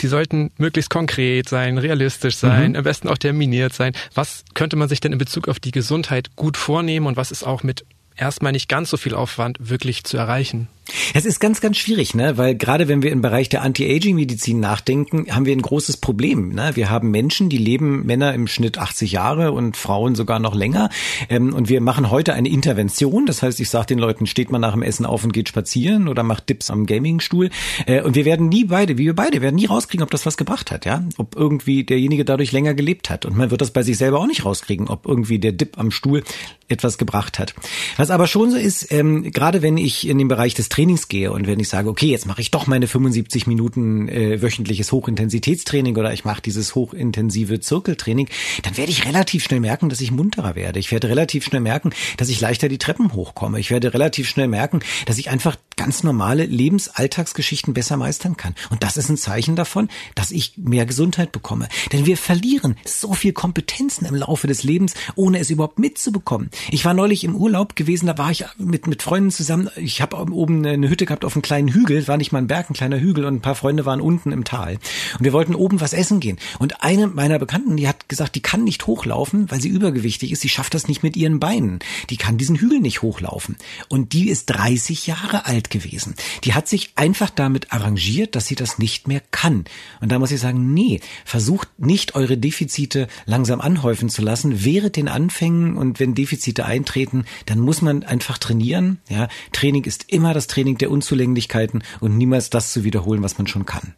Die 0.00 0.06
sollten 0.06 0.52
möglichst 0.56 0.90
konkret 0.90 1.48
sein, 1.48 1.78
realistisch 1.78 2.36
sein, 2.36 2.70
mhm. 2.70 2.76
am 2.76 2.84
besten 2.84 3.08
auch 3.08 3.18
terminiert 3.18 3.72
sein. 3.72 3.92
Was 4.14 4.44
könnte 4.54 4.76
man 4.76 4.88
sich 4.88 5.00
denn 5.00 5.10
in 5.10 5.18
Bezug 5.18 5.48
auf 5.48 5.58
die 5.58 5.72
Gesundheit 5.72 6.36
gut 6.36 6.56
vornehmen 6.56 7.06
und 7.08 7.16
was 7.16 7.32
ist 7.32 7.44
auch 7.44 7.64
mit 7.64 7.84
erstmal 8.14 8.52
nicht 8.52 8.68
ganz 8.68 8.88
so 8.88 8.96
viel 8.96 9.14
Aufwand 9.14 9.58
wirklich 9.58 10.04
zu 10.04 10.16
erreichen? 10.16 10.68
Es 11.14 11.24
ist 11.24 11.40
ganz, 11.40 11.60
ganz 11.60 11.76
schwierig, 11.76 12.14
ne? 12.14 12.38
weil 12.38 12.54
gerade 12.54 12.88
wenn 12.88 13.02
wir 13.02 13.12
im 13.12 13.20
Bereich 13.20 13.48
der 13.48 13.62
Anti-Aging-Medizin 13.62 14.60
nachdenken, 14.60 15.26
haben 15.30 15.46
wir 15.46 15.54
ein 15.54 15.62
großes 15.62 15.98
Problem. 15.98 16.50
Ne? 16.50 16.70
Wir 16.74 16.90
haben 16.90 17.10
Menschen, 17.10 17.48
die 17.48 17.58
leben, 17.58 18.06
Männer 18.06 18.34
im 18.34 18.46
Schnitt 18.46 18.78
80 18.78 19.12
Jahre 19.12 19.52
und 19.52 19.76
Frauen 19.76 20.14
sogar 20.14 20.38
noch 20.38 20.54
länger. 20.54 20.88
Ähm, 21.28 21.52
und 21.52 21.68
wir 21.68 21.80
machen 21.80 22.10
heute 22.10 22.34
eine 22.34 22.48
Intervention. 22.48 23.26
Das 23.26 23.42
heißt, 23.42 23.60
ich 23.60 23.70
sage 23.70 23.86
den 23.86 23.98
Leuten, 23.98 24.26
steht 24.26 24.50
man 24.50 24.60
nach 24.60 24.72
dem 24.72 24.82
Essen 24.82 25.06
auf 25.06 25.24
und 25.24 25.32
geht 25.32 25.48
spazieren 25.48 26.08
oder 26.08 26.22
macht 26.22 26.48
Dips 26.48 26.70
am 26.70 26.86
Gamingstuhl. 26.86 27.50
Äh, 27.86 28.02
und 28.02 28.14
wir 28.14 28.24
werden 28.24 28.48
nie 28.48 28.64
beide, 28.64 28.98
wie 28.98 29.06
wir 29.06 29.14
beide, 29.14 29.42
werden 29.42 29.56
nie 29.56 29.66
rauskriegen, 29.66 30.02
ob 30.02 30.10
das 30.10 30.26
was 30.26 30.36
gebracht 30.36 30.70
hat. 30.70 30.84
ja, 30.84 31.04
Ob 31.18 31.36
irgendwie 31.36 31.84
derjenige 31.84 32.24
dadurch 32.24 32.52
länger 32.52 32.74
gelebt 32.74 33.10
hat. 33.10 33.26
Und 33.26 33.36
man 33.36 33.50
wird 33.50 33.60
das 33.60 33.72
bei 33.72 33.82
sich 33.82 33.98
selber 33.98 34.20
auch 34.20 34.26
nicht 34.26 34.44
rauskriegen, 34.44 34.88
ob 34.88 35.06
irgendwie 35.06 35.38
der 35.38 35.52
Dip 35.52 35.78
am 35.78 35.90
Stuhl 35.90 36.22
etwas 36.68 36.98
gebracht 36.98 37.38
hat. 37.38 37.54
Was 37.96 38.10
aber 38.10 38.26
schon 38.26 38.50
so 38.50 38.56
ist, 38.56 38.92
ähm, 38.92 39.30
gerade 39.32 39.62
wenn 39.62 39.76
ich 39.76 40.06
in 40.06 40.18
den 40.18 40.28
Bereich 40.28 40.54
des 40.54 40.68
Trainings 40.78 41.08
gehe 41.08 41.32
und 41.32 41.48
wenn 41.48 41.58
ich 41.58 41.68
sage, 41.68 41.88
okay, 41.88 42.06
jetzt 42.06 42.26
mache 42.26 42.40
ich 42.40 42.52
doch 42.52 42.68
meine 42.68 42.86
75 42.86 43.48
Minuten 43.48 44.08
äh, 44.08 44.40
wöchentliches 44.40 44.92
Hochintensitätstraining 44.92 45.96
oder 45.96 46.12
ich 46.12 46.24
mache 46.24 46.40
dieses 46.40 46.76
hochintensive 46.76 47.58
Zirkeltraining, 47.58 48.28
dann 48.62 48.76
werde 48.76 48.92
ich 48.92 49.04
relativ 49.04 49.42
schnell 49.42 49.58
merken, 49.58 49.88
dass 49.88 50.00
ich 50.00 50.12
munterer 50.12 50.54
werde. 50.54 50.78
Ich 50.78 50.92
werde 50.92 51.08
relativ 51.08 51.44
schnell 51.44 51.62
merken, 51.62 51.90
dass 52.16 52.28
ich 52.28 52.40
leichter 52.40 52.68
die 52.68 52.78
Treppen 52.78 53.12
hochkomme. 53.12 53.58
Ich 53.58 53.72
werde 53.72 53.92
relativ 53.92 54.28
schnell 54.28 54.46
merken, 54.46 54.78
dass 55.06 55.18
ich 55.18 55.30
einfach 55.30 55.56
ganz 55.76 56.02
normale 56.04 56.44
Lebensalltagsgeschichten 56.44 57.74
besser 57.74 57.96
meistern 57.96 58.36
kann. 58.36 58.54
Und 58.70 58.82
das 58.82 58.96
ist 58.96 59.08
ein 59.08 59.16
Zeichen 59.16 59.56
davon, 59.56 59.88
dass 60.14 60.30
ich 60.30 60.58
mehr 60.58 60.86
Gesundheit 60.86 61.32
bekomme. 61.32 61.68
Denn 61.92 62.06
wir 62.06 62.16
verlieren 62.16 62.76
so 62.84 63.14
viel 63.14 63.32
Kompetenzen 63.32 64.04
im 64.04 64.14
Laufe 64.14 64.46
des 64.46 64.62
Lebens, 64.62 64.94
ohne 65.16 65.38
es 65.38 65.50
überhaupt 65.50 65.78
mitzubekommen. 65.78 66.50
Ich 66.70 66.84
war 66.84 66.94
neulich 66.94 67.24
im 67.24 67.34
Urlaub 67.34 67.74
gewesen, 67.74 68.06
da 68.06 68.18
war 68.18 68.30
ich 68.30 68.44
mit, 68.58 68.86
mit 68.86 69.02
Freunden 69.02 69.30
zusammen. 69.30 69.70
Ich 69.76 70.02
habe 70.02 70.16
oben 70.16 70.67
eine 70.70 70.88
Hütte 70.88 71.06
gehabt 71.06 71.24
auf 71.24 71.34
einem 71.34 71.42
kleinen 71.42 71.68
Hügel, 71.68 72.06
war 72.08 72.16
nicht 72.16 72.32
mal 72.32 72.38
ein 72.38 72.46
Berg, 72.46 72.70
ein 72.70 72.74
kleiner 72.74 72.98
Hügel 73.00 73.24
und 73.24 73.36
ein 73.36 73.40
paar 73.40 73.54
Freunde 73.54 73.86
waren 73.86 74.00
unten 74.00 74.32
im 74.32 74.44
Tal. 74.44 74.78
Und 75.18 75.24
wir 75.24 75.32
wollten 75.32 75.54
oben 75.54 75.80
was 75.80 75.92
essen 75.92 76.20
gehen. 76.20 76.38
Und 76.58 76.82
eine 76.82 77.06
meiner 77.06 77.38
Bekannten, 77.38 77.76
die 77.76 77.88
hat 77.88 78.08
gesagt, 78.08 78.34
die 78.34 78.42
kann 78.42 78.64
nicht 78.64 78.86
hochlaufen, 78.86 79.50
weil 79.50 79.60
sie 79.60 79.68
übergewichtig 79.68 80.32
ist. 80.32 80.40
Sie 80.40 80.48
schafft 80.48 80.74
das 80.74 80.88
nicht 80.88 81.02
mit 81.02 81.16
ihren 81.16 81.40
Beinen. 81.40 81.78
Die 82.10 82.16
kann 82.16 82.38
diesen 82.38 82.56
Hügel 82.56 82.80
nicht 82.80 83.02
hochlaufen. 83.02 83.56
Und 83.88 84.12
die 84.12 84.28
ist 84.28 84.46
30 84.46 85.06
Jahre 85.06 85.46
alt 85.46 85.70
gewesen. 85.70 86.14
Die 86.44 86.54
hat 86.54 86.68
sich 86.68 86.92
einfach 86.96 87.30
damit 87.30 87.72
arrangiert, 87.72 88.34
dass 88.34 88.46
sie 88.46 88.54
das 88.54 88.78
nicht 88.78 89.08
mehr 89.08 89.22
kann. 89.30 89.64
Und 90.00 90.10
da 90.10 90.18
muss 90.18 90.32
ich 90.32 90.40
sagen, 90.40 90.74
nee, 90.74 91.00
versucht 91.24 91.68
nicht 91.78 92.14
eure 92.14 92.36
Defizite 92.36 93.08
langsam 93.26 93.60
anhäufen 93.60 94.08
zu 94.08 94.22
lassen. 94.22 94.64
Während 94.64 94.96
den 94.96 95.08
Anfängen 95.08 95.76
und 95.76 96.00
wenn 96.00 96.14
Defizite 96.14 96.64
eintreten, 96.64 97.24
dann 97.46 97.60
muss 97.60 97.82
man 97.82 98.02
einfach 98.02 98.38
trainieren. 98.38 98.98
Ja, 99.08 99.28
Training 99.52 99.84
ist 99.84 100.06
immer 100.08 100.34
das 100.34 100.47
Training 100.48 100.78
der 100.78 100.90
Unzulänglichkeiten 100.90 101.82
und 102.00 102.16
niemals 102.16 102.50
das 102.50 102.72
zu 102.72 102.84
wiederholen, 102.84 103.22
was 103.22 103.38
man 103.38 103.46
schon 103.46 103.66
kann. 103.66 103.94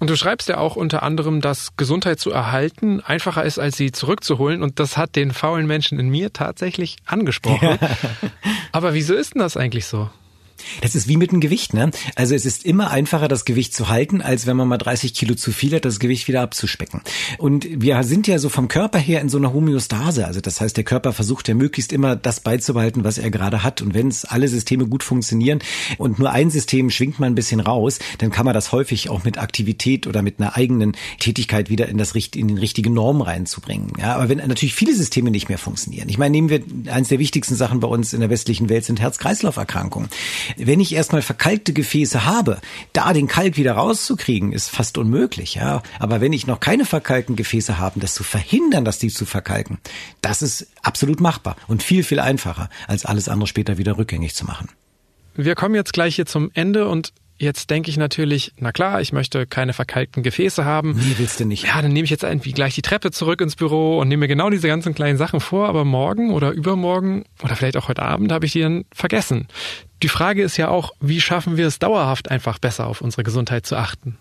Und 0.00 0.10
du 0.10 0.16
schreibst 0.16 0.48
ja 0.48 0.58
auch 0.58 0.76
unter 0.76 1.02
anderem, 1.02 1.40
dass 1.40 1.76
Gesundheit 1.76 2.20
zu 2.20 2.30
erhalten 2.30 3.00
einfacher 3.00 3.44
ist, 3.44 3.58
als 3.58 3.76
sie 3.76 3.90
zurückzuholen. 3.90 4.62
Und 4.62 4.78
das 4.78 4.96
hat 4.96 5.16
den 5.16 5.32
faulen 5.32 5.66
Menschen 5.66 5.98
in 5.98 6.08
mir 6.08 6.32
tatsächlich 6.32 6.98
angesprochen. 7.04 7.78
Ja. 7.80 7.90
Aber 8.72 8.94
wieso 8.94 9.14
ist 9.14 9.34
denn 9.34 9.40
das 9.40 9.56
eigentlich 9.56 9.86
so? 9.86 10.08
Das 10.80 10.94
ist 10.94 11.08
wie 11.08 11.16
mit 11.16 11.32
dem 11.32 11.40
Gewicht, 11.40 11.74
ne? 11.74 11.90
Also 12.14 12.34
es 12.34 12.46
ist 12.46 12.64
immer 12.64 12.90
einfacher, 12.90 13.28
das 13.28 13.44
Gewicht 13.44 13.74
zu 13.74 13.88
halten, 13.88 14.20
als 14.20 14.46
wenn 14.46 14.56
man 14.56 14.68
mal 14.68 14.78
30 14.78 15.14
Kilo 15.14 15.34
zu 15.34 15.52
viel 15.52 15.74
hat, 15.74 15.84
das 15.84 15.98
Gewicht 15.98 16.28
wieder 16.28 16.42
abzuspecken. 16.42 17.02
Und 17.38 17.66
wir 17.70 18.02
sind 18.04 18.26
ja 18.26 18.38
so 18.38 18.48
vom 18.48 18.68
Körper 18.68 18.98
her 18.98 19.20
in 19.20 19.28
so 19.28 19.38
einer 19.38 19.52
Homöostase. 19.52 20.26
Also 20.26 20.40
das 20.40 20.60
heißt, 20.60 20.76
der 20.76 20.84
Körper 20.84 21.12
versucht 21.12 21.48
ja 21.48 21.54
möglichst 21.54 21.92
immer 21.92 22.16
das 22.16 22.40
beizubehalten, 22.40 23.04
was 23.04 23.18
er 23.18 23.30
gerade 23.30 23.62
hat. 23.62 23.82
Und 23.82 23.94
wenn 23.94 24.08
es 24.08 24.24
alle 24.24 24.48
Systeme 24.48 24.86
gut 24.86 25.02
funktionieren 25.02 25.60
und 25.98 26.18
nur 26.18 26.30
ein 26.30 26.50
System 26.50 26.90
schwingt 26.90 27.20
man 27.20 27.32
ein 27.32 27.34
bisschen 27.34 27.60
raus, 27.60 27.98
dann 28.18 28.30
kann 28.30 28.44
man 28.44 28.54
das 28.54 28.72
häufig 28.72 29.10
auch 29.10 29.24
mit 29.24 29.38
Aktivität 29.38 30.06
oder 30.06 30.22
mit 30.22 30.40
einer 30.40 30.56
eigenen 30.56 30.96
Tätigkeit 31.18 31.70
wieder 31.70 31.88
in 31.88 31.98
das 31.98 32.14
in 32.14 32.48
den 32.48 32.58
richtigen 32.58 32.94
Norm 32.94 33.20
reinzubringen. 33.20 33.92
Ja, 33.98 34.16
aber 34.16 34.28
wenn 34.28 34.38
natürlich 34.38 34.74
viele 34.74 34.94
Systeme 34.94 35.30
nicht 35.30 35.48
mehr 35.48 35.58
funktionieren. 35.58 36.08
Ich 36.08 36.18
meine, 36.18 36.32
nehmen 36.32 36.48
wir 36.48 36.62
eins 36.92 37.08
der 37.08 37.18
wichtigsten 37.18 37.54
Sachen 37.54 37.80
bei 37.80 37.88
uns 37.88 38.12
in 38.12 38.20
der 38.20 38.30
westlichen 38.30 38.68
Welt 38.68 38.84
sind 38.84 39.00
Herz-Kreislauf-Erkrankungen. 39.00 40.08
Wenn 40.56 40.80
ich 40.80 40.94
erstmal 40.94 41.22
verkalkte 41.22 41.72
Gefäße 41.72 42.24
habe, 42.24 42.60
da 42.92 43.12
den 43.12 43.28
Kalk 43.28 43.56
wieder 43.56 43.72
rauszukriegen, 43.72 44.52
ist 44.52 44.70
fast 44.70 44.98
unmöglich, 44.98 45.54
ja. 45.56 45.82
Aber 45.98 46.20
wenn 46.20 46.32
ich 46.32 46.46
noch 46.46 46.60
keine 46.60 46.84
verkalkten 46.84 47.36
Gefäße 47.36 47.78
habe, 47.78 48.00
das 48.00 48.14
zu 48.14 48.24
verhindern, 48.24 48.84
dass 48.84 48.98
die 48.98 49.08
zu 49.08 49.26
verkalken, 49.26 49.78
das 50.22 50.42
ist 50.42 50.68
absolut 50.82 51.20
machbar 51.20 51.56
und 51.66 51.82
viel, 51.82 52.02
viel 52.02 52.20
einfacher, 52.20 52.70
als 52.86 53.04
alles 53.04 53.28
andere 53.28 53.46
später 53.46 53.78
wieder 53.78 53.98
rückgängig 53.98 54.34
zu 54.34 54.44
machen. 54.44 54.68
Wir 55.34 55.54
kommen 55.54 55.74
jetzt 55.74 55.92
gleich 55.92 56.16
hier 56.16 56.26
zum 56.26 56.50
Ende 56.54 56.88
und 56.88 57.12
Jetzt 57.40 57.70
denke 57.70 57.88
ich 57.88 57.96
natürlich, 57.96 58.52
na 58.58 58.72
klar, 58.72 59.00
ich 59.00 59.12
möchte 59.12 59.46
keine 59.46 59.72
verkalkten 59.72 60.24
Gefäße 60.24 60.64
haben. 60.64 60.92
Nee, 60.96 61.14
willst 61.18 61.38
du 61.38 61.44
nicht. 61.44 61.66
Ja, 61.66 61.80
dann 61.80 61.92
nehme 61.92 62.04
ich 62.04 62.10
jetzt 62.10 62.24
irgendwie 62.24 62.52
gleich 62.52 62.74
die 62.74 62.82
Treppe 62.82 63.12
zurück 63.12 63.40
ins 63.40 63.54
Büro 63.54 64.00
und 64.00 64.08
nehme 64.08 64.22
mir 64.22 64.28
genau 64.28 64.50
diese 64.50 64.66
ganzen 64.66 64.92
kleinen 64.92 65.18
Sachen 65.18 65.38
vor, 65.38 65.68
aber 65.68 65.84
morgen 65.84 66.32
oder 66.32 66.50
übermorgen 66.50 67.24
oder 67.44 67.54
vielleicht 67.54 67.76
auch 67.76 67.88
heute 67.88 68.02
Abend 68.02 68.32
habe 68.32 68.46
ich 68.46 68.52
die 68.52 68.60
dann 68.60 68.84
vergessen. 68.92 69.46
Die 70.02 70.08
Frage 70.08 70.42
ist 70.42 70.56
ja 70.56 70.68
auch, 70.68 70.92
wie 71.00 71.20
schaffen 71.20 71.56
wir 71.56 71.68
es 71.68 71.78
dauerhaft 71.78 72.28
einfach 72.28 72.58
besser 72.58 72.88
auf 72.88 73.00
unsere 73.00 73.22
Gesundheit 73.22 73.66
zu 73.66 73.76
achten? 73.76 74.18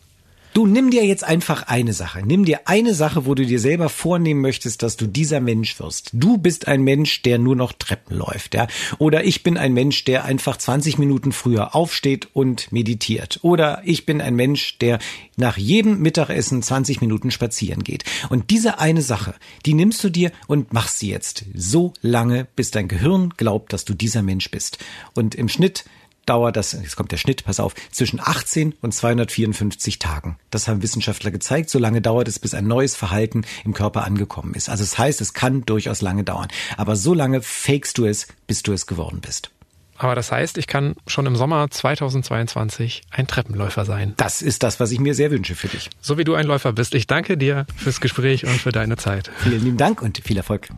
Du 0.58 0.66
nimm 0.66 0.90
dir 0.90 1.06
jetzt 1.06 1.24
einfach 1.24 1.68
eine 1.68 1.94
Sache. 1.94 2.24
Nimm 2.26 2.44
dir 2.44 2.62
eine 2.66 2.96
Sache, 2.96 3.28
wo 3.28 3.36
du 3.36 3.46
dir 3.46 3.60
selber 3.60 3.90
vornehmen 3.90 4.42
möchtest, 4.42 4.82
dass 4.82 4.98
du 4.98 5.06
dieser 5.06 5.40
Mensch 5.40 5.80
wirst. 5.80 6.10
Du 6.14 6.40
bist 6.40 6.68
ein 6.68 6.82
Mensch, 6.82 7.22
der 7.22 7.38
nur 7.38 7.56
noch 7.56 7.74
Treppen 7.74 8.18
läuft, 8.18 8.56
ja. 8.56 8.66
Oder 8.98 9.24
ich 9.24 9.44
bin 9.44 9.56
ein 9.56 9.74
Mensch, 9.74 10.04
der 10.06 10.26
einfach 10.26 10.58
20 10.58 10.98
Minuten 10.98 11.32
früher 11.32 11.76
aufsteht 11.76 12.30
und 12.34 12.72
meditiert. 12.72 13.38
Oder 13.44 13.84
ich 13.86 14.08
bin 14.08 14.20
ein 14.20 14.34
Mensch, 14.34 14.80
der 14.80 14.98
nach 15.36 15.58
jedem 15.58 16.00
Mittagessen 16.00 16.64
20 16.64 17.02
Minuten 17.02 17.30
spazieren 17.30 17.84
geht. 17.84 18.04
Und 18.30 18.50
diese 18.50 18.80
eine 18.80 19.04
Sache, 19.04 19.36
die 19.68 19.76
nimmst 19.76 20.04
du 20.04 20.10
dir 20.10 20.32
und 20.48 20.74
machst 20.74 20.98
sie 20.98 21.12
jetzt 21.12 21.46
so 21.54 21.94
lange, 22.02 22.48
bis 22.56 22.72
dein 22.72 22.88
Gehirn 22.88 23.32
glaubt, 23.38 23.74
dass 23.74 23.86
du 23.86 23.94
dieser 23.94 24.24
Mensch 24.24 24.50
bist. 24.50 24.80
Und 25.14 25.36
im 25.36 25.50
Schnitt 25.50 25.86
dauert 26.28 26.56
das, 26.56 26.74
jetzt 26.74 26.96
kommt 26.96 27.12
der 27.12 27.18
Schnitt, 27.18 27.46
pass 27.46 27.60
auf, 27.60 27.74
zwischen 27.92 28.20
18 28.20 28.76
und 28.82 28.94
254 28.94 30.00
Tagen. 30.00 30.38
Das 30.52 30.68
haben 30.68 30.84
Wissenschaftler 30.84 31.32
gezeigt. 31.32 31.70
So 31.70 31.80
lange 31.80 32.02
dauert 32.02 32.28
es, 32.28 32.40
bis 32.40 32.54
ein 32.54 32.68
neues 32.68 32.96
Verhalten 32.96 33.46
im 33.66 33.74
Körper 33.74 34.04
angekommen 34.04 34.54
ist. 34.54 34.70
Also 34.70 34.84
es 34.84 34.92
das 34.92 35.00
heißt, 35.00 35.22
es 35.22 35.34
kann 35.34 35.66
durchaus 35.66 36.02
lange 36.02 36.24
dauern. 36.24 36.48
Aber 36.76 36.96
so 36.96 37.14
lange 37.14 37.42
fakest 37.42 37.98
du 37.98 38.06
es, 38.06 38.28
bis 38.48 38.64
du 38.64 38.74
es 38.74 38.88
geworden 38.88 39.22
bist. 39.22 39.52
Aber 39.98 40.16
das 40.16 40.32
heißt, 40.32 40.58
ich 40.58 40.68
kann 40.68 40.96
schon 41.08 41.26
im 41.26 41.36
Sommer 41.36 41.70
2022 41.70 43.02
ein 43.10 43.28
Treppenläufer 43.28 43.84
sein. 43.84 44.14
Das 44.18 44.42
ist 44.42 44.64
das, 44.64 44.80
was 44.80 44.92
ich 44.92 45.00
mir 45.00 45.16
sehr 45.16 45.32
wünsche 45.32 45.56
für 45.56 45.68
dich. 45.68 45.90
So 46.02 46.18
wie 46.18 46.24
du 46.24 46.36
ein 46.36 46.46
Läufer 46.46 46.74
bist. 46.74 46.94
Ich 46.94 47.08
danke 47.08 47.38
dir 47.38 47.66
fürs 47.76 48.00
Gespräch 48.00 48.46
und 48.46 48.62
für 48.62 48.72
deine 48.72 48.98
Zeit. 48.98 49.32
Vielen 49.38 49.64
lieben 49.64 49.78
Dank 49.78 50.02
und 50.02 50.20
viel 50.24 50.38
Erfolg. 50.38 50.70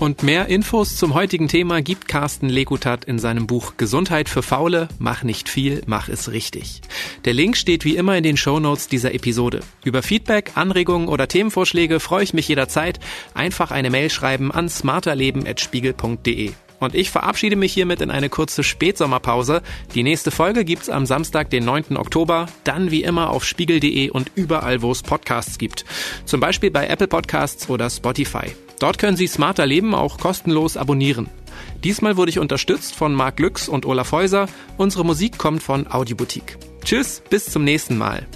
Und 0.00 0.22
mehr 0.22 0.46
Infos 0.46 0.96
zum 0.96 1.12
heutigen 1.12 1.46
Thema 1.46 1.82
gibt 1.82 2.08
Carsten 2.08 2.48
Lekutat 2.48 3.04
in 3.04 3.18
seinem 3.18 3.46
Buch 3.46 3.74
Gesundheit 3.76 4.30
für 4.30 4.42
Faule, 4.42 4.88
mach 4.98 5.24
nicht 5.24 5.50
viel, 5.50 5.82
mach 5.84 6.08
es 6.08 6.32
richtig. 6.32 6.80
Der 7.26 7.34
Link 7.34 7.54
steht 7.54 7.84
wie 7.84 7.96
immer 7.96 8.16
in 8.16 8.22
den 8.24 8.38
Show 8.38 8.60
Notes 8.60 8.88
dieser 8.88 9.12
Episode. 9.12 9.60
Über 9.84 10.02
Feedback, 10.02 10.52
Anregungen 10.54 11.06
oder 11.06 11.28
Themenvorschläge 11.28 12.00
freue 12.00 12.24
ich 12.24 12.32
mich 12.32 12.48
jederzeit. 12.48 12.98
Einfach 13.34 13.72
eine 13.72 13.90
Mail 13.90 14.08
schreiben 14.08 14.50
an 14.50 14.70
smarterleben.spiegel.de. 14.70 16.52
Und 16.80 16.94
ich 16.94 17.10
verabschiede 17.10 17.56
mich 17.56 17.72
hiermit 17.72 18.00
in 18.00 18.10
eine 18.10 18.28
kurze 18.28 18.64
Spätsommerpause. 18.64 19.62
Die 19.94 20.02
nächste 20.02 20.30
Folge 20.30 20.64
gibt's 20.64 20.88
am 20.88 21.06
Samstag, 21.06 21.50
den 21.50 21.64
9. 21.64 21.96
Oktober, 21.96 22.46
dann 22.64 22.90
wie 22.90 23.04
immer 23.04 23.30
auf 23.30 23.44
spiegel.de 23.44 24.10
und 24.10 24.32
überall, 24.34 24.82
wo 24.82 24.90
es 24.90 25.02
Podcasts 25.02 25.58
gibt. 25.58 25.84
Zum 26.24 26.40
Beispiel 26.40 26.70
bei 26.70 26.86
Apple 26.86 27.08
Podcasts 27.08 27.68
oder 27.68 27.88
Spotify. 27.88 28.46
Dort 28.80 28.98
können 28.98 29.16
Sie 29.16 29.26
Smarter 29.26 29.66
Leben 29.66 29.94
auch 29.94 30.18
kostenlos 30.18 30.78
abonnieren. 30.78 31.28
Diesmal 31.84 32.16
wurde 32.16 32.30
ich 32.30 32.38
unterstützt 32.38 32.94
von 32.94 33.14
Marc 33.14 33.38
Lüx 33.38 33.68
und 33.68 33.84
Olaf 33.84 34.12
Häuser. 34.12 34.48
Unsere 34.78 35.04
Musik 35.04 35.36
kommt 35.36 35.62
von 35.62 35.86
Audioboutique. 35.86 36.56
Tschüss, 36.82 37.22
bis 37.28 37.44
zum 37.46 37.64
nächsten 37.64 37.98
Mal. 37.98 38.26